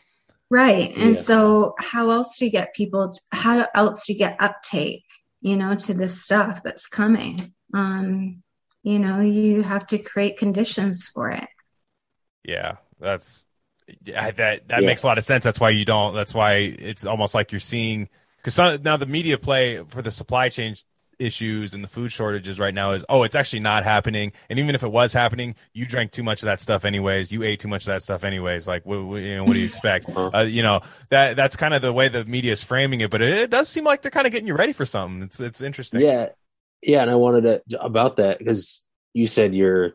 right. 0.51 0.91
And 0.97 1.15
Yeah. 1.17 1.21
so, 1.23 1.75
how 1.79 2.11
else 2.11 2.39
do 2.39 2.45
you 2.45 2.51
get 2.51 2.75
people? 2.75 3.09
To, 3.13 3.21
how 3.33 3.67
else 3.75 4.07
do 4.07 4.13
you 4.13 4.19
get 4.19 4.37
uptake? 4.41 5.05
You 5.41 5.57
know, 5.57 5.75
to 5.75 5.95
this 5.95 6.23
stuff 6.23 6.63
that's 6.63 6.87
coming. 6.87 7.53
Um, 7.73 8.43
you 8.83 8.99
know, 8.99 9.21
you 9.21 9.63
have 9.63 9.87
to 9.89 9.99
create 9.99 10.39
conditions 10.39 11.09
for 11.09 11.31
it. 11.31 11.49
Yeah, 12.45 12.77
that's 13.01 13.47
yeah, 14.05 14.31
that 14.31 14.69
that 14.69 14.81
Yeah. 14.83 14.87
makes 14.87 15.03
a 15.03 15.07
lot 15.07 15.19
of 15.19 15.25
sense. 15.25 15.45
That's 15.45 15.61
why 15.61 15.71
you 15.71 15.85
don't. 15.85 16.15
That's 16.15 16.35
why 16.35 16.55
it's 16.55 17.05
almost 17.05 17.35
like 17.35 17.53
you're 17.53 17.59
seeing 17.61 18.09
because 18.45 18.83
now 18.85 18.97
the 18.97 19.07
media 19.07 19.39
play 19.39 19.83
for 19.89 20.03
the 20.03 20.11
supply 20.11 20.49
chain 20.51 20.77
issues 21.19 21.75
and 21.75 21.85
the 21.85 21.89
food 21.89 22.11
shortages 22.11 22.59
right 22.59 22.75
now 22.75 22.91
is 22.91 23.05
oh 23.09 23.23
it's 23.23 23.37
actually 23.37 23.61
not 23.61 23.85
happening. 23.85 24.33
And 24.51 24.59
even 24.59 24.75
if 24.75 24.83
it 24.83 24.89
was 24.91 25.13
happening 25.13 25.55
you 25.73 25.87
drank 25.87 26.11
too 26.11 26.25
much 26.25 26.43
of 26.43 26.47
that 26.47 26.61
stuff 26.61 26.85
anyways. 26.85 27.31
You 27.31 27.45
ate 27.45 27.61
too 27.61 27.69
much 27.69 27.85
of 27.85 27.87
that 27.87 28.03
stuff 28.03 28.25
anyways. 28.25 28.67
Like 28.67 28.85
what, 28.85 29.05
what- 29.05 29.23
you 29.23 29.37
know 29.37 29.45
what 29.45 29.53
do 29.53 29.61
you 29.61 29.67
expect? 29.67 30.09
Uh-huh. 30.09 30.39
uh, 30.39 30.43
you 30.43 30.63
know 30.63 30.81
that 31.11 31.37
that's 31.37 31.55
kind 31.57 31.73
of 31.73 31.83
the 31.83 31.93
way 31.93 32.09
the 32.09 32.25
media 32.25 32.53
is 32.53 32.63
framing 32.65 33.01
it 33.01 33.11
but 33.11 33.23
it, 33.23 33.33
it 33.33 33.51
does 33.51 33.69
seem 33.69 33.85
like 33.85 34.03
they're 34.03 34.11
kind 34.11 34.27
of 34.27 34.33
getting 34.33 34.49
you 34.49 34.55
ready 34.55 34.73
for 34.73 34.85
something. 34.85 35.23
It's 35.23 35.39
it's 35.41 35.61
interesting. 35.61 36.01
Yeah, 36.01 36.31
yeah, 36.83 37.03
and 37.03 37.11
I 37.11 37.15
wanted 37.15 37.63
to 37.71 37.81
about 37.81 38.17
that 38.17 38.39
because 38.39 38.85
you 39.13 39.27
said 39.29 39.55
you're 39.55 39.95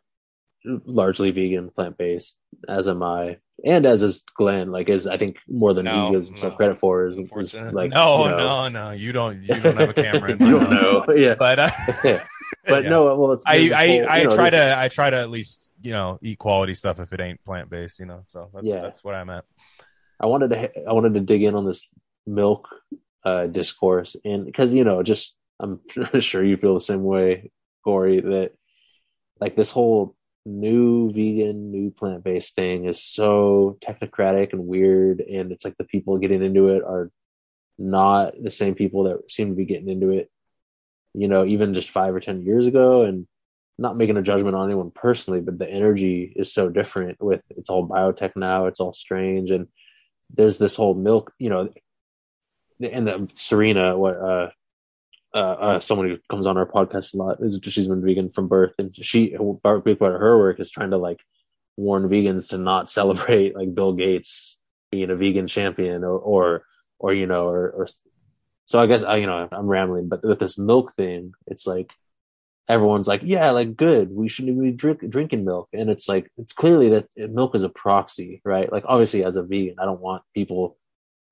largely 0.66 1.32
vegan, 1.32 1.70
plant 1.70 1.98
based, 1.98 2.38
as 2.68 2.88
am 2.88 3.02
I, 3.04 3.38
and 3.66 3.86
as 3.86 4.04
is 4.04 4.24
Glenn. 4.36 4.72
Like, 4.72 4.90
is 4.90 5.08
I 5.08 5.18
think 5.18 5.38
more 5.48 5.74
than 5.74 5.86
No, 5.86 6.08
he 6.08 6.16
gives 6.16 6.28
himself 6.28 6.54
no. 6.54 6.58
credit 6.58 6.80
for 6.80 7.08
is, 7.08 7.18
is 7.20 7.54
like 7.74 7.92
no 7.92 8.24
you 8.26 8.30
know, 8.32 8.38
no 8.38 8.68
no 8.70 8.92
you 8.92 9.12
don't 9.12 9.42
you 9.44 9.60
don't 9.60 9.78
have 9.78 9.90
a 9.90 9.94
camera 9.94 10.32
in 10.32 10.38
my 10.40 10.46
you 10.46 10.60
don't 10.60 10.70
know, 10.72 11.06
yeah, 11.16 11.36
but 11.40 11.60
uh, 11.60 11.70
but 12.66 12.84
yeah. 12.84 12.90
no, 12.90 13.16
well, 13.16 13.32
it's 13.34 13.44
I 13.48 13.56
I, 13.56 13.88
whole- 13.88 14.10
I 14.10 14.18
you 14.20 14.24
know, 14.30 14.36
try 14.36 14.50
to 14.50 14.78
I 14.80 14.88
try 14.90 15.10
to 15.10 15.18
at 15.18 15.30
least 15.30 15.72
you 15.82 15.92
know 15.92 16.20
eat 16.22 16.38
quality 16.40 16.74
stuff 16.74 17.00
if 17.00 17.14
it 17.14 17.20
ain't 17.22 17.44
plant 17.44 17.70
based 17.70 18.00
you 18.00 18.06
know 18.06 18.24
so 18.28 18.50
that's 18.54 18.66
Yeah. 18.68 18.82
that's 18.82 19.04
what 19.04 19.16
I'm 19.16 19.30
at 19.30 19.46
I 20.20 20.26
wanted 20.26 20.50
to 20.50 20.72
I 20.88 20.94
wanted 20.94 21.14
to 21.14 21.22
dig 21.22 21.44
in 21.44 21.56
on 21.56 21.66
this 21.66 21.90
milk 22.28 22.68
uh, 23.24 23.48
discourse 23.48 24.16
and 24.26 24.46
because 24.46 24.74
you 24.74 24.84
know 24.84 25.02
just 25.04 25.36
I'm 25.60 25.80
sure 26.20 26.44
you 26.44 26.56
feel 26.58 26.74
the 26.74 26.80
same 26.80 27.04
way, 27.04 27.52
Cory. 27.84 28.22
That 28.22 28.52
like 29.42 29.56
this 29.58 29.72
whole 29.72 30.16
new 30.50 31.12
vegan, 31.12 31.72
new 31.72 31.92
plant 31.92 32.24
based 32.24 32.56
thing 32.56 32.86
is 32.86 33.04
so 33.04 33.78
technocratic 33.86 34.54
and 34.54 34.68
weird, 34.68 35.22
and 35.22 35.52
it's 35.52 35.64
like 35.64 35.78
the 35.78 35.84
people 35.84 36.18
getting 36.18 36.44
into 36.44 36.70
it 36.70 36.84
are 36.84 37.12
not 37.78 38.34
the 38.42 38.52
same 38.52 38.76
people 38.76 39.04
that 39.04 39.32
seem 39.32 39.50
to 39.50 39.56
be 39.56 39.66
getting 39.66 39.90
into 39.90 40.10
it. 40.10 40.30
You 41.14 41.28
know, 41.28 41.46
even 41.46 41.74
just 41.74 41.90
five 41.90 42.14
or 42.14 42.20
ten 42.20 42.42
years 42.42 42.68
ago, 42.68 43.04
and 43.04 43.28
not 43.78 43.98
making 43.98 44.18
a 44.18 44.22
judgment 44.22 44.56
on 44.56 44.68
anyone 44.68 44.92
personally, 44.92 45.40
but 45.40 45.58
the 45.58 45.70
energy 45.70 46.32
is 46.36 46.54
so 46.54 46.70
different. 46.70 47.22
With 47.22 47.42
it's 47.50 47.70
all 47.70 47.88
biotech 47.88 48.32
now, 48.36 48.66
it's 48.66 48.80
all 48.80 48.94
strange, 48.94 49.52
and 49.52 49.68
there's 50.34 50.58
this 50.58 50.76
whole 50.76 50.94
milk, 50.94 51.34
you 51.40 51.50
know, 51.50 51.70
and 52.82 53.08
the 53.08 53.28
Serena, 53.34 53.98
what 53.98 54.18
uh, 54.18 54.50
uh, 55.34 55.38
uh, 55.38 55.80
someone 55.80 56.10
who 56.10 56.18
comes 56.30 56.46
on 56.46 56.58
our 56.58 56.66
podcast 56.66 57.14
a 57.14 57.18
lot 57.18 57.38
is 57.42 57.60
she's 57.64 57.88
been 57.88 58.04
vegan 58.04 58.30
from 58.30 58.48
birth, 58.48 58.74
and 58.80 58.94
she 58.96 59.36
part 59.64 59.86
of 59.88 60.00
her 60.00 60.38
work 60.38 60.60
is 60.60 60.72
trying 60.72 60.92
to 60.92 60.98
like 60.98 61.20
warn 61.78 62.10
vegans 62.10 62.50
to 62.50 62.58
not 62.58 62.90
celebrate 63.00 63.56
like 63.56 63.74
Bill 63.74 63.94
Gates 63.94 64.58
being 64.92 65.10
a 65.10 65.16
vegan 65.16 65.48
champion 65.48 66.04
or 66.04 66.18
or 66.18 66.64
or 66.98 67.14
you 67.14 67.28
know 67.28 67.48
or, 67.48 67.70
or 67.70 67.88
so 68.66 68.80
I 68.80 68.88
guess 68.88 69.04
I 69.04 69.18
you 69.18 69.28
know 69.28 69.48
I'm 69.52 69.68
rambling, 69.68 70.10
but 70.10 70.24
with 70.24 70.40
this 70.40 70.58
milk 70.58 70.96
thing, 70.96 71.34
it's 71.48 71.68
like 71.68 71.92
everyone's 72.68 73.08
like, 73.08 73.22
yeah, 73.24 73.52
like 73.52 73.76
good, 73.76 74.12
we 74.12 74.30
shouldn't 74.30 74.62
be 74.62 74.72
drink, 74.72 75.08
drinking 75.10 75.46
milk, 75.46 75.70
and 75.74 75.90
it's 75.90 76.08
like 76.08 76.32
it's 76.38 76.54
clearly 76.54 76.90
that 76.90 77.08
milk 77.18 77.56
is 77.56 77.64
a 77.64 77.70
proxy, 77.70 78.42
right? 78.46 78.72
Like 78.72 78.84
obviously 78.88 79.24
as 79.24 79.36
a 79.36 79.44
vegan, 79.44 79.76
I 79.80 79.86
don't 79.86 80.02
want 80.02 80.24
people 80.34 80.78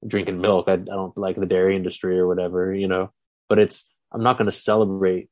drinking 0.05 0.41
milk. 0.41 0.65
I, 0.67 0.73
I 0.73 0.77
don't 0.77 1.17
like 1.17 1.35
the 1.35 1.45
dairy 1.45 1.75
industry 1.75 2.19
or 2.19 2.27
whatever, 2.27 2.73
you 2.73 2.87
know. 2.87 3.11
But 3.49 3.59
it's 3.59 3.85
I'm 4.11 4.23
not 4.23 4.37
going 4.37 4.49
to 4.51 4.57
celebrate. 4.57 5.29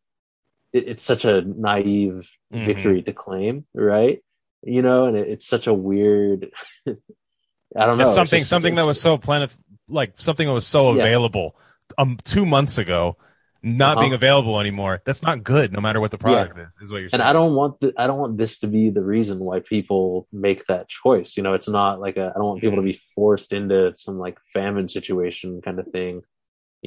It, 0.73 0.87
it's 0.87 1.03
such 1.03 1.25
a 1.25 1.41
naive 1.41 2.29
mm-hmm. 2.53 2.65
victory 2.65 3.01
to 3.03 3.13
claim, 3.13 3.65
right? 3.73 4.23
You 4.63 4.81
know, 4.81 5.05
and 5.05 5.17
it, 5.17 5.27
it's 5.29 5.47
such 5.47 5.67
a 5.67 5.73
weird. 5.73 6.51
I 6.87 7.85
don't 7.85 7.97
know. 7.97 8.05
It's 8.05 8.15
something 8.15 8.41
just, 8.41 8.49
something 8.49 8.75
that 8.75 8.85
was 8.85 9.01
so 9.01 9.17
plentiful, 9.17 9.61
like 9.87 10.13
something 10.17 10.47
that 10.47 10.53
was 10.53 10.67
so 10.67 10.89
available 10.89 11.55
yeah. 11.57 12.03
um 12.03 12.17
two 12.23 12.45
months 12.45 12.77
ago 12.77 13.17
not 13.65 13.93
uh-huh. 13.93 14.01
being 14.01 14.13
available 14.13 14.59
anymore. 14.59 15.01
That's 15.05 15.23
not 15.23 15.43
good, 15.43 15.73
no 15.73 15.81
matter 15.81 15.99
what 15.99 16.11
the 16.11 16.19
product 16.19 16.55
yeah. 16.55 16.65
is. 16.67 16.77
Is 16.81 16.91
what 16.91 16.99
you're 16.99 17.09
saying. 17.09 17.21
And 17.21 17.27
I 17.27 17.33
don't 17.33 17.55
want 17.55 17.79
the, 17.79 17.93
I 17.97 18.05
don't 18.05 18.19
want 18.19 18.37
this 18.37 18.59
to 18.59 18.67
be 18.67 18.91
the 18.91 19.01
reason 19.01 19.39
why 19.39 19.59
people 19.59 20.27
make 20.31 20.67
that 20.67 20.87
choice. 20.87 21.35
You 21.35 21.41
know, 21.41 21.55
it's 21.55 21.67
not 21.67 21.99
like 21.99 22.15
a, 22.15 22.31
I 22.33 22.37
don't 22.37 22.45
want 22.45 22.61
people 22.61 22.77
to 22.77 22.83
be 22.83 23.01
forced 23.15 23.53
into 23.53 23.93
some 23.95 24.19
like 24.19 24.37
famine 24.53 24.87
situation 24.87 25.61
kind 25.63 25.79
of 25.79 25.87
thing. 25.87 26.21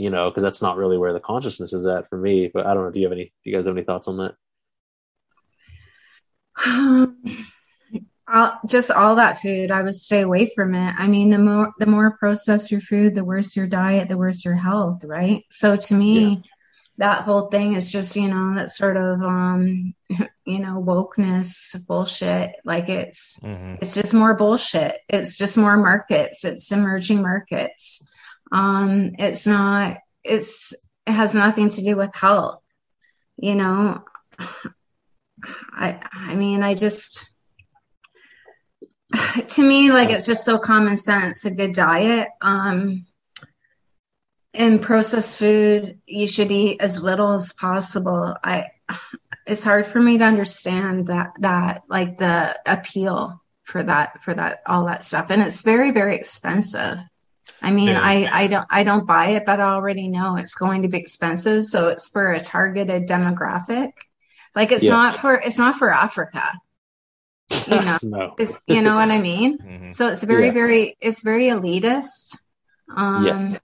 You 0.01 0.11
know, 0.11 0.31
because 0.31 0.43
that's 0.43 0.63
not 0.63 0.77
really 0.77 0.99
where 0.99 1.13
the 1.13 1.21
consciousness 1.21 1.73
is 1.73 1.87
at 1.87 2.09
for 2.09 2.17
me. 2.19 2.51
But 2.53 2.67
I 2.67 2.75
don't 2.75 2.85
know. 2.85 2.91
Do 2.91 3.01
you 3.01 3.07
have 3.07 3.13
any? 3.13 3.33
Do 3.45 3.51
you 3.51 3.57
guys 3.57 3.67
have 3.67 3.77
any 3.77 3.85
thoughts 3.85 4.09
on 4.09 4.17
that? 4.19 4.35
I'll, 8.31 8.61
just 8.67 8.91
all 8.91 9.17
that 9.17 9.41
food, 9.41 9.71
I 9.71 9.81
would 9.81 9.95
stay 9.95 10.21
away 10.21 10.53
from 10.55 10.75
it. 10.75 10.95
I 10.99 11.07
mean, 11.07 11.31
the 11.31 11.39
more 11.39 11.73
the 11.79 11.87
more 11.87 12.11
processed 12.19 12.71
your 12.71 12.83
food, 12.83 13.15
the 13.15 13.25
worse 13.25 13.57
your 13.57 13.67
diet, 13.67 14.09
the 14.09 14.19
worse 14.19 14.45
your 14.45 14.55
health, 14.55 15.03
right? 15.05 15.45
So 15.51 15.77
to 15.77 15.95
me, 15.95 16.21
yeah 16.21 16.51
that 16.99 17.23
whole 17.23 17.49
thing 17.49 17.75
is 17.75 17.91
just 17.91 18.17
you 18.17 18.29
know 18.29 18.55
that 18.57 18.71
sort 18.71 18.97
of 18.97 19.23
um 19.23 19.95
you 20.45 20.59
know 20.59 20.83
wokeness 20.85 21.75
bullshit 21.87 22.53
like 22.65 22.89
it's 22.89 23.41
mm-hmm. 23.41 23.77
it's 23.81 23.95
just 23.95 24.13
more 24.13 24.35
bullshit 24.35 24.99
it's 25.09 25.39
just 25.39 25.57
more 25.57 25.77
markets 25.77 26.45
it's 26.45 26.71
emerging 26.71 27.23
markets 27.23 28.09
um 28.53 29.13
it's 29.19 29.47
not 29.47 29.99
it's 30.25 30.75
it 31.07 31.13
has 31.13 31.35
nothing 31.35 31.71
to 31.71 31.83
do 31.83 31.97
with 31.97 32.15
health 32.15 32.63
you 33.37 33.55
know? 33.55 34.03
I 35.73 36.01
i 36.13 36.35
mean 36.35 36.65
i 36.65 36.75
just 36.75 37.31
to 39.49 39.63
me 39.63 39.91
like 39.91 40.11
it's 40.11 40.27
just 40.27 40.45
so 40.45 40.59
common 40.59 40.97
sense 40.97 41.45
a 41.45 41.51
good 41.51 41.73
diet. 41.73 42.29
Um 42.41 43.07
in 44.55 44.79
processed 44.79 45.39
food 45.39 46.01
you 46.07 46.27
should 46.27 46.51
eat 46.51 46.81
as 46.81 47.03
little 47.03 47.33
as 47.33 47.53
possible. 47.53 48.35
I 48.43 48.67
it's 49.47 49.65
hard 49.65 49.87
for 49.87 50.01
me 50.01 50.19
to 50.19 50.25
understand 50.25 51.07
that 51.07 51.33
that 51.41 51.83
like 51.89 52.19
the 52.19 52.59
appeal 52.67 53.43
for 53.65 53.83
that 53.83 54.23
for 54.23 54.35
that 54.35 54.63
all 54.67 54.87
that 54.87 55.05
stuff. 55.05 55.31
And 55.31 55.43
it's 55.43 55.63
very 55.63 55.91
very 55.91 56.17
expensive 56.17 56.99
i 57.63 57.71
mean 57.71 57.91
i 57.91 58.27
i 58.43 58.47
don't 58.47 58.67
i 58.71 58.85
don't 58.85 59.07
buy 59.07 59.31
it 59.31 59.45
but 59.47 59.61
i 59.61 59.65
already 59.65 60.09
know 60.09 60.37
it's 60.37 60.55
going 60.55 60.83
to 60.83 60.89
be 60.89 60.99
expensive 60.99 61.65
so 61.65 61.89
it's 61.89 62.09
for 62.09 62.33
a 62.33 62.41
targeted 62.41 63.07
demographic 63.09 63.93
like 64.55 64.73
it's 64.73 64.85
yeah. 64.85 64.91
not 64.91 65.19
for 65.19 65.35
it's 65.35 65.59
not 65.59 65.77
for 65.77 65.93
africa 65.93 66.53
you 67.67 67.81
know 67.81 67.99
no. 68.03 68.35
it's 68.39 68.61
you 68.67 68.83
know 68.83 68.95
what 68.95 69.11
i 69.11 69.21
mean 69.21 69.59
mm-hmm. 69.63 69.91
so 69.91 70.09
it's 70.09 70.23
very 70.23 70.47
yeah. 70.47 70.53
very 70.53 70.97
it's 71.01 71.23
very 71.23 71.47
elitist 71.47 72.37
um 72.95 73.27
yes 73.27 73.59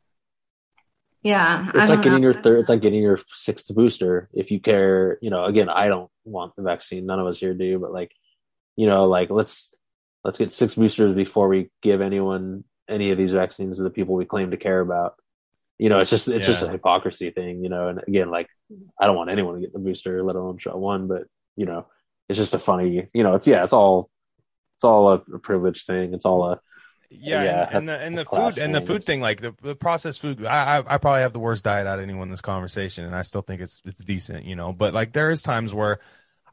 yeah. 1.24 1.70
It's 1.74 1.88
like 1.88 2.02
getting 2.02 2.20
know. 2.20 2.30
your 2.30 2.34
third, 2.34 2.60
it's 2.60 2.68
like 2.68 2.82
getting 2.82 3.02
your 3.02 3.18
sixth 3.34 3.74
booster. 3.74 4.28
If 4.34 4.50
you 4.50 4.60
care, 4.60 5.18
you 5.22 5.30
know, 5.30 5.46
again, 5.46 5.70
I 5.70 5.88
don't 5.88 6.10
want 6.26 6.54
the 6.54 6.62
vaccine. 6.62 7.06
None 7.06 7.18
of 7.18 7.26
us 7.26 7.38
here 7.38 7.54
do, 7.54 7.78
but 7.78 7.92
like, 7.92 8.12
you 8.76 8.86
know, 8.86 9.06
like 9.06 9.30
let's, 9.30 9.74
let's 10.22 10.36
get 10.36 10.52
six 10.52 10.74
boosters 10.74 11.16
before 11.16 11.48
we 11.48 11.70
give 11.80 12.02
anyone 12.02 12.64
any 12.88 13.10
of 13.10 13.18
these 13.18 13.32
vaccines 13.32 13.76
to 13.76 13.82
the 13.82 13.90
people 13.90 14.14
we 14.14 14.24
claim 14.24 14.50
to 14.50 14.56
care 14.56 14.80
about. 14.80 15.14
You 15.78 15.88
know, 15.88 16.00
it's 16.00 16.10
just, 16.10 16.28
it's 16.28 16.46
yeah. 16.46 16.52
just 16.52 16.64
a 16.64 16.70
hypocrisy 16.70 17.30
thing, 17.30 17.62
you 17.64 17.68
know, 17.68 17.88
and 17.88 18.00
again, 18.06 18.30
like, 18.30 18.48
I 19.00 19.06
don't 19.06 19.16
want 19.16 19.30
anyone 19.30 19.54
to 19.56 19.60
get 19.60 19.72
the 19.72 19.78
booster, 19.78 20.22
let 20.22 20.36
alone 20.36 20.58
shot 20.58 20.78
one, 20.78 21.08
but 21.08 21.24
you 21.56 21.66
know, 21.66 21.86
it's 22.28 22.38
just 22.38 22.54
a 22.54 22.58
funny, 22.58 23.08
you 23.12 23.22
know, 23.22 23.34
it's, 23.34 23.46
yeah, 23.46 23.64
it's 23.64 23.72
all, 23.72 24.08
it's 24.76 24.84
all 24.84 25.08
a, 25.08 25.14
a 25.34 25.38
privilege 25.38 25.84
thing. 25.84 26.14
It's 26.14 26.24
all 26.24 26.44
a, 26.44 26.60
yeah, 27.10 27.44
yeah 27.44 27.68
and, 27.68 27.76
and, 27.76 27.88
the 27.88 27.98
and 27.98 28.18
the 28.18 28.24
food 28.24 28.58
and 28.58 28.74
the 28.74 28.80
food 28.80 29.04
thing, 29.04 29.20
like 29.20 29.40
the, 29.40 29.54
the 29.62 29.76
processed 29.76 30.20
food. 30.20 30.44
I, 30.44 30.78
I, 30.78 30.94
I 30.94 30.98
probably 30.98 31.20
have 31.20 31.32
the 31.32 31.38
worst 31.38 31.64
diet 31.64 31.86
out 31.86 31.98
of 31.98 32.02
anyone 32.02 32.24
in 32.24 32.30
this 32.30 32.40
conversation, 32.40 33.04
and 33.04 33.14
I 33.14 33.22
still 33.22 33.42
think 33.42 33.60
it's 33.60 33.80
it's 33.84 34.02
decent, 34.02 34.44
you 34.44 34.56
know. 34.56 34.72
But 34.72 34.94
like 34.94 35.12
there 35.12 35.30
is 35.30 35.42
times 35.42 35.72
where 35.72 36.00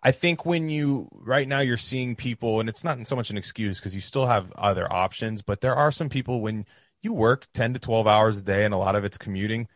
I 0.03 0.11
think 0.11 0.45
when 0.45 0.69
you 0.69 1.09
right 1.11 1.47
now 1.47 1.59
you're 1.59 1.77
seeing 1.77 2.15
people, 2.15 2.59
and 2.59 2.67
it's 2.67 2.83
not 2.83 3.05
so 3.07 3.15
much 3.15 3.29
an 3.29 3.37
excuse 3.37 3.79
because 3.79 3.95
you 3.95 4.01
still 4.01 4.27
have 4.27 4.51
other 4.53 4.91
options, 4.91 5.41
but 5.41 5.61
there 5.61 5.75
are 5.75 5.91
some 5.91 6.09
people 6.09 6.41
when 6.41 6.65
you 7.01 7.13
work 7.13 7.47
ten 7.53 7.73
to 7.73 7.79
twelve 7.79 8.07
hours 8.07 8.39
a 8.39 8.41
day, 8.41 8.65
and 8.65 8.73
a 8.73 8.77
lot 8.77 8.95
of 8.95 9.05
it's 9.05 9.17
commuting. 9.17 9.67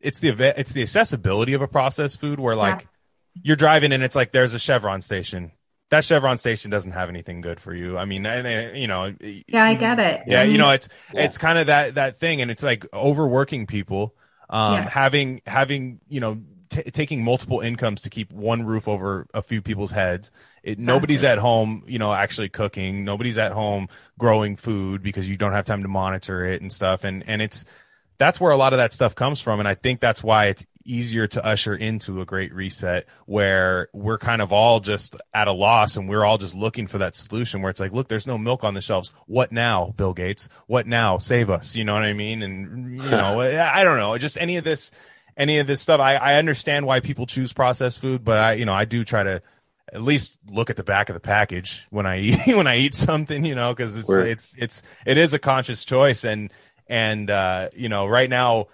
It's 0.00 0.20
the 0.20 0.28
it's 0.58 0.72
the 0.72 0.82
accessibility 0.82 1.54
of 1.54 1.62
a 1.62 1.68
processed 1.68 2.20
food 2.20 2.38
where 2.38 2.54
like 2.56 2.82
yeah. 2.82 3.40
you're 3.42 3.56
driving 3.56 3.92
and 3.92 4.02
it's 4.02 4.14
like 4.14 4.32
there's 4.32 4.52
a 4.54 4.58
Chevron 4.58 5.00
station 5.00 5.52
that 5.90 6.04
Chevron 6.04 6.36
station 6.36 6.70
doesn't 6.70 6.92
have 6.92 7.08
anything 7.08 7.40
good 7.40 7.60
for 7.60 7.72
you. 7.72 7.96
I 7.96 8.04
mean, 8.04 8.26
and, 8.26 8.76
you 8.76 8.88
know, 8.88 9.14
yeah, 9.20 9.64
I 9.64 9.74
get 9.74 9.98
it. 9.98 10.22
Yeah, 10.26 10.42
you 10.42 10.58
know, 10.58 10.70
it's 10.70 10.88
yeah. 11.14 11.22
it's 11.22 11.38
kind 11.38 11.58
of 11.58 11.68
that 11.68 11.94
that 11.94 12.18
thing, 12.18 12.40
and 12.42 12.50
it's 12.50 12.62
like 12.62 12.86
overworking 12.92 13.66
people, 13.66 14.14
um, 14.50 14.74
yeah. 14.74 14.88
having 14.88 15.42
having 15.46 16.00
you 16.08 16.20
know. 16.20 16.40
T- 16.68 16.82
taking 16.82 17.22
multiple 17.22 17.60
incomes 17.60 18.02
to 18.02 18.10
keep 18.10 18.32
one 18.32 18.64
roof 18.64 18.88
over 18.88 19.26
a 19.32 19.42
few 19.42 19.62
people's 19.62 19.90
heads. 19.90 20.30
It, 20.62 20.72
exactly. 20.72 20.94
Nobody's 20.94 21.24
at 21.24 21.38
home, 21.38 21.84
you 21.86 21.98
know, 21.98 22.12
actually 22.12 22.48
cooking. 22.48 23.04
Nobody's 23.04 23.38
at 23.38 23.52
home 23.52 23.88
growing 24.18 24.56
food 24.56 25.02
because 25.02 25.30
you 25.30 25.36
don't 25.36 25.52
have 25.52 25.66
time 25.66 25.82
to 25.82 25.88
monitor 25.88 26.44
it 26.44 26.62
and 26.62 26.72
stuff. 26.72 27.04
And 27.04 27.22
and 27.28 27.40
it's 27.40 27.64
that's 28.18 28.40
where 28.40 28.52
a 28.52 28.56
lot 28.56 28.72
of 28.72 28.78
that 28.78 28.92
stuff 28.92 29.14
comes 29.14 29.40
from. 29.40 29.60
And 29.60 29.68
I 29.68 29.74
think 29.74 30.00
that's 30.00 30.22
why 30.22 30.46
it's 30.46 30.66
easier 30.84 31.26
to 31.26 31.44
usher 31.44 31.74
into 31.74 32.20
a 32.20 32.24
great 32.24 32.54
reset 32.54 33.06
where 33.26 33.88
we're 33.92 34.18
kind 34.18 34.40
of 34.40 34.52
all 34.52 34.80
just 34.80 35.16
at 35.34 35.48
a 35.48 35.52
loss 35.52 35.96
and 35.96 36.08
we're 36.08 36.24
all 36.24 36.38
just 36.38 36.54
looking 36.54 36.86
for 36.86 36.98
that 36.98 37.14
solution 37.14 37.60
where 37.60 37.70
it's 37.70 37.80
like, 37.80 37.92
look, 37.92 38.08
there's 38.08 38.26
no 38.26 38.38
milk 38.38 38.64
on 38.64 38.74
the 38.74 38.80
shelves. 38.80 39.12
What 39.26 39.52
now, 39.52 39.92
Bill 39.96 40.14
Gates? 40.14 40.48
What 40.66 40.86
now? 40.86 41.18
Save 41.18 41.50
us. 41.50 41.76
You 41.76 41.84
know 41.84 41.94
what 41.94 42.04
I 42.04 42.12
mean? 42.12 42.42
And, 42.42 43.00
you 43.00 43.10
know, 43.10 43.40
I 43.40 43.84
don't 43.84 43.98
know. 43.98 44.16
Just 44.18 44.38
any 44.38 44.56
of 44.56 44.64
this, 44.64 44.90
any 45.36 45.58
of 45.58 45.66
this 45.66 45.80
stuff. 45.80 46.00
I, 46.00 46.16
I 46.16 46.34
understand 46.34 46.86
why 46.86 47.00
people 47.00 47.26
choose 47.26 47.52
processed 47.52 48.00
food, 48.00 48.24
but 48.24 48.38
I, 48.38 48.52
you 48.54 48.64
know, 48.64 48.72
I 48.72 48.84
do 48.84 49.04
try 49.04 49.22
to 49.22 49.42
at 49.92 50.02
least 50.02 50.38
look 50.50 50.70
at 50.70 50.76
the 50.76 50.84
back 50.84 51.08
of 51.08 51.14
the 51.14 51.20
package 51.20 51.86
when 51.90 52.06
I 52.06 52.18
eat, 52.20 52.56
when 52.56 52.66
I 52.66 52.78
eat 52.78 52.94
something, 52.94 53.44
you 53.44 53.54
know, 53.54 53.74
cause 53.74 53.96
it's, 53.96 54.10
it's, 54.10 54.54
it's, 54.58 54.82
it 55.04 55.18
is 55.18 55.32
a 55.34 55.38
conscious 55.38 55.84
choice. 55.84 56.24
And, 56.24 56.52
and, 56.86 57.30
uh, 57.30 57.68
you 57.74 57.88
know, 57.88 58.06
right 58.06 58.30
now, 58.30 58.68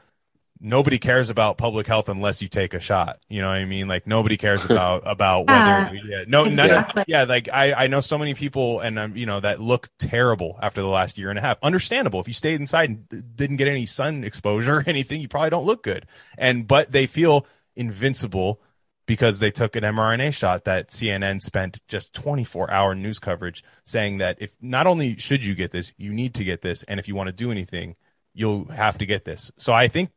nobody 0.63 0.99
cares 0.99 1.29
about 1.29 1.59
public 1.59 1.87
health 1.87 2.09
unless 2.09 2.41
you 2.41 2.49
take 2.49 2.73
a 2.73 2.81
shot. 2.81 3.19
You 3.29 3.43
know 3.43 3.49
what 3.49 3.57
I 3.57 3.65
mean? 3.65 3.89
Like 3.89 4.07
nobody 4.07 4.37
cares 4.37 4.65
about 4.65 5.03
about 5.07 5.47
whether 5.49 5.59
uh, 5.59 5.93
yeah, 5.93 6.25
no 6.27 6.45
exactly. 6.45 6.55
none 6.57 6.85
of, 6.99 7.05
yeah 7.09 7.25
like 7.25 7.49
I 7.53 7.73
I 7.73 7.87
know 7.89 8.01
so 8.01 8.17
many 8.17 8.35
people 8.35 8.81
and 8.81 8.99
um, 8.99 9.17
you 9.17 9.27
know 9.27 9.41
that 9.41 9.61
look 9.61 9.91
terrible 9.99 10.59
after 10.63 10.81
the 10.81 10.89
last 10.89 11.19
year 11.19 11.31
and 11.31 11.39
a 11.39 11.43
half. 11.43 11.59
Understandable 11.63 12.21
if 12.21 12.29
you 12.29 12.35
stayed 12.35 12.61
inside 12.61 12.91
and 12.91 13.37
didn't 13.37 13.57
get 13.57 13.69
any 13.69 13.87
sun 13.87 14.25
exposure 14.25 14.77
or 14.79 14.85
anything, 14.87 15.21
you 15.21 15.29
probably 15.29 15.51
don't 15.51 15.67
look 15.67 15.83
good. 15.83 16.07
And 16.39 16.67
but 16.67 16.93
they 16.93 17.07
feel 17.07 17.47
invincible 17.75 18.61
because 19.07 19.41
they 19.41 19.51
took 19.51 19.75
an 19.75 19.83
mRNA 19.83 20.33
shot 20.33 20.65
that 20.65 20.89
CNN 20.89 21.43
spent 21.43 21.81
just 21.89 22.15
24 22.15 22.71
hour 22.71 22.95
news 22.95 23.19
coverage 23.19 23.65
saying 23.85 24.19
that 24.19 24.37
if 24.41 24.55
not 24.61 24.87
only 24.87 25.17
should 25.17 25.45
you 25.45 25.57
get 25.57 25.73
this, 25.73 25.93
you 25.97 26.13
need 26.13 26.35
to 26.35 26.45
get 26.45 26.63
this 26.63 26.85
and 26.85 27.01
if 27.01 27.09
you 27.09 27.17
want 27.17 27.27
to 27.27 27.33
do 27.33 27.51
anything, 27.51 27.97
you'll 28.33 28.67
have 28.67 28.99
to 28.99 29.07
get 29.07 29.25
this. 29.25 29.51
So 29.57 29.73
I 29.73 29.89
think 29.89 30.11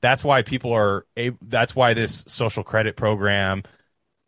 that's 0.00 0.24
why 0.24 0.42
people 0.42 0.72
are 0.72 1.06
that's 1.42 1.74
why 1.74 1.94
this 1.94 2.24
social 2.28 2.62
credit 2.62 2.96
program 2.96 3.62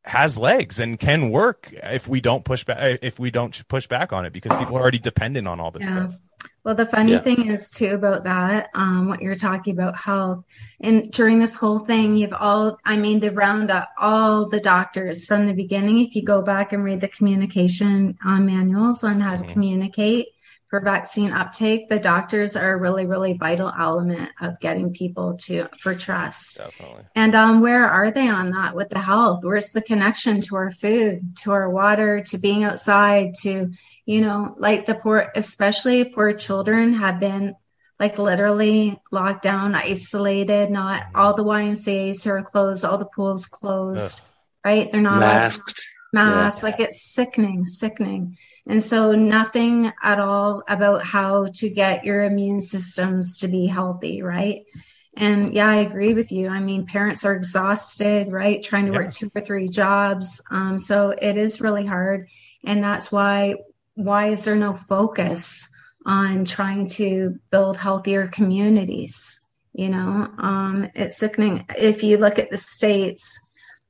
has 0.04 0.38
legs 0.38 0.80
and 0.80 0.98
can 0.98 1.30
work 1.30 1.72
if 1.82 2.08
we 2.08 2.20
don't 2.20 2.44
push 2.44 2.64
back 2.64 2.98
if 3.02 3.18
we 3.18 3.30
don't 3.30 3.66
push 3.68 3.86
back 3.86 4.12
on 4.12 4.24
it 4.24 4.32
because 4.32 4.56
people 4.58 4.76
are 4.76 4.80
already 4.80 4.98
dependent 4.98 5.46
on 5.46 5.60
all 5.60 5.70
this 5.70 5.84
yeah. 5.84 6.08
stuff 6.08 6.22
well 6.64 6.74
the 6.74 6.86
funny 6.86 7.12
yeah. 7.12 7.20
thing 7.20 7.46
is 7.48 7.68
too 7.68 7.90
about 7.90 8.24
that 8.24 8.70
um, 8.74 9.08
what 9.08 9.20
you're 9.20 9.34
talking 9.34 9.74
about 9.74 9.98
health 9.98 10.42
and 10.80 11.12
during 11.12 11.38
this 11.38 11.56
whole 11.56 11.80
thing 11.80 12.16
you've 12.16 12.32
all 12.32 12.78
i 12.86 12.96
mean 12.96 13.20
they 13.20 13.28
round 13.28 13.70
up 13.70 13.90
all 13.98 14.48
the 14.48 14.60
doctors 14.60 15.26
from 15.26 15.46
the 15.46 15.52
beginning 15.52 15.98
if 15.98 16.14
you 16.14 16.22
go 16.22 16.40
back 16.40 16.72
and 16.72 16.82
read 16.82 17.02
the 17.02 17.08
communication 17.08 18.16
uh, 18.24 18.38
manuals 18.40 19.04
on 19.04 19.20
how 19.20 19.34
mm-hmm. 19.34 19.46
to 19.46 19.52
communicate 19.52 20.28
for 20.68 20.80
vaccine 20.80 21.32
uptake, 21.32 21.88
the 21.88 21.98
doctors 21.98 22.54
are 22.54 22.74
a 22.74 22.76
really, 22.76 23.06
really 23.06 23.32
vital 23.32 23.72
element 23.78 24.30
of 24.40 24.60
getting 24.60 24.92
people 24.92 25.38
to 25.38 25.66
for 25.78 25.94
trust. 25.94 26.58
Definitely. 26.58 27.04
And 27.14 27.34
um, 27.34 27.60
where 27.60 27.88
are 27.88 28.10
they 28.10 28.28
on 28.28 28.50
that 28.50 28.74
with 28.74 28.90
the 28.90 28.98
health? 28.98 29.44
Where's 29.44 29.70
the 29.70 29.80
connection 29.80 30.42
to 30.42 30.56
our 30.56 30.70
food, 30.70 31.36
to 31.38 31.52
our 31.52 31.70
water, 31.70 32.22
to 32.24 32.38
being 32.38 32.64
outside, 32.64 33.34
to 33.42 33.70
you 34.04 34.20
know, 34.20 34.54
like 34.58 34.86
the 34.86 34.94
poor, 34.94 35.30
especially 35.34 36.04
poor 36.04 36.32
children, 36.34 36.94
have 36.94 37.18
been 37.18 37.54
like 37.98 38.18
literally 38.18 39.00
locked 39.10 39.42
down, 39.42 39.74
isolated. 39.74 40.70
Not 40.70 41.04
all 41.14 41.34
the 41.34 41.44
YMCA's 41.44 42.26
are 42.26 42.42
closed, 42.42 42.84
all 42.84 42.98
the 42.98 43.06
pools 43.06 43.46
closed. 43.46 44.18
Ugh. 44.18 44.24
Right? 44.64 44.92
They're 44.92 45.00
not 45.00 45.20
Masked. 45.20 45.82
Mass 46.12 46.62
like 46.62 46.80
it's 46.80 47.02
sickening 47.14 47.64
sickening. 47.66 48.36
And 48.66 48.82
so 48.82 49.12
nothing 49.12 49.92
at 50.02 50.18
all 50.18 50.62
about 50.68 51.04
how 51.04 51.46
to 51.56 51.68
get 51.70 52.04
your 52.04 52.22
immune 52.24 52.60
systems 52.60 53.38
to 53.38 53.48
be 53.48 53.66
healthy 53.66 54.22
right? 54.22 54.62
And 55.16 55.52
yeah 55.54 55.68
i 55.68 55.76
agree 55.76 56.14
with 56.14 56.30
you. 56.32 56.48
I 56.48 56.60
mean 56.60 56.86
parents 56.86 57.24
are 57.24 57.34
exhausted 57.34 58.30
right 58.32 58.62
trying 58.62 58.86
to 58.86 58.92
Yeah. 58.92 58.98
work 58.98 59.12
two 59.12 59.30
or 59.34 59.42
three 59.42 59.68
jobs. 59.68 60.42
Um, 60.50 60.78
so 60.78 61.10
it 61.10 61.36
is 61.36 61.60
really 61.60 61.86
hard. 61.86 62.28
And 62.64 62.82
that's 62.82 63.10
why 63.12 63.56
why 63.94 64.28
is 64.28 64.44
there 64.44 64.54
no 64.56 64.74
focus 64.74 65.68
on 66.06 66.44
trying 66.44 66.86
to 66.88 67.38
build 67.50 67.76
healthier 67.76 68.28
communities 68.28 69.40
you 69.74 69.88
know? 69.90 70.28
Um, 70.38 70.90
it's 70.94 71.18
sickening. 71.18 71.64
If 71.76 72.02
you 72.02 72.16
look 72.16 72.38
at 72.38 72.50
the 72.50 72.58
states 72.58 73.38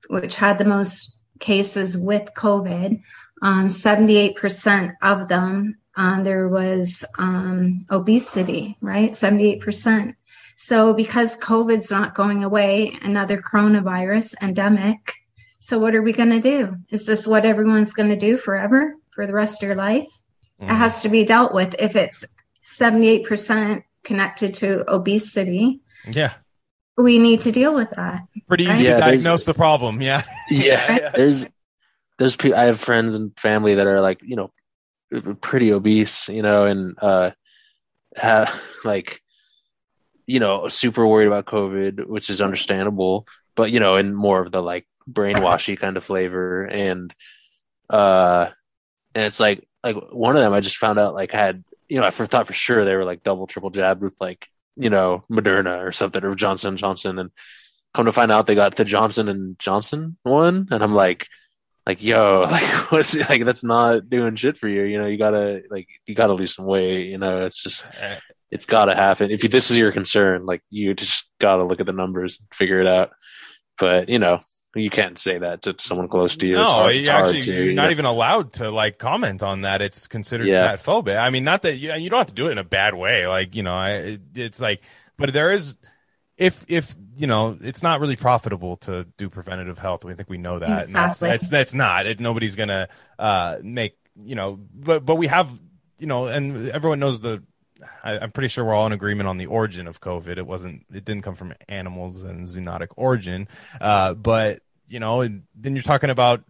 which 0.08 0.34
had 0.34 0.58
the 0.58 0.64
most 0.64 1.17
cases 1.38 1.96
with 1.96 2.28
COVID, 2.36 3.02
um, 3.42 3.68
78% 3.68 4.94
of 5.02 5.28
them, 5.28 5.78
um, 5.96 6.24
there 6.24 6.48
was 6.48 7.04
um, 7.18 7.86
obesity, 7.90 8.76
right? 8.80 9.12
78%. 9.12 10.14
So, 10.56 10.92
because 10.92 11.38
COVID's 11.38 11.90
not 11.90 12.14
going 12.14 12.42
away, 12.44 12.96
another 13.02 13.40
coronavirus 13.40 14.34
endemic. 14.42 15.14
So, 15.58 15.78
what 15.78 15.94
are 15.94 16.02
we 16.02 16.12
going 16.12 16.30
to 16.30 16.40
do? 16.40 16.76
Is 16.90 17.06
this 17.06 17.26
what 17.26 17.44
everyone's 17.44 17.92
going 17.94 18.08
to 18.10 18.16
do 18.16 18.36
forever 18.36 18.94
for 19.10 19.26
the 19.26 19.32
rest 19.32 19.62
of 19.62 19.66
your 19.68 19.76
life? 19.76 20.08
It 20.60 20.64
Mhm. 20.66 20.76
has 20.76 21.02
to 21.02 21.08
be 21.08 21.24
dealt 21.24 21.54
with. 21.54 21.76
If 21.78 21.94
it's 21.94 22.24
78% 22.62 23.84
connected 24.04 24.54
to 24.54 24.84
obesity, 24.92 25.80
Yeah. 26.08 26.32
we 26.96 27.18
need 27.18 27.42
to 27.42 27.52
deal 27.52 27.74
with 27.74 27.90
that. 27.90 28.22
Pretty 28.48 28.64
easy 28.64 28.86
Right? 28.88 28.94
to 28.94 29.00
diagnose 29.00 29.44
the 29.44 29.54
problem. 29.54 30.00
Yeah. 30.02 30.22
Yeah, 30.50 31.10
there's 31.14 31.46
there's 32.18 32.34
pe- 32.36 32.52
I 32.52 32.64
have 32.64 32.80
friends 32.80 33.14
and 33.14 33.38
family 33.38 33.74
that 33.76 33.86
are 33.86 34.00
like 34.00 34.20
you 34.22 34.36
know 34.36 34.50
pretty 35.40 35.72
obese, 35.72 36.28
you 36.28 36.42
know, 36.42 36.64
and 36.64 36.96
uh 37.00 37.30
have 38.16 38.60
like 38.84 39.22
you 40.26 40.40
know 40.40 40.68
super 40.68 41.06
worried 41.06 41.26
about 41.26 41.44
COVID, 41.46 42.06
which 42.06 42.30
is 42.30 42.40
understandable, 42.42 43.26
but 43.54 43.70
you 43.70 43.80
know, 43.80 43.96
in 43.96 44.14
more 44.14 44.40
of 44.40 44.50
the 44.52 44.62
like 44.62 44.86
brainwashy 45.10 45.78
kind 45.78 45.96
of 45.96 46.04
flavor, 46.04 46.64
and 46.64 47.14
uh, 47.90 48.48
and 49.14 49.24
it's 49.24 49.40
like 49.40 49.66
like 49.82 49.96
one 50.12 50.36
of 50.36 50.42
them 50.42 50.52
I 50.52 50.60
just 50.60 50.76
found 50.76 50.98
out 50.98 51.14
like 51.14 51.30
had 51.32 51.64
you 51.88 52.00
know 52.00 52.06
I 52.06 52.10
thought 52.10 52.46
for 52.46 52.52
sure 52.52 52.84
they 52.84 52.94
were 52.94 53.04
like 53.04 53.22
double 53.22 53.46
triple 53.46 53.70
jabbed 53.70 54.02
with 54.02 54.14
like 54.20 54.46
you 54.76 54.90
know 54.90 55.24
Moderna 55.30 55.78
or 55.86 55.92
something 55.92 56.22
or 56.24 56.34
Johnson 56.34 56.68
and 56.70 56.78
Johnson 56.78 57.18
and 57.18 57.30
come 57.94 58.06
to 58.06 58.12
find 58.12 58.30
out 58.32 58.46
they 58.46 58.54
got 58.54 58.76
the 58.76 58.84
Johnson 58.84 59.28
and 59.28 59.58
Johnson 59.58 60.16
one, 60.22 60.68
and 60.70 60.82
I'm 60.82 60.94
like, 60.94 61.26
like 61.86 62.02
yo, 62.02 62.40
like 62.50 62.90
what's 62.92 63.14
like 63.16 63.44
that's 63.44 63.64
not 63.64 64.08
doing 64.10 64.36
shit 64.36 64.58
for 64.58 64.68
you. 64.68 64.82
You 64.82 64.98
know, 64.98 65.06
you 65.06 65.18
gotta 65.18 65.62
like 65.70 65.88
you 66.06 66.14
gotta 66.14 66.34
lose 66.34 66.54
some 66.54 66.66
weight. 66.66 67.06
You 67.06 67.18
know, 67.18 67.44
it's 67.46 67.62
just 67.62 67.86
it's 68.50 68.66
gotta 68.66 68.94
happen. 68.94 69.30
If 69.30 69.42
you, 69.42 69.48
this 69.48 69.70
is 69.70 69.76
your 69.76 69.92
concern, 69.92 70.46
like 70.46 70.62
you 70.70 70.94
just 70.94 71.26
gotta 71.40 71.64
look 71.64 71.80
at 71.80 71.86
the 71.86 71.92
numbers 71.92 72.38
and 72.38 72.48
figure 72.52 72.80
it 72.80 72.86
out. 72.86 73.10
But 73.78 74.08
you 74.08 74.18
know, 74.18 74.40
you 74.74 74.90
can't 74.90 75.18
say 75.18 75.38
that 75.38 75.62
to 75.62 75.74
someone 75.78 76.08
close 76.08 76.36
to 76.36 76.46
you. 76.46 76.60
It's 76.60 76.70
No, 76.70 76.74
hard, 76.76 76.94
you 76.94 77.00
it's 77.00 77.08
actually 77.08 77.42
to, 77.42 77.52
you're 77.52 77.64
you 77.66 77.74
not 77.74 77.90
even 77.90 78.04
allowed 78.04 78.52
to 78.54 78.70
like 78.70 78.98
comment 78.98 79.42
on 79.42 79.62
that. 79.62 79.82
It's 79.82 80.08
considered 80.08 80.46
Yeah. 80.46 80.76
fat 80.76 80.84
phobic. 80.84 81.18
I 81.18 81.30
mean, 81.30 81.44
not 81.44 81.62
that 81.62 81.76
you, 81.76 81.94
you 81.94 82.10
don't 82.10 82.18
have 82.18 82.28
to 82.28 82.34
do 82.34 82.48
it 82.48 82.52
in 82.52 82.58
a 82.58 82.64
bad 82.64 82.94
way. 82.94 83.26
Like 83.26 83.54
you 83.54 83.62
know, 83.62 83.74
I, 83.74 83.90
it, 83.92 84.20
it's 84.34 84.60
like, 84.60 84.82
but 85.16 85.32
there 85.32 85.52
is, 85.52 85.76
if 86.38 86.64
if 86.68 86.94
you 87.16 87.26
know, 87.26 87.58
it's 87.60 87.82
not 87.82 88.00
really 88.00 88.16
profitable 88.16 88.76
to 88.78 89.04
do 89.16 89.28
preventative 89.28 89.78
health. 89.78 90.04
We 90.04 90.14
think 90.14 90.30
we 90.30 90.38
know 90.38 90.60
that. 90.60 90.86
And 90.86 90.94
that's, 90.94 91.16
Exactly. 91.16 91.28
that's 91.28 91.48
that's 91.50 91.74
not. 91.74 92.06
It, 92.06 92.20
nobody's 92.20 92.54
gonna 92.56 92.88
uh 93.18 93.56
make 93.62 93.96
you 94.24 94.36
know, 94.36 94.58
but 94.72 95.04
but 95.04 95.16
we 95.16 95.26
have 95.26 95.50
you 95.98 96.06
know, 96.06 96.26
and 96.26 96.70
everyone 96.70 97.00
knows 97.00 97.20
the. 97.20 97.42
I, 98.02 98.18
I'm 98.18 98.32
pretty 98.32 98.48
sure 98.48 98.64
we're 98.64 98.74
all 98.74 98.86
in 98.86 98.92
agreement 98.92 99.28
on 99.28 99.36
the 99.38 99.46
origin 99.46 99.86
of 99.86 100.00
COVID. 100.00 100.38
It 100.38 100.46
wasn't. 100.46 100.86
It 100.92 101.04
didn't 101.04 101.22
come 101.22 101.34
from 101.34 101.54
animals 101.68 102.22
and 102.22 102.46
zoonotic 102.46 102.88
origin. 102.96 103.48
Uh, 103.80 104.14
but 104.14 104.60
you 104.86 105.00
know, 105.00 105.20
and 105.20 105.42
then 105.54 105.74
you're 105.76 105.82
talking 105.82 106.10
about 106.10 106.44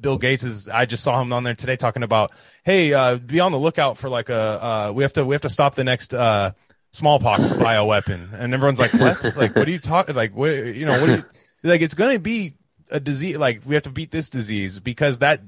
Bill 0.00 0.18
Gates 0.18 0.42
is 0.44 0.68
I 0.68 0.86
just 0.86 1.02
saw 1.02 1.20
him 1.20 1.32
on 1.32 1.44
there 1.44 1.54
today 1.54 1.76
talking 1.76 2.02
about, 2.02 2.32
hey, 2.64 2.92
uh, 2.92 3.16
be 3.16 3.40
on 3.40 3.52
the 3.52 3.58
lookout 3.58 3.98
for 3.98 4.08
like 4.08 4.28
a 4.28 4.64
uh, 4.64 4.92
we 4.94 5.02
have 5.02 5.12
to 5.14 5.24
we 5.24 5.34
have 5.34 5.42
to 5.42 5.50
stop 5.50 5.74
the 5.74 5.84
next 5.84 6.14
uh, 6.14 6.52
smallpox 6.92 7.48
bioweapon, 7.48 8.32
and 8.32 8.54
everyone's 8.54 8.80
like, 8.80 8.94
what? 8.94 9.22
like, 9.36 9.54
what 9.54 9.68
are 9.68 9.70
you 9.70 9.78
talking? 9.78 10.14
Like, 10.14 10.34
what? 10.34 10.50
You 10.52 10.86
know, 10.86 11.00
what? 11.00 11.10
Are 11.10 11.16
you, 11.16 11.24
like, 11.62 11.80
it's 11.80 11.94
going 11.94 12.14
to 12.14 12.18
be 12.18 12.54
a 12.90 13.00
disease. 13.00 13.36
Like, 13.36 13.62
we 13.64 13.74
have 13.74 13.84
to 13.84 13.90
beat 13.90 14.10
this 14.10 14.30
disease 14.30 14.80
because 14.80 15.18
that 15.18 15.42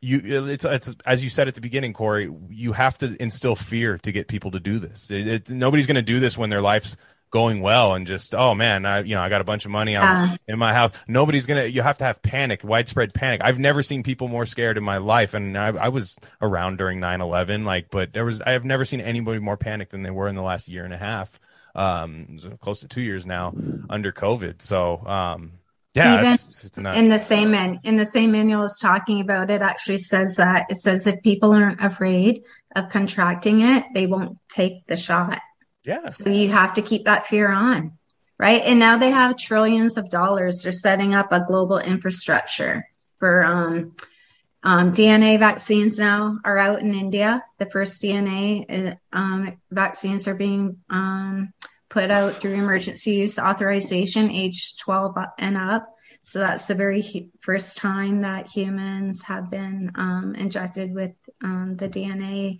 you 0.00 0.46
it's, 0.46 0.64
it's 0.64 0.94
as 1.04 1.24
you 1.24 1.30
said 1.30 1.48
at 1.48 1.54
the 1.54 1.60
beginning, 1.60 1.92
Cory. 1.92 2.32
You 2.50 2.72
have 2.72 2.98
to 2.98 3.20
instill 3.20 3.56
fear 3.56 3.98
to 3.98 4.12
get 4.12 4.28
people 4.28 4.50
to 4.52 4.60
do 4.60 4.78
this. 4.78 5.10
It, 5.10 5.26
it, 5.26 5.50
nobody's 5.50 5.86
going 5.86 5.96
to 5.96 6.02
do 6.02 6.20
this 6.20 6.38
when 6.38 6.50
their 6.50 6.62
life's 6.62 6.96
going 7.30 7.60
well 7.60 7.94
and 7.94 8.06
just 8.06 8.34
oh 8.34 8.54
man 8.54 8.86
i 8.86 9.00
you 9.00 9.14
know 9.14 9.20
i 9.20 9.28
got 9.28 9.40
a 9.40 9.44
bunch 9.44 9.64
of 9.64 9.70
money 9.70 9.96
I'm 9.96 10.30
Yeah. 10.30 10.36
in 10.48 10.58
my 10.58 10.72
house 10.72 10.92
nobody's 11.06 11.46
gonna 11.46 11.64
you 11.64 11.82
have 11.82 11.98
to 11.98 12.04
have 12.04 12.22
panic 12.22 12.64
widespread 12.64 13.12
panic 13.12 13.40
i've 13.44 13.58
never 13.58 13.82
seen 13.82 14.02
people 14.02 14.28
more 14.28 14.46
scared 14.46 14.78
in 14.78 14.84
my 14.84 14.98
life 14.98 15.34
and 15.34 15.56
i, 15.58 15.68
I 15.68 15.88
was 15.88 16.16
around 16.40 16.78
during 16.78 17.00
9-11 17.00 17.64
like 17.64 17.90
but 17.90 18.12
there 18.12 18.24
was 18.24 18.40
i 18.40 18.52
have 18.52 18.64
never 18.64 18.84
seen 18.84 19.00
anybody 19.00 19.40
more 19.40 19.56
panicked 19.58 19.90
than 19.92 20.02
they 20.02 20.10
were 20.10 20.28
in 20.28 20.34
the 20.36 20.42
last 20.42 20.68
year 20.68 20.84
and 20.84 20.94
a 20.94 20.98
half 20.98 21.38
um 21.74 22.38
close 22.60 22.80
to 22.80 22.88
two 22.88 23.02
years 23.02 23.26
now 23.26 23.54
under 23.90 24.10
covid 24.12 24.62
so 24.62 25.04
um 25.06 25.52
yeah 25.94 26.14
Even 26.20 26.32
it's, 26.32 26.64
it's 26.64 26.78
nuts. 26.78 26.96
in 26.98 27.08
the 27.08 27.18
same 27.18 27.50
man 27.50 27.78
in 27.84 27.96
the 27.96 28.06
same 28.06 28.32
manual 28.32 28.64
is 28.64 28.78
talking 28.80 29.20
about 29.20 29.50
it 29.50 29.60
actually 29.62 29.98
says 29.98 30.36
that 30.36 30.66
it 30.70 30.78
says 30.78 31.06
if 31.06 31.22
people 31.22 31.52
aren't 31.52 31.82
afraid 31.84 32.42
of 32.74 32.88
contracting 32.90 33.60
it 33.62 33.84
they 33.94 34.06
won't 34.06 34.38
take 34.50 34.86
the 34.86 34.96
shot 34.96 35.40
yeah. 35.84 36.06
So 36.08 36.28
you 36.28 36.50
have 36.50 36.74
to 36.74 36.82
keep 36.82 37.04
that 37.04 37.26
fear 37.26 37.50
on 37.50 37.98
right? 38.38 38.62
And 38.62 38.78
now 38.78 38.98
they 38.98 39.10
have 39.10 39.36
trillions 39.36 39.96
of 39.96 40.10
dollars. 40.10 40.62
They're 40.62 40.72
setting 40.72 41.14
up 41.14 41.32
a 41.32 41.44
global 41.46 41.78
infrastructure 41.78 42.86
for 43.18 43.44
um, 43.44 43.96
um, 44.62 44.92
dna 44.92 45.38
vaccines 45.38 45.98
now 45.98 46.38
are 46.44 46.58
out 46.58 46.80
in 46.80 46.94
india. 46.94 47.44
The 47.58 47.66
first 47.66 48.02
dna 48.02 48.92
uh, 48.92 48.94
um, 49.12 49.56
vaccines 49.70 50.26
are 50.26 50.34
being 50.34 50.78
um, 50.90 51.52
put 51.88 52.10
out 52.10 52.40
through 52.40 52.54
emergency 52.54 53.12
use 53.12 53.38
authorization 53.38 54.30
age 54.30 54.76
12 54.78 55.16
and 55.38 55.56
up. 55.56 55.88
So 56.22 56.40
that's 56.40 56.66
the 56.66 56.74
very 56.74 57.02
hu- 57.02 57.30
first 57.40 57.78
time 57.78 58.22
that 58.22 58.48
humans 58.48 59.22
have 59.22 59.50
been 59.50 59.92
um, 59.94 60.34
injected 60.36 60.92
with 60.92 61.12
um, 61.42 61.76
the 61.76 61.88
dna 61.88 62.58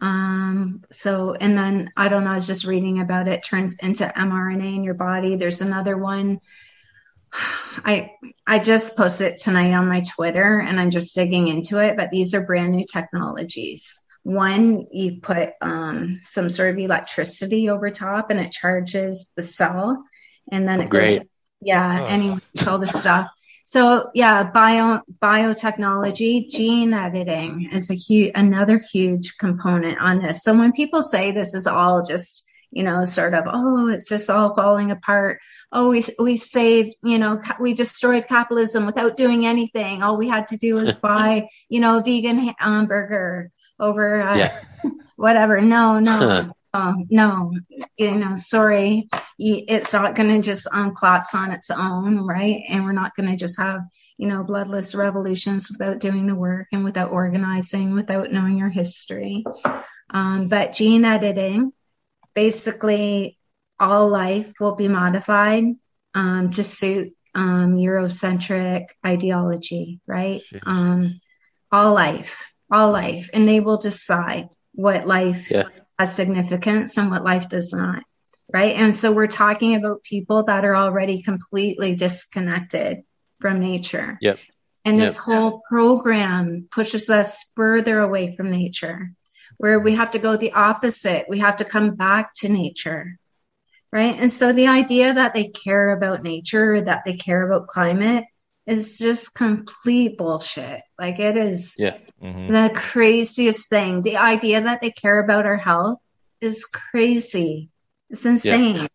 um, 0.00 0.84
so, 0.92 1.34
and 1.34 1.56
then 1.58 1.90
I 1.96 2.08
don't 2.08 2.24
know, 2.24 2.30
I 2.30 2.34
was 2.34 2.46
just 2.46 2.64
reading 2.64 3.00
about 3.00 3.28
it 3.28 3.42
turns 3.44 3.74
into 3.80 4.04
mRNA 4.06 4.76
in 4.76 4.84
your 4.84 4.94
body. 4.94 5.36
There's 5.36 5.60
another 5.60 5.96
one. 5.96 6.40
I 7.84 8.12
I 8.46 8.58
just 8.58 8.96
posted 8.96 9.32
it 9.34 9.40
tonight 9.40 9.74
on 9.74 9.88
my 9.88 10.02
Twitter 10.14 10.58
and 10.60 10.80
I'm 10.80 10.90
just 10.90 11.14
digging 11.14 11.48
into 11.48 11.78
it, 11.78 11.96
but 11.96 12.10
these 12.10 12.32
are 12.34 12.46
brand 12.46 12.72
new 12.72 12.86
technologies. 12.90 14.00
One, 14.22 14.86
you 14.92 15.20
put 15.20 15.50
um, 15.60 16.16
some 16.22 16.48
sort 16.50 16.70
of 16.70 16.78
electricity 16.78 17.68
over 17.68 17.90
top 17.90 18.30
and 18.30 18.40
it 18.40 18.52
charges 18.52 19.30
the 19.36 19.42
cell 19.42 20.02
and 20.50 20.66
then 20.66 20.80
Oh, 20.80 20.84
it 20.84 20.90
great. 20.90 21.18
goes, 21.18 21.26
yeah, 21.60 22.00
Oh. 22.02 22.06
anyway, 22.06 22.38
all 22.66 22.78
this 22.78 22.98
stuff. 22.98 23.28
So 23.68 24.08
yeah, 24.14 24.44
bio 24.44 25.02
biotechnology, 25.22 26.48
gene 26.48 26.94
editing 26.94 27.68
is 27.70 27.90
a 27.90 27.94
huge 27.94 28.32
another 28.34 28.78
huge 28.78 29.36
component 29.36 30.00
on 30.00 30.22
this. 30.22 30.42
So 30.42 30.56
when 30.56 30.72
people 30.72 31.02
say 31.02 31.32
this 31.32 31.52
is 31.52 31.66
all 31.66 32.02
just 32.02 32.48
you 32.70 32.82
know 32.82 33.04
sort 33.04 33.34
of 33.34 33.44
oh 33.46 33.88
it's 33.88 34.08
just 34.08 34.30
all 34.30 34.54
falling 34.56 34.90
apart 34.90 35.40
oh 35.70 35.90
we 35.90 36.02
we 36.18 36.36
saved 36.36 36.96
you 37.02 37.18
know 37.18 37.42
we 37.60 37.74
destroyed 37.74 38.26
capitalism 38.26 38.86
without 38.86 39.16
doing 39.16 39.46
anything 39.46 40.02
all 40.02 40.16
we 40.16 40.28
had 40.28 40.48
to 40.48 40.56
do 40.56 40.74
was 40.74 40.96
buy 41.08 41.48
you 41.68 41.80
know 41.80 41.98
a 41.98 42.02
vegan 42.02 42.54
hamburger 42.58 43.50
over 43.80 44.20
uh, 44.20 44.36
Yeah. 44.36 44.60
whatever 45.16 45.60
no 45.62 45.98
no 45.98 46.52
um, 46.74 47.06
no 47.10 47.52
you 47.96 48.14
know 48.16 48.36
sorry. 48.36 49.08
It's 49.38 49.92
not 49.92 50.14
going 50.14 50.28
to 50.28 50.40
just 50.40 50.68
um, 50.72 50.94
collapse 50.94 51.34
on 51.34 51.52
its 51.52 51.70
own 51.70 52.26
right? 52.26 52.62
And 52.68 52.84
we're 52.84 52.92
not 52.92 53.14
going 53.14 53.30
to 53.30 53.36
just 53.36 53.58
have 53.58 53.80
you 54.16 54.28
know 54.28 54.42
bloodless 54.42 54.94
revolutions 54.94 55.70
without 55.70 56.00
doing 56.00 56.26
the 56.26 56.34
work 56.34 56.68
and 56.72 56.84
without 56.84 57.12
organizing 57.12 57.94
without 57.94 58.32
knowing 58.32 58.58
your 58.58 58.68
history. 58.68 59.44
Um, 60.10 60.48
but 60.48 60.72
gene 60.72 61.04
editing, 61.04 61.72
basically, 62.34 63.38
all 63.78 64.08
life 64.08 64.52
will 64.60 64.74
be 64.74 64.88
modified 64.88 65.64
um, 66.14 66.50
to 66.52 66.64
suit 66.64 67.14
um, 67.34 67.76
Eurocentric 67.76 68.86
ideology, 69.06 70.00
right? 70.06 70.42
Um, 70.64 71.20
all 71.70 71.94
life, 71.94 72.52
all 72.70 72.90
life, 72.90 73.30
and 73.32 73.46
they 73.46 73.60
will 73.60 73.76
decide 73.76 74.48
what 74.72 75.06
life 75.06 75.50
Yeah. 75.50 75.68
Has 75.98 76.14
significance 76.14 76.96
and 76.96 77.10
what 77.10 77.24
life 77.24 77.48
does 77.48 77.72
not, 77.72 78.02
right? 78.52 78.76
And 78.76 78.94
so 78.94 79.12
we're 79.12 79.26
talking 79.26 79.74
about 79.74 80.02
people 80.02 80.44
that 80.44 80.64
are 80.64 80.76
already 80.76 81.22
completely 81.22 81.94
disconnected 81.94 83.02
from 83.40 83.60
nature. 83.60 84.18
Yep. 84.20 84.38
And 84.84 85.00
this 85.00 85.16
Yep. 85.16 85.24
whole 85.24 85.62
program 85.68 86.68
pushes 86.70 87.10
us 87.10 87.44
further 87.56 87.98
away 88.00 88.34
from 88.36 88.50
nature, 88.50 89.12
where 89.58 89.78
we 89.80 89.94
have 89.96 90.12
to 90.12 90.18
go 90.18 90.36
the 90.36 90.52
opposite. 90.52 91.26
We 91.28 91.40
have 91.40 91.56
to 91.56 91.64
come 91.64 91.94
back 91.94 92.32
to 92.36 92.48
nature. 92.48 93.18
Right. 93.90 94.14
And 94.18 94.30
so 94.30 94.52
the 94.52 94.68
idea 94.68 95.14
that 95.14 95.32
they 95.32 95.44
care 95.48 95.90
about 95.90 96.22
nature 96.22 96.74
or 96.74 96.80
that 96.82 97.04
they 97.06 97.16
care 97.16 97.50
about 97.50 97.68
climate 97.68 98.26
is 98.66 98.98
just 98.98 99.34
complete 99.34 100.18
bullshit. 100.18 100.82
Like 100.98 101.18
it 101.18 101.38
is 101.38 101.74
Yeah. 101.78 101.96
Mhm. 102.22 102.50
the 102.50 102.74
craziest 102.74 103.68
thing. 103.68 104.02
The 104.02 104.16
idea 104.16 104.60
that 104.60 104.80
they 104.80 104.90
care 104.90 105.18
about 105.20 105.46
our 105.46 105.56
health 105.56 106.00
is 106.40 106.64
crazy. 106.64 107.68
It's 108.10 108.24
insane. 108.24 108.88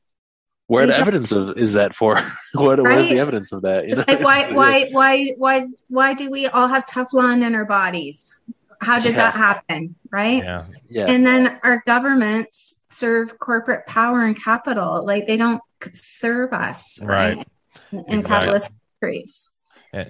Where 0.67 0.87
the 0.87 0.97
evidence 0.97 1.31
of 1.31 1.57
is 1.57 1.73
that 1.73 1.93
for? 1.95 2.15
what 2.53 2.81
where's 2.81 3.07
the 3.09 3.19
evidence 3.19 3.51
of 3.51 3.61
that? 3.63 3.83
You 3.85 3.91
It's 3.91 3.99
know, 3.99 4.05
like 4.13 4.21
why 4.23 4.39
it's- 4.41 4.53
why 4.55 4.89
why 4.91 5.33
why 5.37 5.67
why 5.87 6.13
do 6.13 6.29
we 6.31 6.47
all 6.47 6.67
have 6.67 6.85
Teflon 6.85 7.45
in 7.45 7.53
our 7.55 7.65
bodies? 7.65 8.43
How 8.81 8.99
did 8.99 9.11
Yeah. 9.15 9.17
that 9.31 9.33
happen? 9.35 9.95
Right? 10.11 10.43
Yeah. 10.43 10.65
Yeah. 10.89 11.05
And 11.05 11.25
then 11.25 11.59
our 11.63 11.83
governments 11.85 12.83
serve 12.89 13.39
corporate 13.39 13.85
power 13.87 14.25
and 14.25 14.41
capital. 14.41 15.05
Like 15.05 15.27
they 15.27 15.37
don't 15.37 15.61
serve 15.93 16.53
us, 16.53 17.01
right? 17.03 17.37
Right. 17.37 17.47
In, 17.91 17.99
in 17.99 18.05
Exactly. 18.19 18.35
capitalist 18.35 18.73
countries. 18.99 19.51
And, 19.93 20.09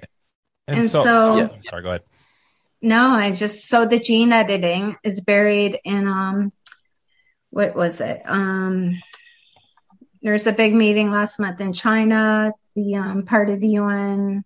And 0.66 0.86
so, 0.90 1.04
so- 1.04 1.36
Yeah. 1.36 1.48
sorry, 1.68 1.82
go 1.82 1.88
ahead. 1.90 2.02
No, 2.84 3.08
I 3.12 3.30
just 3.30 3.66
so 3.66 3.86
the 3.86 3.98
gene 3.98 4.30
editing 4.30 4.96
is 5.02 5.20
buried 5.20 5.80
in 5.84 6.06
um 6.06 6.52
what 7.48 7.74
was 7.74 8.02
it? 8.02 8.20
Um 8.26 9.00
there's 10.20 10.46
a 10.46 10.52
big 10.52 10.74
meeting 10.74 11.10
last 11.10 11.40
month 11.40 11.62
in 11.62 11.72
China, 11.72 12.52
the 12.76 12.96
um 12.96 13.24
part 13.24 13.48
of 13.48 13.60
the 13.62 13.68
UN 13.80 14.44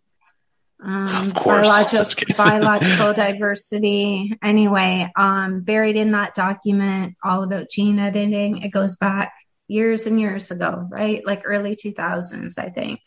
um 0.80 1.26
Of 1.26 1.34
course. 1.34 1.66
biological 1.66 2.34
biological 2.36 3.12
diversity. 3.26 4.32
Anyway, 4.40 5.10
um 5.16 5.62
buried 5.62 5.96
in 5.96 6.12
that 6.12 6.36
document 6.36 7.16
all 7.24 7.42
about 7.42 7.70
gene 7.70 7.98
editing. 7.98 8.62
It 8.62 8.70
goes 8.70 8.94
back 8.94 9.32
years 9.66 10.06
and 10.06 10.20
years 10.20 10.52
ago, 10.52 10.86
right? 10.88 11.26
Like 11.26 11.42
early 11.44 11.74
2000s, 11.74 12.56
I 12.56 12.68
think. 12.68 13.00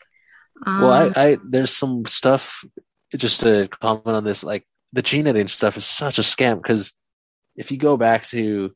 Um, 0.66 0.82
Well, 0.82 0.92
I, 0.92 1.12
I 1.16 1.38
there's 1.42 1.74
some 1.74 2.04
stuff 2.04 2.66
just 3.16 3.40
to 3.40 3.68
comment 3.80 4.08
on 4.08 4.24
this. 4.24 4.44
Like 4.44 4.66
the 4.92 5.02
gene 5.02 5.26
editing 5.26 5.48
stuff 5.48 5.76
is 5.76 5.84
such 5.84 6.18
a 6.18 6.22
scam 6.22 6.56
because 6.56 6.92
if 7.56 7.70
you 7.70 7.78
go 7.78 7.96
back 7.96 8.26
to, 8.28 8.72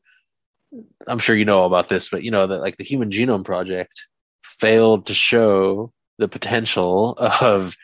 I'm 1.07 1.19
sure 1.19 1.35
you 1.35 1.45
know 1.45 1.65
about 1.65 1.89
this, 1.89 2.09
but 2.09 2.23
you 2.23 2.31
know 2.31 2.47
that 2.47 2.61
like 2.61 2.77
the 2.77 2.83
Human 2.83 3.11
Genome 3.11 3.45
Project 3.45 4.07
failed 4.43 5.07
to 5.07 5.13
show 5.13 5.93
the 6.17 6.27
potential 6.27 7.13
of 7.17 7.75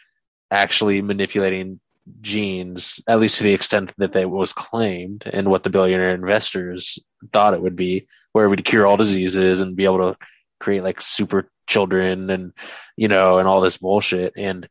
actually 0.51 1.01
manipulating 1.01 1.79
genes, 2.21 2.99
at 3.07 3.19
least 3.19 3.37
to 3.37 3.43
the 3.43 3.53
extent 3.53 3.93
that 3.97 4.13
they 4.13 4.25
was 4.25 4.53
claimed 4.53 5.23
and 5.31 5.49
what 5.49 5.63
the 5.63 5.69
billionaire 5.69 6.13
investors 6.13 6.99
thought 7.31 7.53
it 7.53 7.61
would 7.61 7.75
be, 7.75 8.07
where 8.33 8.49
we'd 8.49 8.65
cure 8.65 8.85
all 8.85 8.97
diseases 8.97 9.61
and 9.61 9.75
be 9.75 9.85
able 9.85 10.11
to 10.11 10.17
create 10.59 10.83
like 10.83 11.01
super 11.01 11.49
children 11.67 12.29
and 12.29 12.51
you 12.97 13.07
know 13.07 13.37
and 13.37 13.47
all 13.47 13.61
this 13.61 13.77
bullshit. 13.77 14.33
And 14.35 14.67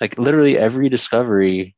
like 0.00 0.18
literally 0.18 0.56
every 0.56 0.88
discovery 0.88 1.74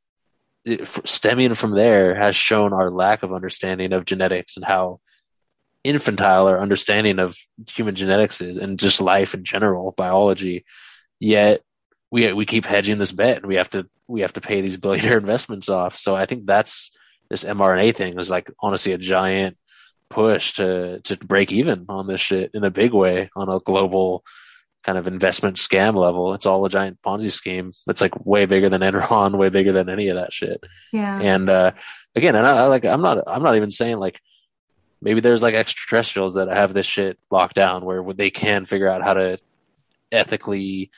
stemming 1.05 1.55
from 1.55 1.73
there 1.73 2.15
has 2.15 2.37
shown 2.37 2.73
our 2.73 2.91
lack 2.91 3.23
of 3.23 3.33
understanding 3.33 3.93
of 3.93 4.05
genetics 4.05 4.57
and 4.57 4.65
how 4.65 5.01
infantile 5.85 6.47
our 6.47 6.61
understanding 6.61 7.19
of 7.19 7.37
human 7.69 7.95
genetics 7.95 8.41
is 8.41 8.59
and 8.59 8.79
just 8.79 9.01
life 9.01 9.35
in 9.35 9.45
general 9.45 9.93
biology. 9.97 10.65
Yet 11.19 11.63
we 12.11 12.33
we 12.33 12.47
keep 12.47 12.65
hedging 12.65 12.99
this 12.99 13.13
bet 13.13 13.39
and 13.39 13.47
we 13.47 13.57
have 13.57 13.71
to 13.71 13.87
we 14.07 14.21
have 14.21 14.35
to 14.35 14.41
pay 14.41 14.61
these 14.61 14.77
billionaire 14.79 15.19
investments 15.19 15.69
off. 15.69 15.97
So 15.97 16.15
i 16.15 16.27
think 16.27 16.47
that's 16.47 16.93
this 17.31 17.45
mrna 17.45 17.95
thing 17.97 18.19
is 18.19 18.31
like 18.31 18.51
honestly 18.61 18.93
a 18.93 18.99
giant 18.99 19.57
push 20.11 20.53
to 20.55 21.01
to 21.01 21.17
break 21.17 21.51
even 21.51 21.87
on 21.89 22.07
this 22.07 22.21
shit 22.21 22.51
in 22.53 22.63
a 22.63 22.71
big 22.71 22.93
way 22.93 23.31
on 23.35 23.49
a 23.49 23.59
global 23.61 24.23
kind 24.83 24.99
of 24.99 25.07
investment 25.07 25.57
scam 25.57 25.95
level. 25.95 26.35
It's 26.35 26.47
all 26.47 26.65
a 26.65 26.71
giant 26.71 27.01
Ponzi 27.03 27.31
scheme. 27.31 27.73
It's 27.87 28.01
like 28.01 28.27
way 28.27 28.47
bigger 28.47 28.69
than 28.69 28.81
Enron, 28.81 29.37
way 29.39 29.49
bigger 29.49 29.73
than 29.73 29.89
any 29.89 30.09
of 30.09 30.17
that 30.17 30.33
shit. 30.33 30.63
yeah. 30.93 31.21
And 31.21 31.49
uh, 31.49 31.73
again, 32.15 32.35
and 32.35 32.47
I, 32.47 32.59
I 32.59 32.67
like 32.67 32.85
I'm 32.85 33.03
not 33.03 33.25
I'm 33.27 33.43
not 33.43 33.57
even 33.57 33.71
saying 33.71 33.99
like 33.99 34.21
maybe 35.01 35.21
there's 35.21 35.43
like 35.43 35.55
extraterrestrials 35.55 36.35
that 36.35 36.49
have 36.49 36.75
this 36.75 36.87
shit 36.87 37.19
locked 37.31 37.55
down 37.55 37.85
where 37.85 38.03
they 38.13 38.31
can 38.31 38.65
figure 38.67 38.89
out 38.89 39.03
how 39.03 39.15
to 39.15 39.39
ethically 40.11 40.91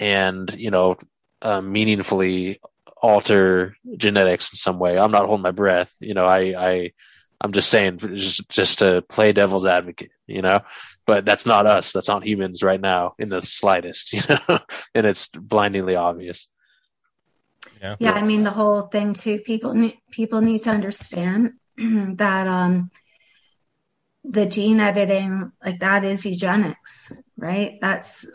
and 0.00 0.54
you 0.58 0.70
know 0.70 0.96
uh, 1.42 1.60
meaningfully 1.60 2.60
alter 2.96 3.76
genetics 3.96 4.52
in 4.52 4.56
some 4.56 4.78
way. 4.78 4.98
I'm 4.98 5.10
not 5.10 5.26
holding 5.26 5.42
my 5.42 5.50
breath. 5.50 5.94
You 6.00 6.14
know, 6.14 6.26
I 6.26 6.40
I 6.58 6.92
I'm 7.40 7.52
just 7.52 7.68
saying 7.68 7.98
just 7.98 8.48
just 8.48 8.78
to 8.80 9.02
play 9.02 9.32
devil's 9.32 9.66
advocate. 9.66 10.10
You 10.26 10.42
know, 10.42 10.60
but 11.06 11.24
that's 11.24 11.46
not 11.46 11.66
us. 11.66 11.92
That's 11.92 12.08
not 12.08 12.26
humans 12.26 12.62
right 12.62 12.80
now 12.80 13.14
in 13.18 13.28
the 13.28 13.40
slightest. 13.40 14.12
You 14.12 14.22
know, 14.48 14.58
and 14.94 15.06
it's 15.06 15.28
blindingly 15.28 15.94
obvious. 15.96 16.48
Yeah. 17.82 17.96
yeah 17.98 18.12
i 18.12 18.22
mean 18.22 18.42
the 18.42 18.50
whole 18.50 18.82
thing 18.82 19.12
too 19.12 19.38
people 19.40 19.74
need 19.74 19.98
people 20.10 20.40
need 20.40 20.62
to 20.62 20.70
understand 20.70 21.52
that 21.76 22.46
um 22.46 22.90
the 24.24 24.46
gene 24.46 24.80
editing 24.80 25.52
like 25.64 25.78
that 25.80 26.04
is 26.04 26.24
eugenics 26.24 27.12
right 27.36 27.78
that's 27.80 28.26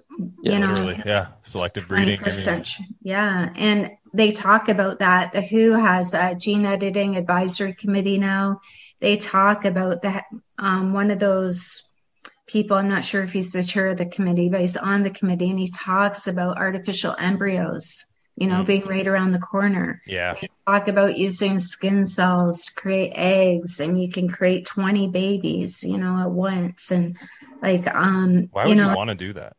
Yeah, 0.41 0.53
you 0.53 0.59
know 0.59 0.73
Literally. 0.73 1.03
Yeah. 1.05 1.27
Selective 1.43 1.87
breeding. 1.87 2.19
I 2.23 2.29
mean, 2.29 2.63
yeah 3.01 3.49
and 3.55 3.91
they 4.13 4.31
talk 4.31 4.69
about 4.69 4.99
that 4.99 5.33
the 5.33 5.41
who 5.41 5.71
has 5.71 6.13
a 6.13 6.35
gene 6.35 6.65
editing 6.65 7.17
advisory 7.17 7.73
committee 7.73 8.17
now 8.17 8.61
they 8.99 9.17
talk 9.17 9.65
about 9.65 10.03
that 10.03 10.25
um, 10.59 10.93
one 10.93 11.09
of 11.09 11.19
those 11.19 11.90
people 12.51 12.77
i'm 12.77 12.89
not 12.89 13.03
sure 13.05 13.23
if 13.23 13.31
he's 13.31 13.51
the 13.51 13.63
chair 13.63 13.87
of 13.87 13.97
the 13.97 14.05
committee 14.05 14.49
but 14.49 14.61
he's 14.61 14.77
on 14.77 15.01
the 15.03 15.09
committee 15.09 15.49
and 15.49 15.59
he 15.59 15.67
talks 15.69 16.27
about 16.27 16.57
artificial 16.57 17.15
embryos 17.19 18.05
you 18.35 18.47
know 18.47 18.63
Mm. 18.63 18.65
being 18.65 18.85
right 18.87 19.07
around 19.07 19.31
the 19.31 19.39
corner 19.39 20.01
yeah. 20.07 20.35
talk 20.67 20.87
about 20.87 21.17
using 21.17 21.59
skin 21.59 22.05
cells 22.05 22.65
to 22.65 22.73
create 22.81 23.11
eggs 23.15 23.79
and 23.79 24.01
you 24.01 24.09
can 24.09 24.27
create 24.29 24.65
20 24.65 25.07
babies 25.09 25.83
you 25.83 25.97
know 25.97 26.19
at 26.21 26.31
once 26.31 26.91
and 26.91 27.17
like 27.61 27.85
um 27.93 28.47
Why 28.51 28.63
you 28.63 28.69
would 28.69 28.77
you, 28.77 28.83
know 28.85 28.95
want 28.95 29.09
to 29.09 29.15
do 29.15 29.33
that? 29.33 29.53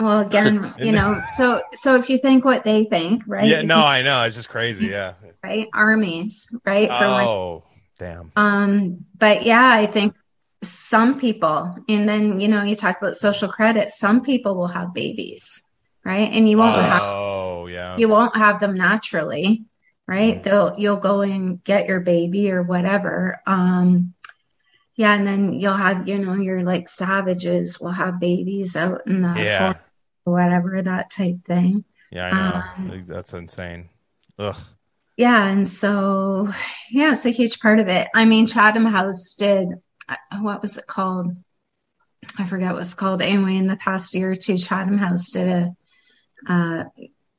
well 0.00 0.20
again 0.20 0.74
you 0.78 0.92
know 0.92 1.20
so 1.36 1.62
so 1.74 1.96
if 1.96 2.10
you 2.10 2.18
think 2.18 2.44
what 2.44 2.64
they 2.64 2.84
think 2.84 3.22
right 3.26 3.44
Yeah. 3.48 3.62
No, 3.62 3.84
I 3.84 4.02
know. 4.02 4.22
It's 4.24 4.36
just 4.36 4.48
crazy. 4.48 4.86
Yeah. 4.86 5.14
right 5.44 5.68
armies 5.74 6.48
right 6.66 6.88
for 6.88 7.08
like 7.08 7.26
Oh, 7.28 7.64
damn. 7.98 8.32
um 8.36 9.04
but 9.16 9.44
yeah 9.44 9.68
i 9.68 9.86
think 9.86 10.14
some 10.62 11.18
people 11.18 11.74
and 11.88 12.08
then 12.08 12.40
you 12.40 12.48
know 12.48 12.62
you 12.62 12.74
talk 12.76 12.96
about 13.00 13.16
social 13.16 13.48
credit 13.48 13.90
some 13.92 14.22
people 14.22 14.54
will 14.54 14.68
have 14.68 14.94
babies 14.94 15.64
right 16.04 16.30
and 16.32 16.48
you 16.48 16.56
won't 16.58 16.76
have 16.76 17.02
Oh, 17.02 17.66
yeah. 17.66 17.96
you 17.98 18.08
won't 18.08 18.36
have 18.36 18.60
them 18.60 18.74
naturally 18.76 19.64
right 20.06 20.38
Mhm. 20.38 20.42
they'll 20.44 20.74
you'll 20.78 20.96
go 20.98 21.22
and 21.22 21.62
get 21.64 21.88
your 21.88 22.00
baby 22.00 22.50
or 22.52 22.62
whatever 22.62 23.40
um 23.46 24.14
yeah 24.96 25.14
and 25.14 25.26
then 25.26 25.54
you'll 25.54 25.74
have 25.74 26.06
you 26.08 26.18
know 26.18 26.34
your 26.34 26.62
like 26.62 26.88
savages 26.88 27.80
will 27.80 27.90
have 27.92 28.20
babies 28.20 28.76
out 28.76 29.02
in 29.06 29.22
the 29.22 29.34
Yeah. 29.40 29.58
forest 29.58 29.80
or 30.26 30.32
whatever 30.34 30.82
that 30.82 31.10
type 31.10 31.44
thing 31.44 31.84
Yeah, 32.10 32.26
I 32.26 32.30
know. 32.32 32.62
Um, 32.92 33.04
That's 33.08 33.32
insane. 33.34 33.88
Ugh. 34.38 34.56
yeah 35.16 35.46
and 35.48 35.66
so 35.66 36.48
yeah 36.90 37.12
it's 37.12 37.26
a 37.26 37.30
huge 37.30 37.60
part 37.60 37.78
of 37.80 37.88
it 37.88 38.08
i 38.14 38.24
mean 38.24 38.46
chatham 38.46 38.84
house 38.86 39.34
did 39.34 39.68
what 40.40 40.62
was 40.62 40.78
it 40.78 40.86
called? 40.86 41.34
I 42.38 42.46
forget 42.46 42.72
what 42.72 42.82
it's 42.82 42.94
called. 42.94 43.22
Anyway 43.22 43.56
in 43.56 43.66
the 43.66 43.76
past 43.76 44.14
year 44.14 44.32
or 44.32 44.34
two 44.34 44.58
chatham 44.58 44.98
house 44.98 45.30
did 45.30 45.48
a 45.48 45.76
uh, 46.48 46.84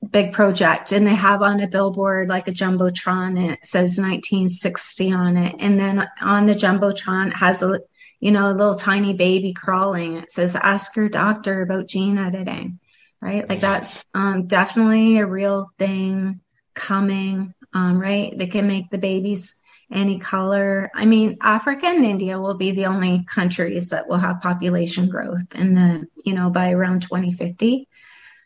big 0.10 0.34
project 0.34 0.92
and 0.92 1.08
they 1.08 1.16
have 1.16 1.42
on 1.42 1.60
a 1.62 1.68
billboard 1.68 2.28
like 2.28 2.48
a 2.48 2.52
jumbotron 2.52 3.40
and 3.40 3.52
it 3.52 3.66
says 3.66 3.98
1960 3.98 5.14
on 5.14 5.38
it. 5.38 5.56
And 5.60 5.80
then 5.80 6.08
on 6.22 6.46
the 6.46 6.54
jumbotron 6.54 7.34
has 7.34 7.64
a 7.64 7.80
you 8.20 8.32
know 8.32 8.50
a 8.50 8.54
little 8.54 8.76
tiny 8.76 9.14
baby 9.14 9.54
crawling. 9.54 10.18
It 10.18 10.32
says 10.32 10.56
ask 10.56 10.96
your 10.96 11.10
doctor 11.10 11.62
about 11.62 11.88
gene 11.88 12.18
editing 12.18 12.80
right? 13.24 13.48
Like 13.48 13.62
that's 13.62 14.04
um, 14.14 14.48
definitely 14.48 15.18
a 15.18 15.26
real 15.26 15.72
thing 15.80 16.42
coming 16.76 17.54
um, 17.74 17.98
right? 17.98 18.38
They 18.38 18.48
can 18.48 18.68
make 18.68 18.90
the 18.90 18.98
babies 18.98 19.60
any 19.94 20.20
color. 20.20 20.90
I 20.94 21.06
mean, 21.06 21.38
Africa 21.42 21.86
and 21.88 22.06
India 22.06 22.40
will 22.40 22.56
be 22.56 22.72
the 22.72 22.88
only 22.88 23.24
countries 23.26 23.90
that 23.90 24.08
will 24.08 24.18
have 24.18 24.42
population 24.42 25.08
growth 25.08 25.54
in 25.56 25.76
the, 25.76 26.08
you 26.26 26.34
know, 26.34 26.50
by 26.50 26.72
around 26.72 27.04
2050. 27.04 27.88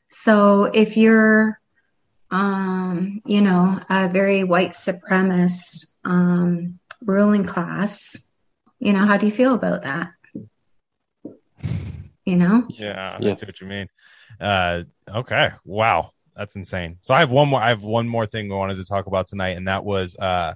So 0.09 0.65
if 0.65 0.97
you're, 0.97 1.59
um, 2.29 3.21
you 3.25 3.41
know, 3.41 3.79
a 3.89 4.09
very 4.09 4.43
white 4.43 4.71
supremacist 4.71 5.95
um, 6.05 6.79
ruling 7.05 7.45
class, 7.45 8.33
you 8.79 8.93
know, 8.93 9.05
how 9.05 9.17
do 9.17 9.25
you 9.25 9.31
feel 9.31 9.53
about 9.53 9.83
that? 9.83 10.09
You 12.25 12.35
know? 12.35 12.65
Yeah, 12.69 13.17
Yeah. 13.21 13.33
see 13.35 13.45
what 13.45 13.61
you 13.61 13.67
mean. 13.67 13.87
Uh, 14.39 14.83
okay, 15.09 15.51
wow, 15.63 16.11
that's 16.35 16.55
insane. 16.55 16.97
So 17.01 17.13
I 17.13 17.19
have 17.19 17.31
one 17.31 17.47
more. 17.47 17.61
I 17.61 17.69
have 17.69 17.83
one 17.83 18.07
more 18.07 18.27
thing 18.27 18.51
I 18.51 18.55
wanted 18.55 18.75
to 18.75 18.85
talk 18.85 19.07
about 19.07 19.27
tonight, 19.27 19.55
and 19.55 19.67
that 19.67 19.85
was 19.85 20.15
uh, 20.17 20.53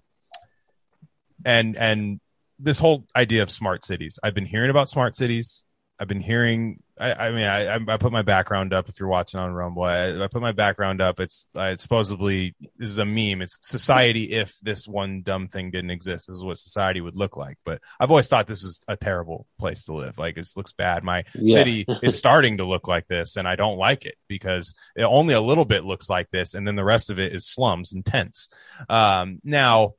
and 1.46 1.78
and 1.78 2.20
this 2.60 2.80
whole 2.80 3.06
idea 3.16 3.44
of 3.44 3.50
smart 3.50 3.84
cities. 3.84 4.20
I've 4.24 4.36
been 4.36 4.46
hearing 4.46 4.70
about 4.70 4.90
smart 4.90 5.16
cities. 5.16 5.64
I've 6.00 6.08
been 6.08 6.22
hearing. 6.22 6.82
I, 7.00 7.14
I 7.14 7.32
mean, 7.32 7.46
I, 7.46 7.76
I 7.76 7.98
put 7.98 8.12
my 8.12 8.22
background 8.24 8.74
up. 8.74 8.90
If 8.90 9.00
you're 9.00 9.10
watching 9.10 9.40
on 9.40 9.52
Rumble, 9.54 9.84
I, 9.84 10.24
I 10.24 10.28
put 10.28 10.42
my 10.42 10.52
background 10.52 11.00
up. 11.02 11.20
It's, 11.20 11.46
it's 11.56 11.82
supposedly 11.84 12.56
this 12.78 12.90
is 12.90 12.98
a 12.98 13.06
meme. 13.06 13.42
It's 13.42 13.58
society 13.62 14.32
if 14.34 14.58
this 14.62 14.88
one 14.88 15.22
dumb 15.24 15.48
thing 15.48 15.70
didn't 15.72 15.90
exist. 15.92 16.28
This 16.28 16.38
is 16.38 16.44
what 16.44 16.58
society 16.58 17.02
would 17.02 17.16
look 17.16 17.38
like. 17.38 17.58
But 17.66 17.82
I've 18.00 18.10
always 18.12 18.28
thought 18.28 18.48
this 18.48 18.64
is 18.64 18.82
a 18.88 18.98
terrible 18.98 19.46
place 19.60 19.84
to 19.86 19.94
live. 19.94 20.18
Like 20.18 20.38
it 20.38 20.48
looks 20.56 20.74
bad. 20.74 21.04
My 21.04 21.24
Yeah. 21.36 21.54
city 21.56 21.86
is 22.04 22.18
starting 22.18 22.58
to 22.58 22.66
look 22.66 22.88
like 22.88 23.08
this, 23.08 23.36
and 23.38 23.48
I 23.48 23.56
don't 23.56 23.78
like 23.78 24.06
it 24.06 24.16
because 24.28 24.74
it 24.96 25.04
only 25.04 25.34
a 25.36 25.42
little 25.42 25.66
bit 25.66 25.84
looks 25.84 26.10
like 26.10 26.30
this, 26.32 26.54
and 26.56 26.68
then 26.68 26.76
the 26.76 26.84
rest 26.84 27.10
of 27.12 27.20
it 27.20 27.34
is 27.34 27.46
slums 27.48 27.94
and 27.94 28.04
tents. 28.06 28.50
Um, 28.90 29.40
now, 29.44 29.94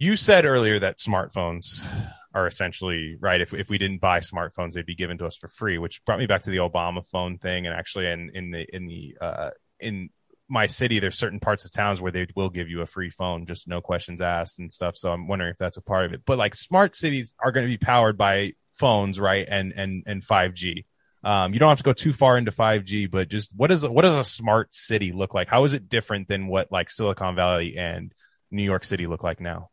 you 0.00 0.16
said 0.16 0.46
earlier 0.46 0.78
that 0.78 0.98
smartphones 0.98 1.86
are 2.34 2.46
essentially 2.46 3.16
right. 3.20 3.40
If 3.40 3.52
if 3.52 3.68
we 3.68 3.78
didn't 3.78 4.00
buy 4.00 4.20
smartphones, 4.20 4.72
they'd 4.72 4.86
be 4.86 4.94
given 4.94 5.18
to 5.18 5.26
us 5.26 5.36
for 5.36 5.48
free, 5.48 5.78
which 5.78 6.04
brought 6.04 6.18
me 6.18 6.26
back 6.26 6.42
to 6.42 6.50
the 6.50 6.56
Obama 6.56 7.06
phone 7.06 7.38
thing. 7.38 7.66
And 7.66 7.76
actually, 7.76 8.06
in 8.06 8.30
in 8.34 8.50
the 8.50 8.66
in 8.74 8.86
the 8.86 9.16
uh, 9.20 9.50
in 9.78 10.08
my 10.48 10.66
city, 10.66 10.98
there's 10.98 11.18
certain 11.18 11.38
parts 11.38 11.64
of 11.64 11.70
towns 11.70 12.00
where 12.00 12.10
they 12.10 12.26
will 12.34 12.48
give 12.48 12.68
you 12.68 12.80
a 12.80 12.86
free 12.86 13.10
phone, 13.10 13.46
just 13.46 13.68
no 13.68 13.80
questions 13.80 14.20
asked 14.22 14.58
and 14.58 14.72
stuff. 14.72 14.96
So 14.96 15.12
I'm 15.12 15.28
wondering 15.28 15.50
if 15.50 15.58
that's 15.58 15.76
a 15.76 15.82
part 15.82 16.06
of 16.06 16.14
it. 16.14 16.22
But 16.24 16.38
like 16.38 16.54
smart 16.54 16.96
cities 16.96 17.34
are 17.38 17.52
going 17.52 17.66
to 17.66 17.70
be 17.70 17.78
powered 17.78 18.16
by 18.16 18.54
phones, 18.78 19.20
right? 19.20 19.46
And 19.48 19.72
and 19.76 20.02
and 20.06 20.22
5G. 20.22 20.86
Um, 21.22 21.52
you 21.52 21.60
don't 21.60 21.68
have 21.68 21.78
to 21.78 21.84
go 21.84 21.92
too 21.92 22.14
far 22.14 22.38
into 22.38 22.52
5G, 22.52 23.10
but 23.10 23.28
just 23.28 23.50
what 23.54 23.70
is 23.70 23.86
what 23.86 24.02
does 24.02 24.14
a 24.14 24.24
smart 24.24 24.74
city 24.74 25.12
look 25.12 25.34
like? 25.34 25.48
How 25.48 25.64
is 25.64 25.74
it 25.74 25.90
different 25.90 26.26
than 26.28 26.46
what 26.46 26.72
like 26.72 26.88
Silicon 26.88 27.34
Valley 27.34 27.76
and 27.76 28.14
New 28.50 28.64
York 28.64 28.84
City 28.84 29.06
look 29.06 29.22
like 29.22 29.40
now? 29.40 29.68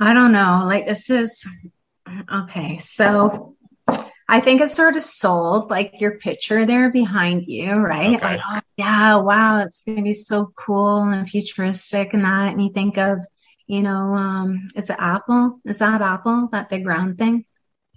I 0.00 0.14
don't 0.14 0.32
know. 0.32 0.62
Like 0.64 0.86
this 0.86 1.10
is 1.10 1.46
okay. 2.32 2.78
So 2.78 3.56
I 4.28 4.40
think 4.40 4.60
it's 4.60 4.74
sort 4.74 4.96
of 4.96 5.02
sold 5.02 5.70
like 5.70 6.00
your 6.00 6.18
picture 6.18 6.66
there 6.66 6.90
behind 6.90 7.46
you, 7.46 7.72
right? 7.72 8.16
Okay. 8.16 8.24
Like, 8.36 8.40
oh, 8.48 8.60
yeah, 8.76 9.16
wow, 9.16 9.60
it's 9.60 9.82
gonna 9.82 10.02
be 10.02 10.14
so 10.14 10.52
cool 10.56 11.02
and 11.04 11.28
futuristic 11.28 12.12
and 12.12 12.24
that. 12.24 12.52
And 12.52 12.62
you 12.62 12.70
think 12.70 12.98
of, 12.98 13.18
you 13.66 13.82
know, 13.82 14.14
um, 14.14 14.68
is 14.76 14.90
it 14.90 14.96
Apple? 14.98 15.60
Is 15.64 15.78
that 15.78 16.02
Apple? 16.02 16.48
That 16.52 16.68
big 16.68 16.86
round 16.86 17.18
thing 17.18 17.44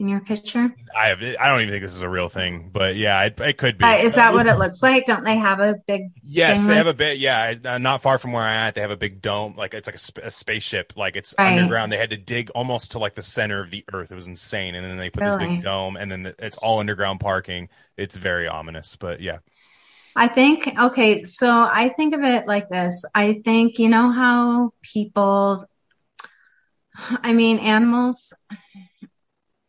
in 0.01 0.09
your 0.09 0.19
picture? 0.19 0.73
I 0.93 1.07
have 1.07 1.21
I 1.21 1.47
don't 1.47 1.61
even 1.61 1.71
think 1.71 1.83
this 1.83 1.95
is 1.95 2.01
a 2.01 2.09
real 2.09 2.27
thing, 2.27 2.69
but 2.73 2.97
yeah, 2.97 3.21
it, 3.23 3.39
it 3.39 3.57
could 3.57 3.77
be. 3.77 3.85
Uh, 3.85 3.97
is 3.97 4.15
that 4.15 4.33
what 4.33 4.47
it 4.47 4.55
looks 4.57 4.83
like? 4.83 5.05
Don't 5.05 5.23
they 5.23 5.37
have 5.37 5.59
a 5.61 5.75
big 5.87 6.11
Yes, 6.21 6.61
they 6.63 6.69
like- 6.69 6.77
have 6.77 6.87
a 6.87 6.93
bit. 6.93 7.19
Yeah, 7.19 7.53
uh, 7.63 7.77
not 7.77 8.01
far 8.01 8.17
from 8.17 8.33
where 8.33 8.43
I'm 8.43 8.67
at, 8.67 8.75
they 8.75 8.81
have 8.81 8.91
a 8.91 8.97
big 8.97 9.21
dome, 9.21 9.55
like 9.55 9.73
it's 9.73 9.87
like 9.87 9.95
a, 9.95 9.99
sp- 10.03 10.19
a 10.23 10.31
spaceship, 10.31 10.93
like 10.97 11.15
it's 11.15 11.33
Right. 11.39 11.57
underground. 11.57 11.91
They 11.93 11.97
had 11.97 12.09
to 12.09 12.17
dig 12.17 12.49
almost 12.49 12.91
to 12.91 12.99
like 12.99 13.15
the 13.15 13.23
center 13.23 13.61
of 13.61 13.71
the 13.71 13.85
earth. 13.93 14.11
It 14.11 14.15
was 14.15 14.27
insane, 14.27 14.75
and 14.75 14.83
then 14.85 14.97
they 14.97 15.09
put 15.09 15.23
this 15.23 15.35
big 15.35 15.61
dome, 15.61 15.95
and 15.95 16.11
then 16.11 16.33
it's 16.39 16.57
all 16.57 16.79
underground 16.79 17.19
parking. 17.21 17.69
It's 17.95 18.17
very 18.17 18.47
ominous, 18.47 18.95
but 18.97 19.21
yeah, 19.21 19.37
I 20.15 20.27
think, 20.27 20.67
okay, 20.77 21.23
so 21.23 21.47
I 21.49 21.89
think 21.95 22.13
of 22.13 22.21
it 22.23 22.45
like 22.47 22.67
this. 22.67 23.05
I 23.15 23.41
think, 23.45 23.79
you 23.79 23.87
know 23.87 24.11
how 24.11 24.73
people, 24.81 25.65
I 26.95 27.31
mean, 27.31 27.59
animals, 27.59 28.33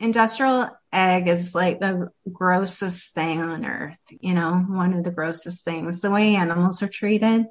industrial 0.03 0.70
egg 0.92 1.28
is 1.28 1.55
like 1.55 1.80
the 1.80 2.11
grossest 2.30 3.14
thing 3.14 3.40
on 3.40 3.64
earth, 3.64 3.96
you 4.11 4.34
know, 4.34 4.55
one 4.68 4.94
of 4.94 5.05
the 5.05 5.11
grossest 5.11 5.64
things. 5.64 6.00
The 6.00 6.11
way 6.11 6.34
animals 6.34 6.82
are 6.82 6.88
treated 6.88 7.46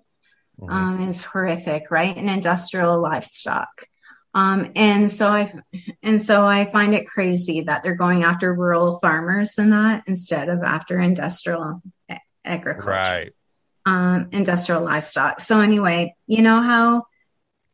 Mhm. 0.59 0.69
um, 0.69 1.01
is 1.07 1.23
horrific, 1.23 1.89
right? 1.89 2.15
And 2.15 2.29
industrial 2.29 3.01
livestock. 3.01 3.85
Um, 4.33 4.71
and 4.75 5.09
so 5.11 5.27
I, 5.27 5.51
and 6.03 6.21
so 6.21 6.45
I 6.45 6.65
find 6.65 6.93
it 6.93 7.07
crazy 7.07 7.61
that 7.61 7.83
they're 7.83 7.95
going 7.95 8.23
after 8.23 8.53
rural 8.53 8.99
farmers 8.99 9.57
and 9.57 9.73
that 9.73 10.03
instead 10.07 10.47
of 10.47 10.63
after 10.63 10.99
industrial 10.99 11.81
a- 12.09 12.19
agriculture 12.45 12.91
right. 12.91 13.33
um, 13.85 14.29
industrial 14.31 14.83
livestock. 14.83 15.39
So 15.39 15.59
anyway, 15.59 16.15
you 16.27 16.41
know 16.41 16.61
how 16.61 17.05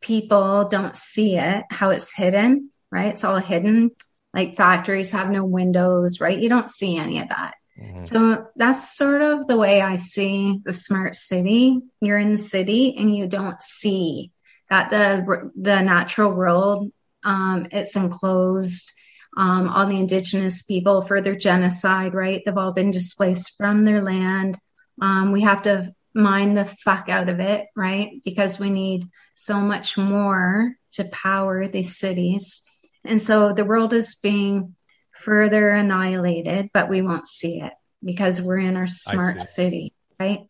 people 0.00 0.68
don't 0.68 0.96
see 0.96 1.36
it, 1.36 1.64
how 1.70 1.90
it's 1.90 2.14
hidden, 2.14 2.70
right? 2.90 3.08
It's 3.08 3.24
all 3.24 3.38
hidden. 3.38 3.90
Like 4.38 4.56
factories 4.56 5.10
have 5.10 5.30
no 5.30 5.44
windows, 5.44 6.20
right? 6.20 6.38
You 6.38 6.48
don't 6.48 6.70
see 6.70 6.96
any 6.96 7.20
of 7.20 7.28
that. 7.30 7.54
Mhm. 7.80 8.02
So 8.02 8.46
that's 8.54 8.96
sort 8.96 9.22
of 9.22 9.48
the 9.48 9.56
way 9.56 9.80
I 9.80 9.96
see 9.96 10.60
the 10.64 10.72
smart 10.72 11.16
city. 11.16 11.80
You're 12.00 12.18
in 12.18 12.32
the 12.32 12.38
city 12.54 12.96
and 12.96 13.14
you 13.16 13.26
don't 13.26 13.60
see 13.60 14.30
that 14.70 14.90
the 14.90 15.50
the 15.56 15.80
natural 15.80 16.30
world 16.30 16.92
um, 17.24 17.66
it's 17.72 17.96
enclosed. 17.96 18.92
Um, 19.36 19.68
all 19.68 19.86
the 19.86 19.98
indigenous 19.98 20.62
people 20.62 21.02
for 21.02 21.20
their 21.20 21.36
genocide, 21.36 22.14
right? 22.14 22.40
They've 22.44 22.56
all 22.56 22.72
been 22.72 22.90
displaced 22.90 23.56
from 23.56 23.84
their 23.84 24.02
land. 24.02 24.58
Um, 25.00 25.32
we 25.32 25.42
have 25.42 25.62
to 25.62 25.92
mine 26.14 26.54
the 26.54 26.64
fuck 26.64 27.08
out 27.08 27.28
of 27.28 27.40
it, 27.40 27.66
right? 27.76 28.20
Because 28.24 28.58
we 28.58 28.70
need 28.70 29.08
so 29.34 29.60
much 29.60 29.96
more 29.98 30.74
to 30.92 31.04
power 31.06 31.68
these 31.68 31.96
cities. 31.96 32.67
And 33.08 33.20
so 33.20 33.52
the 33.52 33.64
world 33.64 33.92
is 33.92 34.16
being 34.22 34.76
further 35.12 35.70
annihilated, 35.70 36.70
but 36.72 36.88
we 36.88 37.02
won't 37.02 37.26
see 37.26 37.60
it 37.60 37.72
because 38.04 38.40
we're 38.40 38.58
in 38.58 38.76
our 38.76 38.86
smart 38.86 39.40
city, 39.40 39.92
right? 40.20 40.40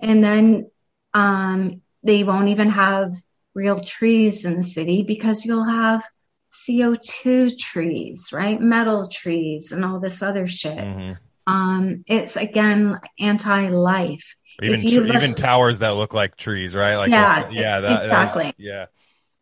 And 0.00 0.22
then 0.22 0.70
um, 1.12 1.82
they 2.02 2.24
won't 2.24 2.48
even 2.48 2.70
have 2.70 3.12
real 3.54 3.78
trees 3.78 4.44
in 4.44 4.56
the 4.56 4.62
city 4.62 5.02
because 5.02 5.44
you'll 5.44 5.64
have 5.68 6.04
CO2 6.52 7.56
trees, 7.58 8.30
right? 8.32 8.60
Metal 8.60 9.08
trees 9.08 9.72
and 9.72 9.84
all 9.84 9.98
this 10.00 10.22
other 10.22 10.46
shit. 10.46 10.78
Mhm. 10.78 11.18
Um, 11.46 12.04
it's 12.06 12.36
again 12.36 12.98
anti-life. 13.18 14.36
Even 14.62 14.80
tr- 14.86 15.00
look- 15.00 15.16
even 15.16 15.34
towers 15.34 15.80
that 15.80 15.90
look 15.96 16.14
like 16.14 16.36
trees, 16.36 16.74
right? 16.74 16.96
Like 16.96 17.10
Yeah, 17.10 17.50
yeah, 17.50 17.80
that, 17.80 18.04
exactly. 18.04 18.54
yeah, 18.56 18.86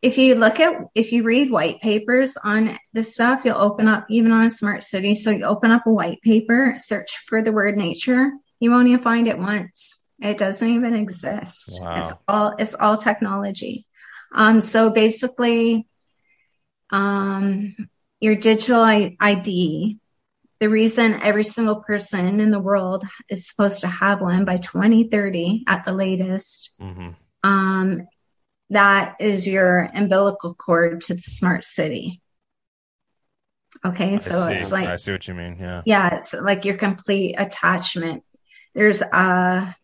If 0.03 0.19
you 0.19 0.35
look 0.35 0.59
at, 0.59 0.75
if 0.97 1.13
you 1.13 1.23
read 1.23 1.51
white 1.51 1.81
papers 1.81 2.37
on 2.37 2.77
this 2.93 3.15
stuff, 3.15 3.43
you'll 3.45 3.63
open 3.63 3.87
up 3.87 4.07
even 4.11 4.33
on 4.33 4.47
a 4.47 4.51
smart 4.51 4.83
city. 4.83 5.15
So 5.15 5.31
you 5.31 5.45
open 5.45 5.71
up 5.71 5.87
a 5.87 5.93
white 5.93 6.21
paper, 6.23 6.75
search 6.79 7.19
for 7.27 7.41
the 7.41 7.53
word 7.53 7.77
nature, 7.77 8.33
you 8.63 8.71
won't 8.71 8.87
even 8.87 9.01
find 9.01 9.27
it 9.27 9.39
once. 9.39 10.09
It 10.21 10.39
doesn't 10.39 10.69
even 10.69 10.95
exist. 10.95 11.81
Wow. 11.81 11.99
It's 11.99 12.13
all 12.29 12.55
it's 12.59 12.75
all 12.75 12.97
technology. 12.97 13.85
Um, 14.33 14.61
so 14.61 14.91
basically, 14.91 15.89
um, 16.91 17.75
your 18.21 18.37
digital 18.37 18.81
I- 18.81 19.17
ID. 19.19 19.99
The 20.61 20.69
reason 20.69 21.21
every 21.21 21.43
single 21.43 21.83
person 21.83 22.39
in 22.39 22.53
the 22.53 22.61
world 22.61 23.05
is 23.29 23.49
supposed 23.49 23.81
to 23.81 23.89
have 23.89 24.21
one 24.21 24.45
by 24.45 24.59
2030 24.59 25.65
at 25.67 25.85
the 25.85 25.93
latest 25.93 26.77
hmm 26.79 27.11
um, 27.43 28.07
that 28.73 29.17
is 29.21 29.47
your 29.47 29.91
umbilical 29.95 30.55
cord 30.55 31.03
to 31.03 31.15
the 31.15 31.23
smart 31.23 31.65
city. 31.65 32.21
Okay, 33.85 34.17
so 34.17 34.49
it's 34.49 34.73
like 34.73 34.89
I 34.89 34.97
see 34.97 35.13
what 35.13 35.27
you 35.29 35.35
mean. 35.35 35.57
Yeah, 35.61 35.83
yeah, 35.85 36.15
it's 36.15 36.35
like 36.35 36.65
your 36.65 36.77
complete 36.77 37.35
attachment. 37.37 38.25
There's 38.75 39.03
a 39.03 39.75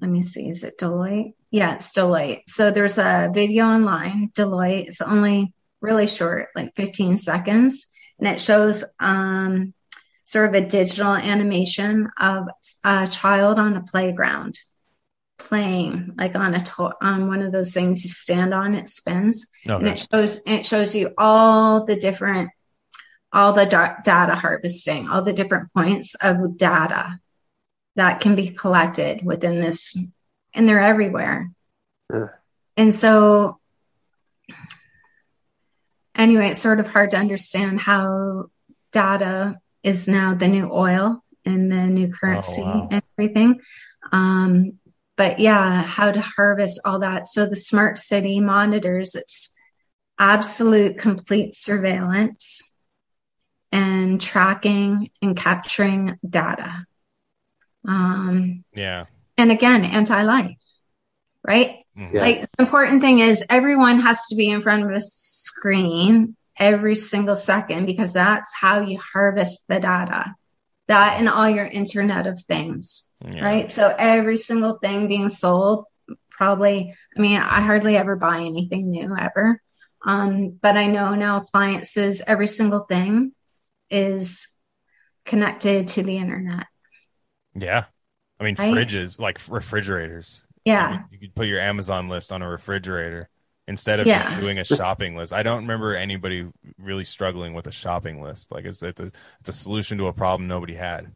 let 0.00 0.10
me 0.10 0.22
see, 0.22 0.50
is 0.50 0.64
it 0.64 0.78
Deloitte? 0.78 1.32
Yeah, 1.50 1.74
it's 1.74 1.92
Deloitte. 1.92 2.42
So 2.48 2.70
there's 2.70 2.98
a 2.98 3.30
video 3.32 3.64
online, 3.64 4.30
Deloitte. 4.36 4.88
It's 4.88 5.00
only 5.00 5.54
really 5.80 6.06
short, 6.06 6.48
like 6.54 6.74
15 6.76 7.16
seconds, 7.16 7.88
and 8.18 8.28
it 8.28 8.42
shows 8.42 8.84
um 9.00 9.72
sort 10.24 10.54
of 10.54 10.62
a 10.62 10.66
digital 10.66 11.14
animation 11.14 12.10
of 12.20 12.48
a 12.84 13.06
child 13.06 13.58
on 13.58 13.76
a 13.76 13.82
playground 13.82 14.58
playing 15.38 16.12
like 16.18 16.34
on 16.34 16.54
a 16.54 16.60
to- 16.60 16.94
on 17.00 17.28
one 17.28 17.42
of 17.42 17.52
those 17.52 17.72
things 17.72 18.02
you 18.04 18.10
stand 18.10 18.52
on 18.52 18.74
it 18.74 18.88
spins 18.88 19.46
and 19.64 19.88
it 19.88 20.06
shows 20.10 20.42
it 20.46 20.66
shows 20.66 20.94
you 20.94 21.14
all 21.16 21.84
the 21.84 21.96
different 21.96 22.50
all 23.32 23.52
the 23.52 23.64
da- 23.66 23.94
data 24.02 24.34
harvesting 24.34 25.08
all 25.08 25.22
the 25.22 25.32
different 25.32 25.72
points 25.72 26.14
of 26.20 26.56
data 26.58 27.18
that 27.96 28.20
can 28.20 28.34
be 28.34 28.48
collected 28.50 29.24
within 29.24 29.60
this 29.60 29.96
and 30.54 30.68
they're 30.68 30.80
everywhere 30.80 31.50
and 32.76 32.92
so 32.94 33.58
anyway, 36.14 36.48
it's 36.50 36.58
sort 36.60 36.80
of 36.80 36.88
hard 36.88 37.10
to 37.12 37.16
understand 37.16 37.80
how 37.80 38.46
data 38.92 39.58
is 39.82 40.08
now 40.08 40.34
the 40.34 40.48
new 40.48 40.70
oil 40.72 41.22
and 41.44 41.70
the 41.70 41.86
new 41.86 42.12
currency 42.12 42.62
Oh, 42.62 42.64
wow. 42.64 42.88
and 42.90 43.02
everything. 43.18 43.60
Um, 44.12 44.78
but 45.18 45.40
yeah, 45.40 45.82
how 45.82 46.12
to 46.12 46.20
harvest 46.20 46.80
all 46.84 47.00
that. 47.00 47.26
So 47.26 47.44
the 47.44 47.56
smart 47.56 47.98
city 47.98 48.38
monitors, 48.38 49.16
it's 49.16 49.52
absolute 50.16 50.96
complete 50.96 51.54
surveillance 51.54 52.78
and 53.72 54.20
tracking 54.20 55.10
and 55.20 55.36
capturing 55.36 56.16
data. 56.26 56.86
Um, 57.86 58.64
Yeah. 58.72 59.06
and 59.36 59.50
again, 59.50 59.84
anti 59.84 60.22
life, 60.22 60.62
right? 61.42 61.84
Mhm. 61.96 62.14
Yeah. 62.14 62.20
Like 62.20 62.40
the 62.56 62.62
important 62.62 63.00
thing 63.00 63.18
is 63.18 63.44
everyone 63.50 64.00
has 64.00 64.24
to 64.28 64.36
be 64.36 64.48
in 64.48 64.62
front 64.62 64.84
of 64.84 64.90
a 64.90 65.00
screen 65.00 66.36
every 66.56 66.94
single 66.94 67.36
second 67.36 67.86
because 67.86 68.12
that's 68.12 68.54
how 68.54 68.82
you 68.82 69.00
harvest 69.12 69.66
the 69.66 69.80
data. 69.80 70.34
That 70.88 71.18
and 71.18 71.28
all 71.28 71.48
your 71.48 71.66
Internet 71.66 72.26
of 72.26 72.40
Things, 72.40 73.14
Yeah. 73.24 73.44
right? 73.44 73.72
So 73.72 73.94
every 73.98 74.38
single 74.38 74.78
thing 74.78 75.06
being 75.06 75.28
sold, 75.28 75.84
probably. 76.30 76.94
I 77.16 77.20
mean, 77.20 77.36
I 77.38 77.60
hardly 77.60 77.96
ever 77.96 78.16
buy 78.16 78.38
anything 78.40 78.90
new 78.90 79.14
ever, 79.16 79.60
um, 80.04 80.58
but 80.60 80.76
I 80.76 80.86
know 80.86 81.14
now 81.14 81.38
appliances, 81.42 82.22
every 82.26 82.48
single 82.48 82.80
thing 82.80 83.32
is 83.90 84.48
connected 85.24 85.88
to 85.88 86.02
the 86.02 86.16
internet. 86.16 86.66
Yeah. 87.54 87.84
I 88.40 88.44
mean, 88.44 88.56
Right? 88.58 88.72
fridges, 88.74 89.18
like 89.18 89.40
refrigerators. 89.48 90.46
Yeah. 90.64 91.02
You 91.10 91.18
could 91.18 91.34
put 91.34 91.48
your 91.48 91.60
Amazon 91.60 92.08
list 92.08 92.32
on 92.32 92.40
a 92.40 92.48
refrigerator 92.48 93.28
instead 93.68 94.00
of 94.00 94.06
Yeah. 94.06 94.24
just 94.24 94.40
doing 94.40 94.58
a 94.58 94.64
shopping 94.76 95.16
list. 95.16 95.32
I 95.32 95.44
don't 95.44 95.60
remember 95.62 95.94
anybody 95.94 96.48
really 96.78 97.04
struggling 97.04 97.54
with 97.54 97.68
a 97.68 97.72
shopping 97.72 98.20
list. 98.20 98.50
Like 98.50 98.64
it's 98.64 98.82
it's 98.82 99.00
a 99.00 99.12
it's 99.40 99.48
a 99.50 99.52
solution 99.52 99.98
to 99.98 100.06
a 100.06 100.12
problem 100.12 100.48
nobody 100.48 100.74
had. 100.74 101.14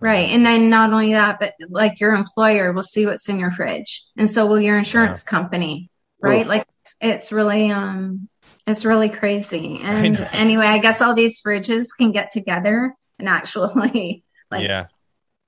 Right. 0.00 0.28
And 0.30 0.44
then 0.44 0.70
not 0.70 0.92
only 0.92 1.12
that, 1.12 1.38
but 1.38 1.54
like 1.68 2.00
your 2.00 2.14
employer 2.14 2.72
will 2.72 2.82
see 2.82 3.06
what's 3.06 3.28
in 3.28 3.38
your 3.38 3.52
fridge. 3.52 4.04
And 4.16 4.28
so 4.28 4.46
will 4.46 4.60
your 4.60 4.76
insurance 4.76 5.22
company. 5.22 5.88
Right. 6.20 6.44
Ooh. 6.44 6.48
Like 6.48 6.66
it's, 6.80 6.96
it's 7.00 7.32
really, 7.32 7.70
um, 7.70 8.28
it's 8.66 8.84
really 8.84 9.08
crazy. 9.08 9.78
And 9.82 10.18
know. 10.18 10.28
anyway, 10.32 10.66
I 10.66 10.78
guess 10.78 11.00
all 11.00 11.14
these 11.14 11.40
fridges 11.40 11.88
can 11.96 12.10
get 12.10 12.32
together 12.32 12.94
and 13.20 13.28
actually 13.28 14.24
like 14.50 14.66
yeah. 14.68 14.86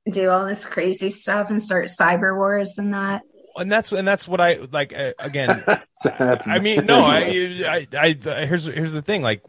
do 0.08 0.28
all 0.28 0.46
this 0.46 0.64
crazy 0.64 1.10
stuff 1.10 1.50
and 1.50 1.60
start 1.60 1.88
cyber 1.88 2.36
wars 2.36 2.78
and 2.78 2.94
that. 2.94 3.22
And 3.56 3.70
that's 3.72 3.92
and 3.92 4.06
that's 4.06 4.28
what 4.28 4.40
I 4.40 4.58
like 4.72 4.92
uh, 4.94 5.12
again 5.18 5.62
that's- 6.04 6.48
I 6.48 6.58
mean, 6.58 6.86
no, 6.86 7.00
I, 7.04 7.18
I, 7.66 7.86
I, 7.98 8.18
I, 8.26 8.46
here's 8.46 8.66
here's 8.66 8.92
the 8.92 9.02
thing, 9.02 9.22
like 9.22 9.42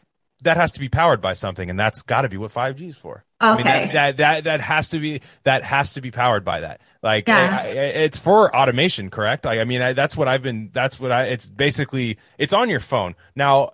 that 0.44 0.56
has 0.58 0.72
to 0.74 0.80
be 0.80 0.88
powered 0.88 1.20
by 1.20 1.34
something, 1.34 1.70
and 1.70 1.80
that's 1.80 2.04
got 2.04 2.22
to 2.22 2.30
be 2.30 2.38
what 2.38 2.52
5G 2.54 2.90
is 2.90 2.98
for. 2.98 3.26
I 3.40 3.56
mean, 3.58 3.62
Okay. 3.68 3.86
that, 3.86 3.94
that 3.94 4.18
that 4.18 4.44
that 4.46 4.62
has 4.62 4.90
to 4.90 5.00
be 5.00 5.22
that 5.44 5.64
has 5.64 5.94
to 5.94 6.02
be 6.02 6.12
powered 6.12 6.46
by 6.46 6.62
that. 6.62 6.80
Like, 7.04 7.28
Yeah. 7.28 7.60
I- 7.62 7.66
I- 7.68 7.70
it's 8.06 8.18
for 8.18 8.56
automation, 8.56 9.10
correct? 9.10 9.46
Like, 9.46 9.60
I 9.60 9.64
mean, 9.64 9.82
I, 9.82 9.94
that's 9.94 10.16
what 10.16 10.28
I've 10.28 10.44
been. 10.44 10.70
That's 10.74 11.00
what 11.00 11.12
I. 11.12 11.24
It's 11.24 11.50
basically 11.50 12.18
it's 12.38 12.54
on 12.54 12.70
your 12.70 12.80
phone 12.80 13.16
now. 13.36 13.72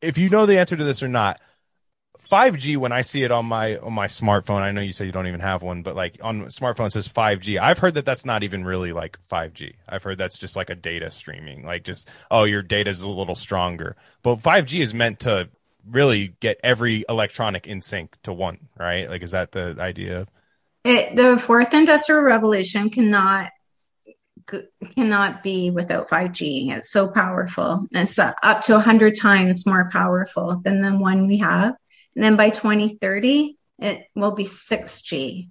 If 0.00 0.18
you 0.18 0.28
know 0.28 0.46
the 0.46 0.58
answer 0.58 0.76
to 0.76 0.84
this 0.84 1.02
or 1.02 1.08
not, 1.08 1.40
5G 2.32 2.78
when 2.78 2.92
I 2.92 3.02
see 3.02 3.24
it 3.24 3.30
on 3.30 3.44
my 3.44 3.76
on 3.76 3.92
my 3.92 4.06
smartphone, 4.06 4.62
I 4.62 4.72
know 4.72 4.80
you 4.80 4.94
say 4.94 5.04
you 5.04 5.12
don't 5.12 5.26
even 5.26 5.40
have 5.40 5.62
one, 5.62 5.82
but 5.82 5.94
like 5.94 6.16
on 6.22 6.46
smartphone 6.46 6.86
it 6.86 6.92
says 6.92 7.06
5G. 7.06 7.60
I've 7.60 7.78
heard 7.78 7.94
that 7.94 8.06
that's 8.06 8.24
not 8.24 8.42
even 8.42 8.64
really 8.64 8.94
like 8.94 9.18
5G. 9.30 9.74
I've 9.86 10.02
heard 10.02 10.16
that's 10.16 10.38
just 10.38 10.56
like 10.56 10.70
a 10.70 10.74
data 10.74 11.10
streaming, 11.10 11.66
like 11.66 11.84
just 11.84 12.08
oh 12.30 12.44
your 12.44 12.62
data's 12.62 13.02
a 13.02 13.08
little 13.08 13.34
stronger. 13.34 13.96
But 14.22 14.36
5G 14.36 14.80
is 14.80 14.94
meant 14.94 15.20
to 15.20 15.50
really 15.86 16.34
get 16.40 16.58
every 16.64 17.04
electronic 17.06 17.66
in 17.66 17.82
sync 17.82 18.16
to 18.22 18.32
one, 18.32 18.68
right? 18.78 19.10
Like 19.10 19.22
is 19.22 19.32
that 19.32 19.52
the 19.52 19.76
idea? 19.78 20.26
It, 20.84 21.14
the 21.14 21.36
fourth 21.36 21.74
industrial 21.74 22.22
revolution 22.22 22.88
cannot 22.88 23.50
cannot 24.96 25.42
be 25.42 25.70
without 25.70 26.08
5G. 26.08 26.72
It's 26.72 26.90
so 26.90 27.08
powerful. 27.08 27.86
It's 27.92 28.18
up 28.18 28.62
to 28.62 28.72
100 28.72 29.16
times 29.20 29.66
more 29.66 29.90
powerful 29.92 30.62
than 30.64 30.80
the 30.80 30.92
one 30.92 31.26
we 31.26 31.36
have. 31.38 31.74
And 32.14 32.24
then 32.24 32.36
by 32.36 32.50
2030, 32.50 33.56
it 33.78 34.06
will 34.14 34.32
be 34.32 34.44
6G. 34.44 35.48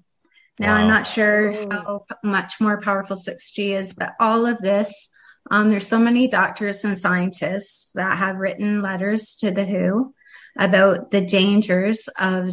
Now, 0.59 0.76
I'm 0.76 0.88
not 0.88 1.07
sure 1.07 1.53
how 1.72 2.05
much 2.24 2.62
more 2.62 2.80
powerful 2.82 3.16
6G 3.16 3.78
is, 3.78 3.93
but 3.93 4.14
all 4.20 4.45
of 4.45 4.59
this, 4.59 5.09
um, 5.49 5.70
there's 5.72 5.88
so 5.88 5.97
many 5.97 6.28
doctors 6.28 6.86
and 6.86 6.95
scientists 6.95 7.93
that 7.95 8.18
have 8.18 8.38
written 8.38 8.82
letters 8.82 9.38
to 9.38 9.49
the 9.49 9.66
WHO 9.66 10.14
about 10.57 11.09
the 11.09 11.22
dangers 11.22 12.09
of 12.20 12.51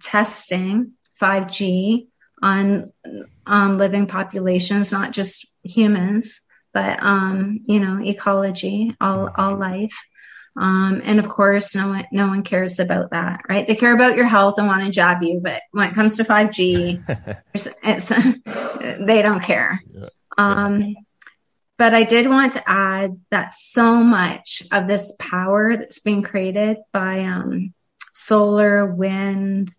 testing 0.00 0.92
5G 1.20 2.06
on 2.40 2.92
on 3.46 3.78
living 3.78 4.06
populations, 4.06 4.92
not 4.92 5.12
just 5.12 5.52
humans, 5.64 6.42
but 6.72 7.02
um, 7.02 7.60
you 7.66 7.80
know, 7.80 8.00
ecology, 8.00 8.94
all 9.00 9.30
all 9.36 9.56
life. 9.56 9.96
Um, 10.58 11.00
and 11.04 11.20
of 11.20 11.28
course, 11.28 11.76
no 11.76 11.88
one 11.88 12.06
no 12.10 12.26
one 12.26 12.42
cares 12.42 12.80
about 12.80 13.10
that, 13.10 13.42
right? 13.48 13.66
They 13.66 13.76
care 13.76 13.94
about 13.94 14.16
your 14.16 14.26
health 14.26 14.56
and 14.58 14.66
want 14.66 14.84
to 14.84 14.90
jab 14.90 15.22
you, 15.22 15.40
but 15.40 15.62
when 15.70 15.88
it 15.88 15.94
comes 15.94 16.16
to 16.16 16.24
5G, 16.24 17.42
it's, 17.54 17.68
it's 17.84 18.08
they 19.06 19.22
don't 19.22 19.42
care. 19.42 19.80
Yeah. 19.92 20.08
Um, 20.36 20.96
but 21.76 21.94
I 21.94 22.02
did 22.02 22.28
want 22.28 22.54
to 22.54 22.68
add 22.68 23.20
that 23.30 23.54
so 23.54 24.02
much 24.02 24.64
of 24.72 24.88
this 24.88 25.14
power 25.20 25.76
that's 25.76 26.00
being 26.00 26.22
created 26.22 26.78
by 26.92 27.20
um, 27.20 27.72
solar, 28.12 28.84
wind, 28.84 29.72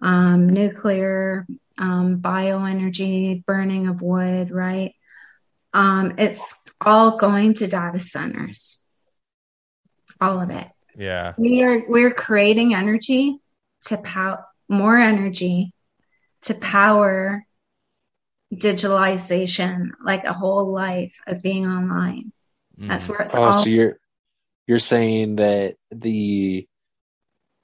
um, 0.00 0.48
nuclear, 0.48 1.46
um, 1.76 2.20
bioenergy, 2.20 3.44
burning 3.44 3.86
of 3.86 4.00
wood, 4.00 4.50
right? 4.50 4.94
Um, 5.74 6.14
it's 6.16 6.58
all 6.80 7.18
going 7.18 7.52
to 7.54 7.68
data 7.68 8.00
centers. 8.00 8.82
All 10.22 10.40
of 10.40 10.50
it. 10.50 10.68
Yeah. 10.96 11.34
We 11.36 11.62
are 11.64 11.82
we're 11.88 12.12
creating 12.14 12.74
energy 12.74 13.38
to 13.86 13.96
power 13.96 14.44
more 14.68 14.96
energy 14.96 15.74
to 16.42 16.54
power 16.54 17.44
digitalization, 18.54 19.90
like 20.04 20.24
a 20.24 20.32
whole 20.32 20.70
life 20.72 21.16
of 21.26 21.42
being 21.42 21.66
online. 21.66 22.32
That's 22.78 23.06
Mhm. 23.06 23.10
where 23.10 23.20
it's 23.22 23.34
Oh, 23.34 23.42
all 23.42 23.52
so 23.64 23.68
you're 23.68 23.98
you're 24.68 24.78
saying 24.78 25.36
that 25.36 25.74
the 25.90 26.68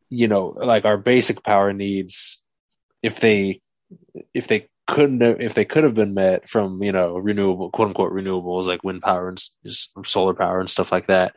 you 0.08 0.26
know 0.28 0.48
like 0.56 0.84
our 0.84 0.96
basic 0.98 1.42
power 1.44 1.72
needs 1.72 2.42
if 3.02 3.20
they 3.20 3.60
if 4.34 4.48
they 4.48 4.68
couldn't 4.86 5.20
have, 5.20 5.40
if 5.40 5.54
they 5.54 5.64
could 5.64 5.84
have 5.84 5.94
been 5.94 6.14
met 6.14 6.48
from 6.48 6.82
you 6.82 6.92
know 6.92 7.16
renewable 7.18 7.70
quote 7.70 7.88
unquote 7.88 8.12
renewables 8.12 8.64
like 8.64 8.82
wind 8.82 9.02
power 9.02 9.28
and 9.28 9.38
s- 9.66 9.90
solar 10.06 10.34
power 10.34 10.60
and 10.60 10.70
stuff 10.70 10.90
like 10.90 11.06
that 11.06 11.34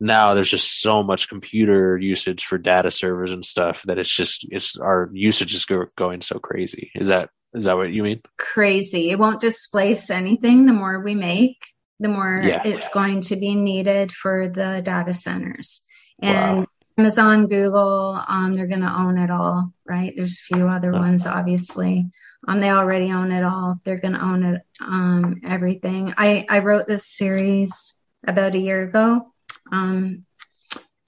now 0.00 0.34
there's 0.34 0.50
just 0.50 0.80
so 0.80 1.02
much 1.02 1.28
computer 1.28 1.96
usage 1.98 2.44
for 2.44 2.58
data 2.58 2.90
servers 2.90 3.32
and 3.32 3.44
stuff 3.44 3.82
that 3.84 3.98
it's 3.98 4.14
just 4.14 4.46
it's 4.50 4.76
our 4.76 5.10
usage 5.12 5.54
is 5.54 5.64
go, 5.64 5.86
going 5.96 6.20
so 6.20 6.38
crazy 6.38 6.90
is 6.94 7.08
that 7.08 7.30
is 7.54 7.64
that 7.64 7.76
what 7.76 7.90
you 7.90 8.02
mean 8.02 8.20
crazy. 8.36 9.10
It 9.10 9.18
won't 9.18 9.40
displace 9.40 10.10
anything. 10.10 10.66
The 10.66 10.72
more 10.72 11.00
we 11.00 11.14
make, 11.14 11.56
the 11.98 12.08
more 12.08 12.40
Yeah. 12.44 12.62
it's 12.64 12.88
going 12.90 13.22
to 13.22 13.36
be 13.36 13.54
needed 13.54 14.12
for 14.12 14.48
the 14.48 14.82
data 14.84 15.14
centers. 15.14 15.82
And 16.20 16.58
Wow. 16.58 16.66
Amazon, 16.98 17.46
Google, 17.46 18.20
um, 18.28 18.54
they're 18.56 18.66
going 18.66 18.80
to 18.82 18.92
own 18.92 19.18
it 19.18 19.30
all, 19.30 19.72
right? 19.86 20.12
There's 20.16 20.38
a 20.40 20.54
few 20.54 20.68
other 20.68 20.92
Oh. 20.94 20.98
ones, 20.98 21.26
obviously. 21.26 22.10
Um, 22.46 22.60
they 22.60 22.70
already 22.70 23.10
own 23.12 23.30
it 23.32 23.44
all. 23.44 23.80
They're 23.84 23.98
going 23.98 24.14
to 24.14 24.22
own 24.24 24.42
it, 24.44 24.62
um, 24.80 25.40
everything. 25.44 26.12
I, 26.16 26.44
I 26.48 26.58
wrote 26.58 26.86
this 26.88 27.06
series 27.06 27.94
about 28.26 28.54
a 28.54 28.58
year 28.58 28.82
ago. 28.82 29.32
Um, 29.72 30.24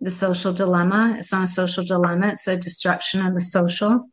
the 0.02 0.10
social 0.10 0.52
dilemma. 0.54 1.16
It's 1.18 1.32
not 1.32 1.44
a 1.44 1.46
social 1.46 1.84
dilemma. 1.84 2.28
It's 2.28 2.46
a 2.48 2.56
destruction 2.56 3.24
of 3.26 3.34
the 3.34 3.40
social 3.40 4.06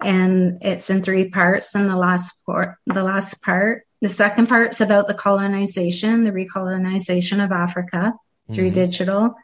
and 0.00 0.58
it's 0.62 0.90
in 0.90 1.02
three 1.02 1.30
parts 1.30 1.74
and 1.74 1.88
the 1.88 1.96
last 1.96 2.44
part 2.44 2.76
the 2.86 3.02
last 3.02 3.40
part 3.42 3.86
the 4.02 4.08
second 4.08 4.48
part's 4.48 4.80
about 4.80 5.06
the 5.06 5.14
colonization 5.14 6.24
the 6.24 6.32
recolonization 6.32 7.42
of 7.42 7.52
africa 7.52 8.12
through 8.52 8.70
Mhm. 8.70 8.74
digital 8.74 9.34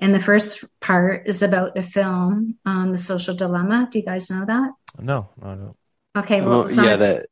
and 0.00 0.14
the 0.14 0.18
first 0.20 0.64
part 0.80 1.28
is 1.28 1.42
about 1.42 1.74
the 1.74 1.82
film 1.82 2.56
um, 2.64 2.90
the 2.90 2.98
social 2.98 3.34
dilemma 3.36 3.86
do 3.92 3.98
you 3.98 4.04
guys 4.04 4.30
know 4.30 4.46
that 4.46 4.70
No, 4.98 5.28
no, 5.42 5.54
no. 5.54 5.72
okay 6.16 6.40
well 6.40 6.64
it's 6.64 6.76
yeah 6.78 6.94
on- 6.94 6.98
that 7.00 7.26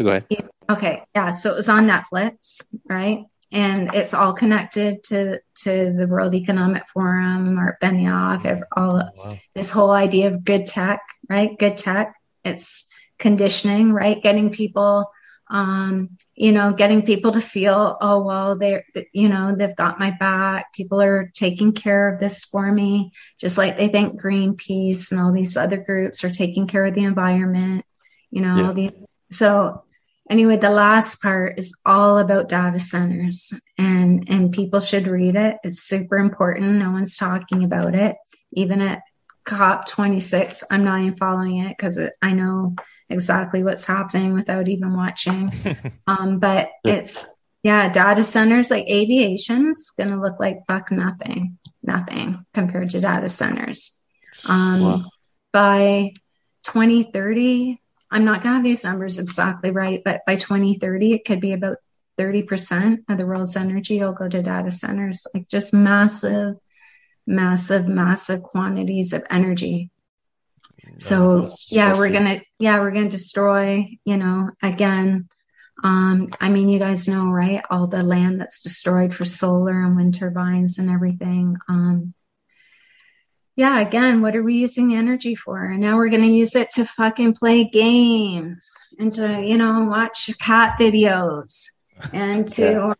go 0.00 0.08
ahead 0.08 0.24
Okay, 0.70 1.02
yeah. 1.16 1.32
So 1.32 1.50
it 1.50 1.56
was 1.56 1.68
on 1.68 1.88
Netflix, 1.88 2.72
right? 2.88 3.24
And 3.52 3.94
it's 3.94 4.14
all 4.14 4.32
connected 4.32 5.02
to 5.04 5.40
to 5.64 5.92
the 5.92 6.06
World 6.06 6.34
Economic 6.34 6.88
Forum, 6.88 7.54
Mark 7.54 7.80
Benioff, 7.80 8.62
all 8.76 8.94
Wow. 9.16 9.38
this 9.54 9.70
whole 9.70 9.90
idea 9.90 10.28
of 10.28 10.44
good 10.44 10.66
tech, 10.66 11.00
right? 11.28 11.58
Good 11.58 11.76
tech. 11.76 12.14
It's 12.44 12.88
conditioning, 13.18 13.92
right? 13.92 14.22
Getting 14.22 14.50
people 14.50 15.10
um, 15.52 16.16
you 16.36 16.52
know, 16.52 16.72
getting 16.72 17.02
people 17.02 17.32
to 17.32 17.40
feel, 17.40 17.98
oh, 18.00 18.22
well, 18.22 18.56
they're, 18.56 18.84
you 19.12 19.28
know, 19.28 19.52
they've 19.56 19.74
got 19.74 19.98
my 19.98 20.12
back. 20.12 20.72
People 20.72 21.00
are 21.02 21.28
taking 21.34 21.72
care 21.72 22.08
of 22.14 22.20
this 22.20 22.44
for 22.44 22.70
me, 22.70 23.10
just 23.36 23.58
like 23.58 23.76
they 23.76 23.88
think 23.88 24.20
Greenpeace 24.22 25.10
and 25.10 25.20
all 25.20 25.32
these 25.32 25.56
other 25.56 25.76
groups 25.76 26.22
are 26.22 26.30
taking 26.30 26.68
care 26.68 26.86
of 26.86 26.94
the 26.94 27.02
environment, 27.02 27.84
you 28.30 28.42
know, 28.42 28.66
Yeah. 28.66 28.72
the, 28.72 28.90
so 29.32 29.82
anyway, 30.30 30.56
the 30.56 30.70
last 30.70 31.20
part 31.20 31.58
is 31.58 31.78
all 31.84 32.18
about 32.18 32.48
data 32.48 32.80
centers 32.80 33.52
and, 33.76 34.26
and 34.28 34.52
people 34.52 34.80
should 34.80 35.06
read 35.06 35.36
it. 35.36 35.56
It's 35.64 35.82
super 35.82 36.16
important. 36.16 36.76
No 36.76 36.90
one's 36.92 37.16
talking 37.16 37.64
about 37.64 37.94
it. 37.94 38.16
Even 38.52 38.80
at 38.80 39.02
COP 39.44 39.86
26, 39.86 40.64
I'm 40.70 40.84
not 40.84 41.00
even 41.00 41.16
following 41.16 41.58
it 41.58 41.76
because 41.76 41.98
I 42.22 42.32
know 42.32 42.74
exactly 43.08 43.62
what's 43.64 43.84
happening 43.84 44.32
without 44.34 44.68
even 44.68 44.96
watching. 44.96 45.52
Um, 46.06 46.40
but 46.40 46.70
it's 46.84 47.28
yeah, 47.62 47.92
data 47.92 48.24
centers 48.24 48.68
like 48.70 48.86
aviation's 48.88 49.90
gonna 49.90 50.20
look 50.20 50.40
like 50.40 50.66
fuck 50.66 50.90
nothing, 50.90 51.56
nothing 51.84 52.44
compared 52.52 52.90
to 52.90 53.00
data 53.00 53.28
centers. 53.28 53.96
Um, 54.44 54.80
Wow. 54.82 55.04
by 55.52 56.12
2030, 56.64 57.80
I'm 58.10 58.24
not 58.24 58.42
gonna 58.42 58.56
have 58.56 58.64
these 58.64 58.84
numbers 58.84 59.18
exactly 59.18 59.70
right, 59.70 60.02
but 60.04 60.22
by 60.26 60.36
2030, 60.36 61.12
it 61.12 61.24
could 61.24 61.40
be 61.40 61.52
about 61.52 61.78
30% 62.18 63.04
of 63.08 63.18
the 63.18 63.26
world's 63.26 63.56
energy 63.56 64.00
will 64.00 64.12
go 64.12 64.28
to 64.28 64.42
data 64.42 64.70
centers, 64.70 65.26
like 65.32 65.48
just 65.48 65.72
massive, 65.72 66.56
massive, 67.26 67.88
massive 67.88 68.42
quantities 68.42 69.12
of 69.12 69.24
energy. 69.30 69.90
So 70.98 71.48
yeah, 71.68 71.94
we're 71.96 72.10
gonna 72.10 72.42
yeah, 72.58 72.80
we're 72.80 72.90
gonna 72.90 73.08
destroy, 73.08 73.96
you 74.04 74.16
know, 74.16 74.50
again. 74.62 75.28
Um, 75.82 76.28
I 76.38 76.50
mean, 76.50 76.68
you 76.68 76.78
guys 76.78 77.08
know, 77.08 77.30
right? 77.30 77.62
All 77.70 77.86
the 77.86 78.02
land 78.02 78.38
that's 78.38 78.62
destroyed 78.62 79.14
for 79.14 79.24
solar 79.24 79.82
and 79.82 79.96
wind 79.96 80.14
turbines 80.14 80.78
and 80.78 80.90
everything. 80.90 81.56
Um, 81.68 82.12
yeah, 83.60 83.78
again, 83.80 84.22
what 84.22 84.34
are 84.34 84.42
we 84.42 84.54
using 84.54 84.88
the 84.88 84.96
energy 84.96 85.34
for? 85.34 85.62
And 85.66 85.80
now 85.80 85.96
we're 85.96 86.08
gonna 86.08 86.26
use 86.42 86.56
it 86.56 86.70
to 86.76 86.86
fucking 86.86 87.34
play 87.34 87.64
games 87.64 88.66
and 88.98 89.12
to, 89.12 89.42
you 89.44 89.58
know, 89.58 89.84
watch 89.84 90.30
cat 90.38 90.78
videos 90.80 91.66
and 92.14 92.48
to, 92.52 92.62
Yeah. 92.62 92.94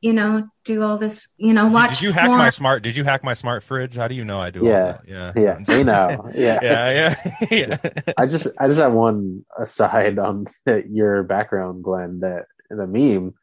you 0.00 0.12
know, 0.12 0.46
do 0.64 0.82
all 0.84 0.98
this, 0.98 1.34
you 1.36 1.52
know, 1.52 1.66
watch 1.66 1.94
Did 1.98 2.02
you 2.02 2.12
hack 2.12 2.26
porn. 2.26 2.38
my 2.38 2.50
smart? 2.50 2.84
Did 2.84 2.94
you 2.94 3.02
hack 3.02 3.24
my 3.24 3.34
smart 3.34 3.64
fridge? 3.64 3.96
How 3.96 4.06
do 4.06 4.14
you 4.14 4.24
know 4.24 4.40
I 4.40 4.50
do 4.50 4.60
all 4.60 4.66
Yeah. 4.68 4.92
that? 4.92 5.08
Yeah. 5.08 5.32
Yeah, 5.36 5.58
they 5.66 5.82
know. 5.90 6.30
Yeah. 6.32 6.58
yeah, 6.62 6.90
yeah, 7.00 7.46
yeah. 7.50 7.76
I 8.16 8.26
just 8.26 8.46
I 8.58 8.68
just 8.68 8.78
have 8.78 8.92
one 8.92 9.44
aside 9.58 10.18
on 10.20 10.46
the, 10.64 10.84
your 10.88 11.24
background, 11.24 11.82
Glenn. 11.82 12.20
That 12.20 12.44
the 12.70 12.86
meme. 12.86 13.34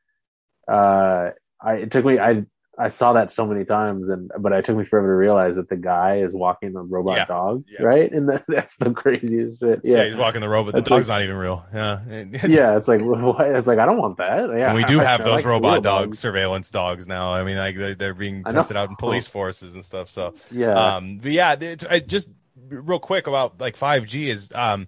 Uh, 0.68 1.32
I 1.62 1.74
it 1.84 1.92
took 1.92 2.06
me 2.06 2.18
I 2.18 2.46
I 2.80 2.88
saw 2.88 3.14
that 3.14 3.30
so 3.32 3.46
many 3.46 3.66
times, 3.66 4.08
and 4.08 4.32
but 4.40 4.54
it 4.54 4.64
took 4.64 4.78
me 4.78 4.86
forever 4.86 5.08
to 5.08 5.14
realize 5.14 5.58
that 5.58 5.68
the 5.70 5.76
guy 5.76 6.18
is 6.20 6.34
walking 6.34 6.74
a 6.76 6.82
robot 6.82 7.18
Yeah. 7.18 7.26
dog, 7.26 7.66
Yeah. 7.68 7.84
right? 7.86 8.12
And 8.12 8.30
the, 8.30 8.44
that's 8.48 8.78
the 8.78 8.92
craziest 8.92 9.60
shit. 9.60 9.82
yeah. 9.84 9.98
Yeah, 9.98 10.06
he's 10.06 10.16
walking 10.16 10.40
the 10.42 10.48
robot. 10.50 10.74
The 10.74 10.80
That's 10.80 10.90
dog's 10.90 11.10
like- 11.10 11.16
not 11.16 11.24
even 11.24 11.36
real. 11.36 11.66
Yeah. 11.74 12.00
yeah. 12.48 12.78
It's 12.78 12.88
like 12.88 13.02
what? 13.04 13.46
It's 13.48 13.68
like 13.68 13.78
I 13.78 13.86
don't 13.86 13.98
want 13.98 14.18
that. 14.18 14.50
Yeah, 14.58 14.68
And 14.70 14.76
we 14.76 14.86
do 14.86 15.00
have 15.00 15.20
I 15.22 15.24
those 15.26 15.34
like 15.36 15.46
robot 15.46 15.84
dogs, 15.84 16.18
surveillance 16.18 16.72
dogs 16.72 17.08
now. 17.08 17.34
I 17.34 17.44
mean, 17.44 17.58
like 17.58 17.76
they're, 17.76 17.94
they're 17.96 18.14
being 18.14 18.44
tested 18.46 18.78
out 18.78 18.90
in 18.90 18.96
police 18.96 19.28
forces 19.28 19.76
and 19.76 19.84
stuff. 19.84 20.10
So, 20.10 20.34
Yeah, 20.50 20.96
um, 20.96 21.18
but 21.22 21.32
yeah, 21.34 21.56
it's, 21.60 21.86
I, 21.86 22.00
just 22.00 22.30
real 22.70 23.00
quick 23.00 23.28
about 23.28 23.60
like 23.60 23.78
5G 23.78 24.28
is, 24.28 24.50
um, 24.56 24.88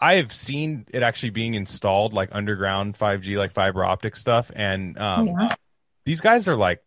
I 0.00 0.14
have 0.14 0.32
seen 0.32 0.86
it 0.90 1.02
actually 1.02 1.30
being 1.30 1.52
installed 1.52 2.14
like 2.14 2.30
underground 2.32 2.96
5G, 2.98 3.36
like 3.36 3.52
fiber 3.52 3.84
optic 3.84 4.16
stuff. 4.16 4.50
And, 4.56 4.98
um, 4.98 5.26
Yeah. 5.26 5.48
these 6.06 6.22
guys 6.22 6.48
are 6.48 6.56
like, 6.56 6.82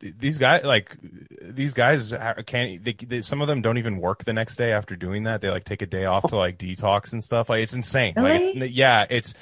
these 0.00 0.38
guys 0.38 0.64
like 0.64 0.96
these 1.42 1.72
guys 1.72 2.12
can't 2.46 2.84
they, 2.84 2.92
they 2.92 3.22
some 3.22 3.40
of 3.40 3.48
them 3.48 3.62
don't 3.62 3.78
even 3.78 3.98
work 3.98 4.24
the 4.24 4.32
next 4.32 4.56
day 4.56 4.72
after 4.72 4.96
doing 4.96 5.24
that. 5.24 5.40
They 5.40 5.48
like 5.48 5.64
take 5.64 5.82
a 5.82 5.86
day 5.86 6.04
off 6.04 6.26
to 6.28 6.36
like 6.36 6.58
detox 6.58 7.12
and 7.12 7.22
stuff. 7.22 7.48
Like 7.48 7.62
it's 7.62 7.72
insane. 7.72 8.14
Like 8.16 8.42
it's 8.42 8.54
yeah 8.72 9.06
it's 9.08 9.34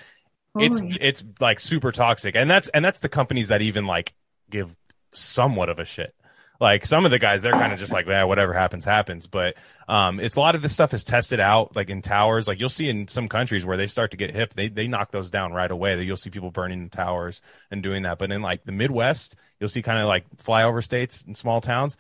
it's 0.57 0.81
it's 1.01 1.25
like 1.41 1.61
super 1.61 1.93
toxic. 1.93 2.37
And 2.37 2.49
that's 2.49 2.69
and 2.69 2.85
that's 2.85 3.01
the 3.01 3.09
companies 3.09 3.49
that 3.49 3.63
even 3.63 3.87
like 3.87 4.15
give 4.51 4.77
somewhat 5.13 5.69
of 5.69 5.79
a 5.79 5.85
shit 5.85 6.15
like 6.61 6.87
some 6.87 7.05
of 7.05 7.11
the 7.11 7.19
guys 7.19 7.43
they're 7.43 7.53
kind 7.53 7.73
of 7.73 7.79
just 7.79 7.93
like 7.93 8.07
yeah 8.07 8.25
whatever 8.25 8.53
happens 8.53 8.85
happens. 8.85 9.27
But 9.27 9.57
um 9.89 10.21
it's 10.21 10.37
a 10.37 10.41
lot 10.41 10.55
of 10.55 10.63
this 10.63 10.73
stuff 10.73 10.95
is 10.95 11.05
tested 11.05 11.41
out 11.41 11.75
like 11.77 11.91
in 11.91 12.03
towers. 12.03 12.49
Like 12.49 12.61
you'll 12.61 12.69
see 12.69 12.89
in 12.89 13.09
some 13.09 13.29
countries 13.29 13.67
where 13.67 13.77
they 13.77 13.87
start 13.87 14.13
to 14.13 14.17
get 14.17 14.35
hip 14.35 14.55
they 14.55 14.69
they 14.69 14.89
knock 14.89 15.11
those 15.11 15.31
down 15.31 15.53
right 15.53 15.71
away. 15.71 16.01
You'll 16.03 16.17
see 16.17 16.31
people 16.31 16.51
burning 16.51 16.85
the 16.85 16.91
towers 16.91 17.43
and 17.71 17.83
doing 17.83 18.05
that. 18.05 18.19
But 18.19 18.33
in 18.33 18.43
like 18.43 18.65
the 18.65 18.73
midwest 18.73 19.37
you'll 19.59 19.69
see 19.69 19.83
kind 19.83 19.99
of 19.99 20.07
like 20.07 20.29
flyover 20.37 20.83
states 20.83 21.23
and 21.23 21.37
small 21.37 21.61
towns. 21.61 21.97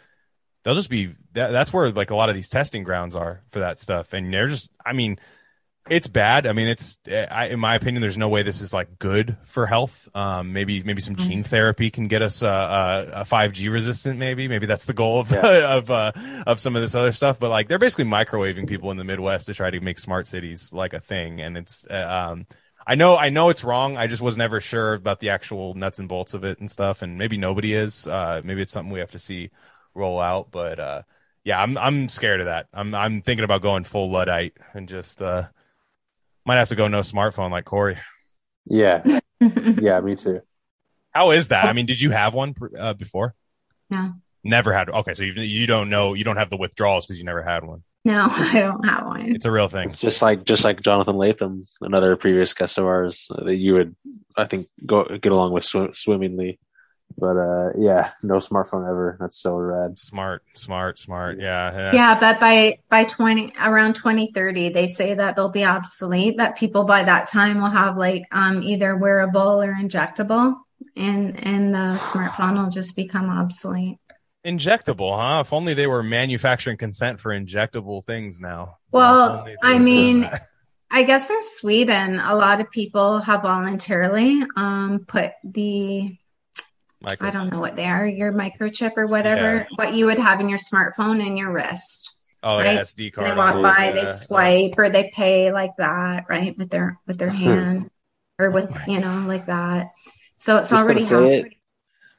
They'll 0.62 0.74
just 0.74 0.90
be 0.90 1.14
that, 1.32 1.50
that's 1.50 1.72
where 1.72 1.90
like 1.90 2.11
a 2.11 2.16
lot 2.16 2.30
of 2.30 2.34
these 2.34 2.48
testing 2.48 2.84
grounds 2.84 3.14
are 3.14 3.42
for 3.50 3.61
that 3.61 3.80
stuff. 3.80 4.12
And 4.12 4.32
they're 4.32 4.48
just 4.48 4.70
i 4.84 4.92
mean 4.92 5.18
it's 5.91 6.07
bad. 6.07 6.47
I 6.47 6.53
mean, 6.53 6.68
it's 6.68 6.99
I, 7.07 7.49
in 7.49 7.61
my 7.61 7.74
opinion, 7.74 8.01
there's 8.01 8.16
no 8.16 8.28
way 8.28 8.43
this 8.43 8.62
is 8.62 8.72
like 8.72 8.99
good 8.99 9.37
for 9.45 9.66
health. 9.66 10.09
Um, 10.14 10.53
maybe 10.53 10.82
maybe 10.82 11.03
some 11.03 11.16
gene 11.16 11.45
therapy 11.45 11.91
can 11.91 12.09
get 12.09 12.22
us 12.22 12.43
uh, 12.43 13.11
a, 13.12 13.20
a 13.20 13.24
5G 13.24 13.70
resistant. 13.70 14.18
Maybe 14.18 14.49
maybe 14.49 14.66
that's 14.66 14.87
the 14.87 14.95
goal 14.95 15.20
of 15.20 15.32
of 15.32 15.91
uh, 15.91 16.12
of 16.47 16.59
some 16.59 16.74
of 16.74 16.82
this 16.82 16.95
other 16.95 17.12
stuff. 17.12 17.39
But 17.39 17.51
like 17.51 17.68
they're 17.68 17.78
basically 17.78 18.07
microwaving 18.07 18.66
people 18.66 18.91
in 18.93 18.97
the 18.97 19.05
Midwest 19.05 19.47
to 19.47 19.55
try 19.55 19.70
to 19.70 19.80
make 19.80 19.99
smart 19.99 20.26
cities 20.26 20.72
like 20.72 20.95
a 20.95 21.01
thing. 21.01 21.41
And 21.41 21.59
it's 21.59 21.85
uh, 21.91 22.30
um, 22.30 22.47
I 22.87 22.95
know 22.95 23.16
I 23.16 23.28
know 23.28 23.51
it's 23.51 23.62
wrong. 23.64 23.99
I 23.99 24.07
just 24.07 24.22
was 24.22 24.39
never 24.39 24.61
sure 24.61 24.95
about 24.95 25.20
the 25.20 25.30
actual 25.30 25.74
nuts 25.74 25.99
and 25.99 26.09
bolts 26.09 26.32
of 26.32 26.45
it 26.45 26.61
and 26.61 26.70
stuff. 26.70 27.03
And 27.03 27.18
maybe 27.18 27.37
nobody 27.37 27.74
is. 27.74 28.09
Uh, 28.09 28.41
maybe 28.43 28.62
it's 28.62 28.72
something 28.72 28.93
we 28.93 29.01
have 29.01 29.11
to 29.12 29.18
see 29.18 29.51
roll 29.95 30.18
out. 30.18 30.49
But 30.51 30.80
uh, 30.80 31.03
yeah, 31.45 31.61
I'm 31.61 31.76
I'm 31.76 32.09
scared 32.09 32.41
of 32.41 32.47
that. 32.47 32.68
I'm 32.72 32.95
I'm 32.95 33.20
thinking 33.20 33.45
about 33.45 33.61
going 33.61 33.85
full 33.85 34.11
luddite 34.11 34.57
and 34.72 34.89
just 34.89 35.20
uh 35.20 35.49
might 36.47 36.57
have 36.57 36.68
to 36.70 36.76
go 36.76 36.88
no 36.88 37.01
smartphone 37.01 37.51
like 37.51 37.64
Cory. 37.64 37.99
yeah, 38.66 39.03
yeah. 39.40 40.01
Me 40.01 40.16
too. 40.16 40.40
How 41.11 41.30
is 41.30 41.49
that? 41.49 41.66
I 41.66 41.72
mean, 41.72 41.86
did 41.86 42.01
you 42.01 42.11
have 42.11 42.34
one 42.34 42.55
uh, 42.78 42.92
before? 42.95 43.34
No. 43.90 44.14
Never 44.42 44.72
had. 44.72 44.90
Okay, 44.90 45.14
so 45.14 45.22
you 45.22 45.32
you 45.42 45.66
don't 45.66 45.88
know 45.88 46.14
you 46.14 46.24
don't 46.24 46.36
have 46.36 46.51
the 46.51 46.57
withdrawals 46.57 47.07
because 47.07 47.18
you 47.18 47.24
never 47.24 47.42
had 47.42 47.64
one. 47.64 47.82
No, 48.05 48.26
I 48.30 48.53
don't 48.53 48.86
have 48.86 49.07
one. 49.07 49.34
It's 49.34 49.47
a 49.47 49.51
real 49.51 49.68
thing. 49.68 49.88
It's 49.88 50.01
just 50.01 50.20
like 50.20 50.45
just 50.45 50.64
like 50.64 50.82
Jonathan 50.82 51.16
Latham, 51.16 51.62
another 51.80 52.14
previous 52.16 52.53
guest 52.53 52.76
of 52.76 52.84
ours 52.84 53.28
uh, 53.30 53.45
that 53.45 53.57
you 53.57 53.74
would, 53.74 53.97
I 54.36 54.45
think, 54.45 54.68
go 54.84 55.05
get 55.05 55.32
along 55.32 55.53
with 55.53 55.64
sw- 55.64 55.95
swimmingly. 55.95 56.59
But 57.17 57.37
uh, 57.37 57.71
yeah, 57.79 58.11
no 58.23 58.35
smartphone 58.37 58.89
ever. 58.89 59.17
That's 59.21 59.37
so 59.41 59.55
rad. 59.57 59.99
Smart, 59.99 60.43
smart, 60.55 60.99
smart. 60.99 61.39
Yeah. 61.41 61.71
that's- 61.71 61.95
Yeah, 61.95 62.19
but 62.19 62.41
by 62.41 62.79
by 62.91 63.05
20 63.05 63.53
around 63.62 63.95
2030, 63.95 64.71
they 64.71 64.87
say 64.87 65.15
that 65.15 65.37
they'll 65.37 65.49
be 65.49 65.65
obsolete, 65.65 66.39
that 66.39 66.57
people 66.57 66.85
by 66.85 67.05
that 67.05 67.27
time 67.29 67.61
will 67.61 67.71
have 67.71 67.97
like 67.97 68.23
um 68.33 68.62
either 68.62 68.97
wearable 68.97 69.62
or 69.62 69.75
injectable 69.75 70.57
and 70.97 71.39
and 71.47 71.75
the 71.75 71.97
smartphone 71.99 72.62
will 72.62 72.71
just 72.71 72.97
become 72.97 73.31
obsolete. 73.31 73.99
Injectable, 74.45 75.16
huh? 75.16 75.41
If 75.41 75.53
only 75.53 75.73
they 75.74 75.86
were 75.86 76.03
manufacturing 76.03 76.77
consent 76.77 77.20
for 77.20 77.31
injectable 77.31 78.05
things 78.05 78.41
now. 78.41 78.77
Well, 78.91 79.35
If 79.35 79.41
only 79.41 79.57
they 79.62 79.69
I 79.69 79.78
mean. 79.78 80.31
I 80.91 81.03
guess 81.03 81.28
in 81.28 81.43
Sweden, 81.43 82.20
a 82.20 82.36
lot 82.36 82.61
of 82.61 82.70
people 82.70 83.19
have 83.20 83.43
voluntarily 83.43 84.45
um 84.57 85.05
put 85.09 85.32
the 85.43 86.16
Micro- 87.05 87.28
I 87.28 87.31
don't 87.31 87.51
know 87.51 87.60
what 87.60 87.76
they 87.76 87.86
are, 87.86 88.06
your 88.06 88.32
microchip 88.32 88.93
or 88.97 89.06
whatever, 89.06 89.56
Yeah. 89.59 89.66
what 89.76 89.94
you 89.94 90.06
would 90.06 90.18
have 90.18 90.40
in 90.40 90.48
your 90.48 90.59
smartphone 90.59 91.24
and 91.26 91.36
your 91.39 91.51
wrist. 91.52 92.10
oh, 92.43 92.59
right? 92.59 92.74
yeah, 92.74 92.81
SD 92.82 93.12
card. 93.12 93.26
they 93.26 93.31
on 93.32 93.36
walk 93.39 93.56
it. 93.56 93.62
by, 93.62 93.85
Yeah. 93.86 93.93
they 93.93 94.05
swipe, 94.06 94.74
or 94.78 94.89
they 94.90 95.10
pay 95.14 95.51
like 95.52 95.72
that, 95.78 96.26
right, 96.28 96.56
with 96.59 96.70
their 96.70 96.98
with 97.06 97.18
their 97.18 97.31
hand, 97.44 97.90
or 98.39 98.51
with 98.51 98.70
you 98.86 99.01
know 99.01 99.24
like 99.26 99.47
that. 99.47 99.89
So 100.36 100.59
it's 100.59 100.70
Just 100.70 100.82
already 100.82 101.05
happening. 101.05 101.47
it. 101.47 101.52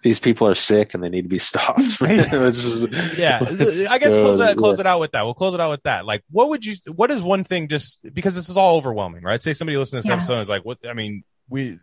These 0.04 0.20
people 0.20 0.48
are 0.48 0.54
sick 0.56 0.94
and 0.94 1.02
they 1.04 1.10
need 1.10 1.24
to 1.24 1.28
be 1.30 1.40
stopped. 1.40 1.80
It's 2.02 2.62
just- 2.62 3.18
yeah 3.18 3.40
let's 3.42 3.84
i 3.86 3.98
guess 3.98 4.16
close 4.16 4.38
go, 4.38 4.46
it 4.46 4.56
close 4.58 4.78
yeah. 4.78 4.82
it 4.82 4.86
out 4.88 5.00
with 5.00 5.12
that 5.14 5.24
we'll 5.24 5.34
close 5.34 5.56
it 5.56 5.60
out 5.60 5.72
with 5.72 5.82
that 5.84 6.06
like 6.06 6.24
what 6.30 6.50
would 6.50 6.64
you 6.64 6.76
what 6.96 7.10
is 7.10 7.24
one 7.24 7.44
thing 7.44 7.68
just 7.68 8.06
because 8.14 8.36
this 8.36 8.48
is 8.48 8.56
all 8.56 8.76
overwhelming 8.78 9.24
right 9.24 9.42
say 9.42 9.52
somebody 9.52 9.78
listening 9.78 10.04
to 10.04 10.08
this 10.08 10.10
Yeah. 10.10 10.18
episode 10.18 10.42
is 10.42 10.50
like 10.50 10.64
what 10.64 10.78
i 10.88 10.94
mean 10.94 11.24
we 11.50 11.80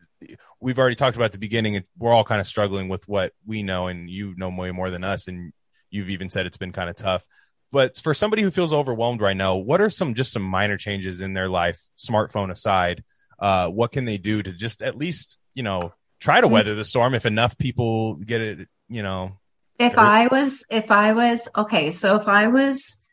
we've 0.60 0.78
already 0.78 0.96
talked 0.96 1.16
about 1.16 1.32
the 1.32 1.38
beginning. 1.38 1.76
And 1.76 1.84
we're 1.98 2.12
all 2.12 2.24
kind 2.24 2.40
of 2.40 2.46
struggling 2.46 2.88
with 2.88 3.08
what 3.08 3.32
we 3.46 3.62
know 3.62 3.88
and 3.88 4.08
you 4.08 4.34
know 4.36 4.50
way 4.50 4.70
more 4.70 4.90
than 4.90 5.04
us 5.04 5.28
and 5.28 5.52
you've 5.90 6.10
even 6.10 6.30
said 6.30 6.46
it's 6.46 6.56
been 6.56 6.72
kind 6.72 6.90
of 6.90 6.96
tough. 6.96 7.26
But 7.70 7.96
for 7.98 8.14
somebody 8.14 8.42
who 8.42 8.50
feels 8.50 8.72
overwhelmed 8.72 9.20
right 9.20 9.36
now 9.36 9.56
what 9.56 9.80
are 9.80 9.90
some 9.90 10.14
just 10.14 10.32
some 10.32 10.42
minor 10.42 10.76
changes 10.76 11.20
in 11.20 11.32
their 11.32 11.48
life 11.48 11.80
smartphone 11.98 12.50
aside 12.50 13.02
uh 13.38 13.68
what 13.68 13.92
can 13.92 14.04
they 14.04 14.18
do 14.18 14.42
to 14.42 14.52
just 14.52 14.82
at 14.82 14.96
least 14.96 15.38
you 15.54 15.62
know 15.62 15.92
try 16.20 16.40
to 16.40 16.46
Mm. 16.46 16.50
weather 16.50 16.74
the 16.74 16.84
storm 16.84 17.14
if 17.14 17.24
enough 17.26 17.56
people 17.56 18.16
get 18.16 18.40
it 18.40 18.68
you 18.92 19.02
know? 19.02 19.38
If 19.78 19.98
I 19.98 20.28
was, 20.28 20.64
if 20.70 20.90
I 20.90 21.12
was 21.12 21.48
okay, 21.56 21.90
so 21.90 22.16
if 22.16 22.28
I 22.28 22.48
was 22.48 23.04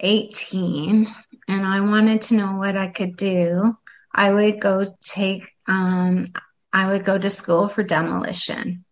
18 0.00 1.12
and 1.48 1.66
I 1.66 1.80
wanted 1.80 2.22
to 2.22 2.34
know 2.34 2.56
what 2.56 2.76
I 2.76 2.86
could 2.88 3.16
do, 3.16 3.76
I 4.14 4.32
would 4.32 4.60
go 4.60 4.86
take 5.04 5.42
um, 5.68 6.26
I 6.72 6.86
would 6.90 7.04
go 7.04 7.16
to 7.16 7.30
school 7.30 7.68
for 7.68 7.82
demolition. 7.82 8.84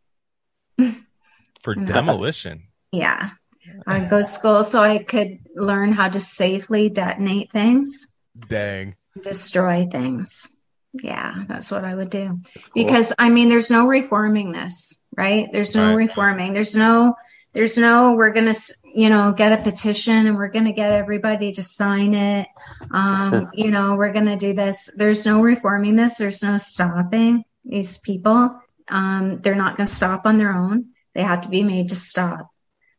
For 1.63 1.75
demolition. 1.75 2.65
Yeah. 2.93 3.31
I'd 3.87 4.09
go 4.09 4.19
to 4.19 4.25
school 4.25 4.63
so 4.63 4.81
I 4.81 4.99
could 4.99 5.39
learn 5.57 5.93
how 5.93 6.09
to 6.09 6.21
safely 6.21 6.89
detonate 6.89 7.51
things, 7.51 8.17
Dang. 8.39 8.95
destroy 9.21 9.89
things. 9.91 10.47
Yeah, 10.93 11.45
that's 11.49 11.71
what 11.71 11.85
I 11.85 11.95
would 11.95 12.11
do. 12.11 12.27
Cool. 12.29 12.73
Because 12.75 13.13
I 13.19 13.29
mean, 13.31 13.49
there's 13.49 13.71
no 13.71 13.87
reforming 13.89 14.53
this, 14.53 15.07
right? 15.17 15.49
There's 15.53 15.75
no 15.75 15.89
Right. 15.89 15.95
reforming. 15.95 16.53
There's 16.53 16.77
no, 16.77 17.17
there's 17.53 17.77
no, 17.77 18.13
we're 18.13 18.31
going 18.31 18.53
to, 18.53 18.61
you 18.97 19.11
know, 19.11 19.31
get 19.31 19.53
a 19.53 19.63
petition 19.63 20.27
and 20.27 20.37
we're 20.37 20.49
going 20.49 20.65
to 20.65 20.73
get 20.73 20.91
everybody 20.91 21.53
to 21.53 21.63
sign 21.63 22.15
it. 22.15 22.49
Um, 22.91 23.51
you 23.53 23.71
know, 23.71 23.95
we're 23.95 24.15
going 24.15 24.25
to 24.25 24.39
do 24.39 24.55
this. 24.55 24.91
There's 24.97 25.27
no 25.27 25.43
reforming 25.43 25.97
this. 25.97 26.17
There's 26.17 26.43
no 26.43 26.57
stopping 26.57 27.45
these 27.63 27.99
people. 27.99 28.59
Um, 28.89 29.43
they're 29.43 29.55
not 29.55 29.77
going 29.77 29.87
to 29.87 29.95
stop 29.95 30.25
on 30.25 30.39
their 30.39 30.51
own. 30.51 30.93
They 31.13 31.23
have 31.23 31.43
to 31.43 31.51
be 31.51 31.63
made 31.63 31.91
to 31.91 31.97
stop, 31.97 32.51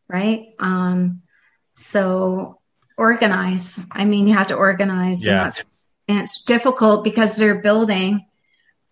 right? 0.07 0.49
Um, 0.59 1.23
so 1.75 2.59
organize. 2.95 3.83
I 3.91 4.05
mean, 4.05 4.27
you 4.27 4.35
have 4.35 4.47
to 4.47 4.55
organize. 4.55 5.25
Yeah. 5.25 5.45
And, 5.45 5.63
and 6.09 6.19
it's 6.19 6.43
difficult 6.43 7.05
because 7.05 7.37
they're 7.37 7.59
building 7.59 8.23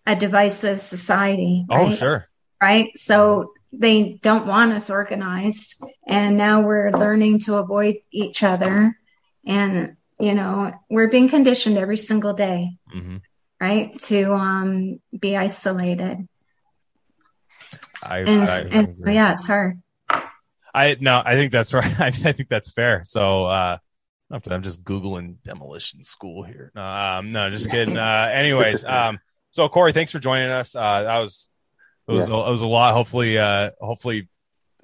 a 0.06 0.16
divisive 0.16 0.80
society. 0.80 1.66
Oh, 1.70 1.92
sure. 1.94 2.26
right? 2.60 2.90
So 2.96 3.52
they 3.78 4.18
don't 4.22 4.46
want 4.46 4.72
us 4.72 4.90
organized. 4.90 5.82
And 6.06 6.36
now 6.36 6.62
we're 6.62 6.90
learning 6.90 7.40
to 7.40 7.56
avoid 7.56 7.96
each 8.10 8.42
other. 8.42 8.96
And, 9.46 9.96
you 10.18 10.34
know, 10.34 10.72
we're 10.90 11.10
being 11.10 11.28
conditioned 11.28 11.78
every 11.78 11.96
single 11.96 12.32
day, 12.32 12.76
hmm 12.90 13.16
right? 13.58 13.98
To 14.00 14.34
um, 14.34 15.00
be 15.18 15.36
isolated. 15.36 16.28
I, 18.02 18.18
And, 18.18 18.42
I, 18.42 18.60
and 18.70 18.96
yeah, 19.06 19.32
it's 19.32 19.46
hard. 19.46 19.80
I 20.74 20.96
no, 21.00 21.22
I 21.24 21.36
think 21.36 21.52
that's 21.52 21.72
right. 21.72 22.00
I, 22.00 22.10
think 22.10 22.48
that's 22.50 22.70
fair. 22.70 23.02
So 23.04 23.46
uh 23.46 23.78
I'm 24.30 24.40
I'm 24.50 24.62
just 24.62 24.84
googling 24.84 25.36
demolition 25.42 26.02
school 26.02 26.42
here. 26.42 26.70
Um, 26.76 27.32
no, 27.32 27.48
just 27.50 27.70
kidding. 27.70 27.96
Uh, 27.96 28.30
anyways, 28.32 28.84
um, 28.84 29.18
so 29.52 29.68
Cory, 29.68 29.92
thanks 29.92 30.12
for 30.12 30.18
joining 30.18 30.50
us. 30.50 30.74
Uh, 30.74 31.04
that 31.04 31.18
was 31.18 31.48
it 32.08 32.12
was 32.12 32.28
Yeah. 32.28 32.36
a, 32.36 32.48
it 32.48 32.50
was 32.52 32.62
a 32.62 32.66
lot. 32.66 32.94
Hopefully, 32.94 33.38
uh, 33.38 33.70
hopefully, 33.80 34.28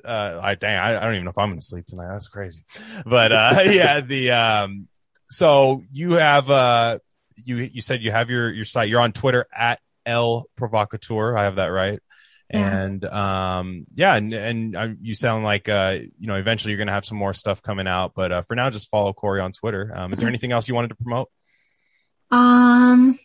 uh, 0.04 0.40
I 0.42 0.54
dang, 0.56 0.78
I, 0.78 0.96
I 0.96 1.00
don't 1.00 1.14
even 1.14 1.24
know 1.24 1.30
if 1.30 1.38
I'm 1.38 1.48
going 1.50 1.60
to 1.60 1.64
sleep 1.64 1.86
tonight. 1.86 2.12
That's 2.12 2.28
crazy. 2.28 2.64
But 3.06 3.32
uh, 3.32 3.60
yeah, 3.66 4.00
the 4.00 4.30
um, 4.32 4.88
so 5.28 5.82
you 5.92 6.12
have 6.12 6.50
uh, 6.50 6.98
you 7.44 7.56
you 7.56 7.80
said 7.80 8.02
you 8.02 8.10
have 8.10 8.30
your 8.30 8.50
your 8.52 8.64
site. 8.64 8.88
You're 8.88 9.00
on 9.00 9.12
Twitter 9.12 9.46
at 9.56 9.80
Elle 10.04 10.46
Provocateur. 10.56 11.36
I 11.36 11.44
have 11.44 11.56
that 11.56 11.66
right. 11.66 12.00
Yeah. 12.52 12.82
And 12.82 13.04
um, 13.06 13.86
yeah, 13.94 14.14
and 14.14 14.34
and 14.34 14.76
uh, 14.76 14.88
you 15.00 15.14
sound 15.14 15.42
like 15.44 15.68
uh, 15.70 15.98
you 16.18 16.26
know, 16.26 16.34
eventually 16.34 16.72
you're 16.72 16.78
gonna 16.78 16.92
have 16.92 17.06
some 17.06 17.16
more 17.16 17.32
stuff 17.32 17.62
coming 17.62 17.86
out. 17.86 18.12
But 18.14 18.30
uh, 18.32 18.42
for 18.42 18.54
now, 18.56 18.68
just 18.68 18.90
follow 18.90 19.12
Cory 19.14 19.40
on 19.40 19.52
Twitter. 19.52 19.90
Um, 19.96 20.12
is 20.12 20.18
there 20.18 20.28
anything 20.28 20.52
else 20.52 20.68
you 20.68 20.74
wanted 20.74 20.88
to 20.88 20.96
promote? 20.96 21.30
Um, 22.30 23.18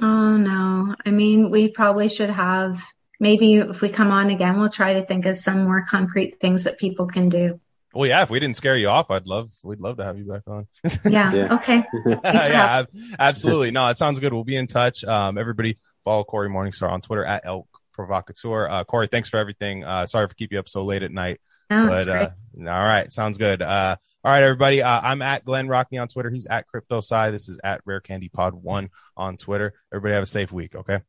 oh 0.00 0.36
no. 0.36 0.94
I 1.04 1.10
mean, 1.10 1.50
we 1.50 1.68
probably 1.68 2.08
should 2.08 2.30
have, 2.30 2.82
maybe 3.20 3.54
if 3.56 3.80
we 3.80 3.88
come 3.88 4.10
on 4.10 4.30
again, 4.30 4.58
we'll 4.58 4.70
try 4.70 4.94
to 4.94 5.02
think 5.04 5.26
of 5.26 5.36
some 5.36 5.64
more 5.64 5.84
concrete 5.88 6.40
things 6.40 6.64
that 6.64 6.78
people 6.78 7.06
can 7.06 7.28
do. 7.28 7.60
Well, 7.94 8.06
yeah, 8.06 8.22
if 8.22 8.28
we 8.30 8.38
didn't 8.40 8.56
scare 8.56 8.76
you 8.76 8.88
off, 8.88 9.10
I'd 9.10 9.26
love 9.26 9.50
we'd 9.64 9.80
love 9.80 9.96
to 9.96 10.04
have 10.04 10.18
you 10.18 10.24
back 10.24 10.42
on. 10.46 10.66
Yeah. 11.10 11.32
Yeah. 11.32 11.54
Okay. 11.54 11.82
yeah, 12.06 12.80
ab- 12.80 12.88
absolutely. 13.18 13.70
No, 13.70 13.88
it 13.88 13.96
sounds 13.96 14.20
good. 14.20 14.32
We'll 14.34 14.44
be 14.44 14.56
in 14.56 14.66
touch. 14.66 15.02
Um, 15.04 15.38
everybody 15.38 15.78
follow 16.04 16.22
Cory 16.24 16.50
Morningstar 16.50 16.90
on 16.90 17.00
Twitter 17.00 17.24
at 17.24 17.46
Elle 17.46 17.66
Provocateur. 17.94 18.68
Uh, 18.68 18.84
Cory, 18.84 19.06
thanks 19.06 19.28
for 19.30 19.38
everything. 19.38 19.82
Uh, 19.82 20.04
sorry 20.04 20.28
for 20.28 20.34
keeping 20.34 20.56
you 20.56 20.60
up 20.60 20.68
so 20.68 20.82
late 20.82 21.02
at 21.02 21.10
night. 21.10 21.40
No, 21.70 21.88
but 21.88 22.04
great. 22.04 22.66
uh, 22.68 22.70
all 22.70 22.84
right, 22.84 23.10
sounds 23.10 23.38
good. 23.38 23.62
Uh, 23.62 23.96
all 24.22 24.30
right, 24.30 24.42
everybody. 24.42 24.82
Uh, 24.82 25.00
I'm 25.00 25.22
at 25.22 25.44
Glenn 25.44 25.66
Rockney 25.68 26.00
on 26.00 26.08
Twitter. 26.08 26.30
He's 26.30 26.46
at 26.46 26.66
Crypto 26.66 27.00
This 27.30 27.48
is 27.48 27.58
at 27.64 27.80
Rare 27.86 28.00
Candy 28.00 28.28
Pod 28.28 28.54
One 28.54 28.90
on 29.16 29.36
Twitter. 29.36 29.72
Everybody 29.92 30.14
have 30.14 30.22
a 30.24 30.26
safe 30.26 30.52
week. 30.52 30.74
Okay. 30.74 31.00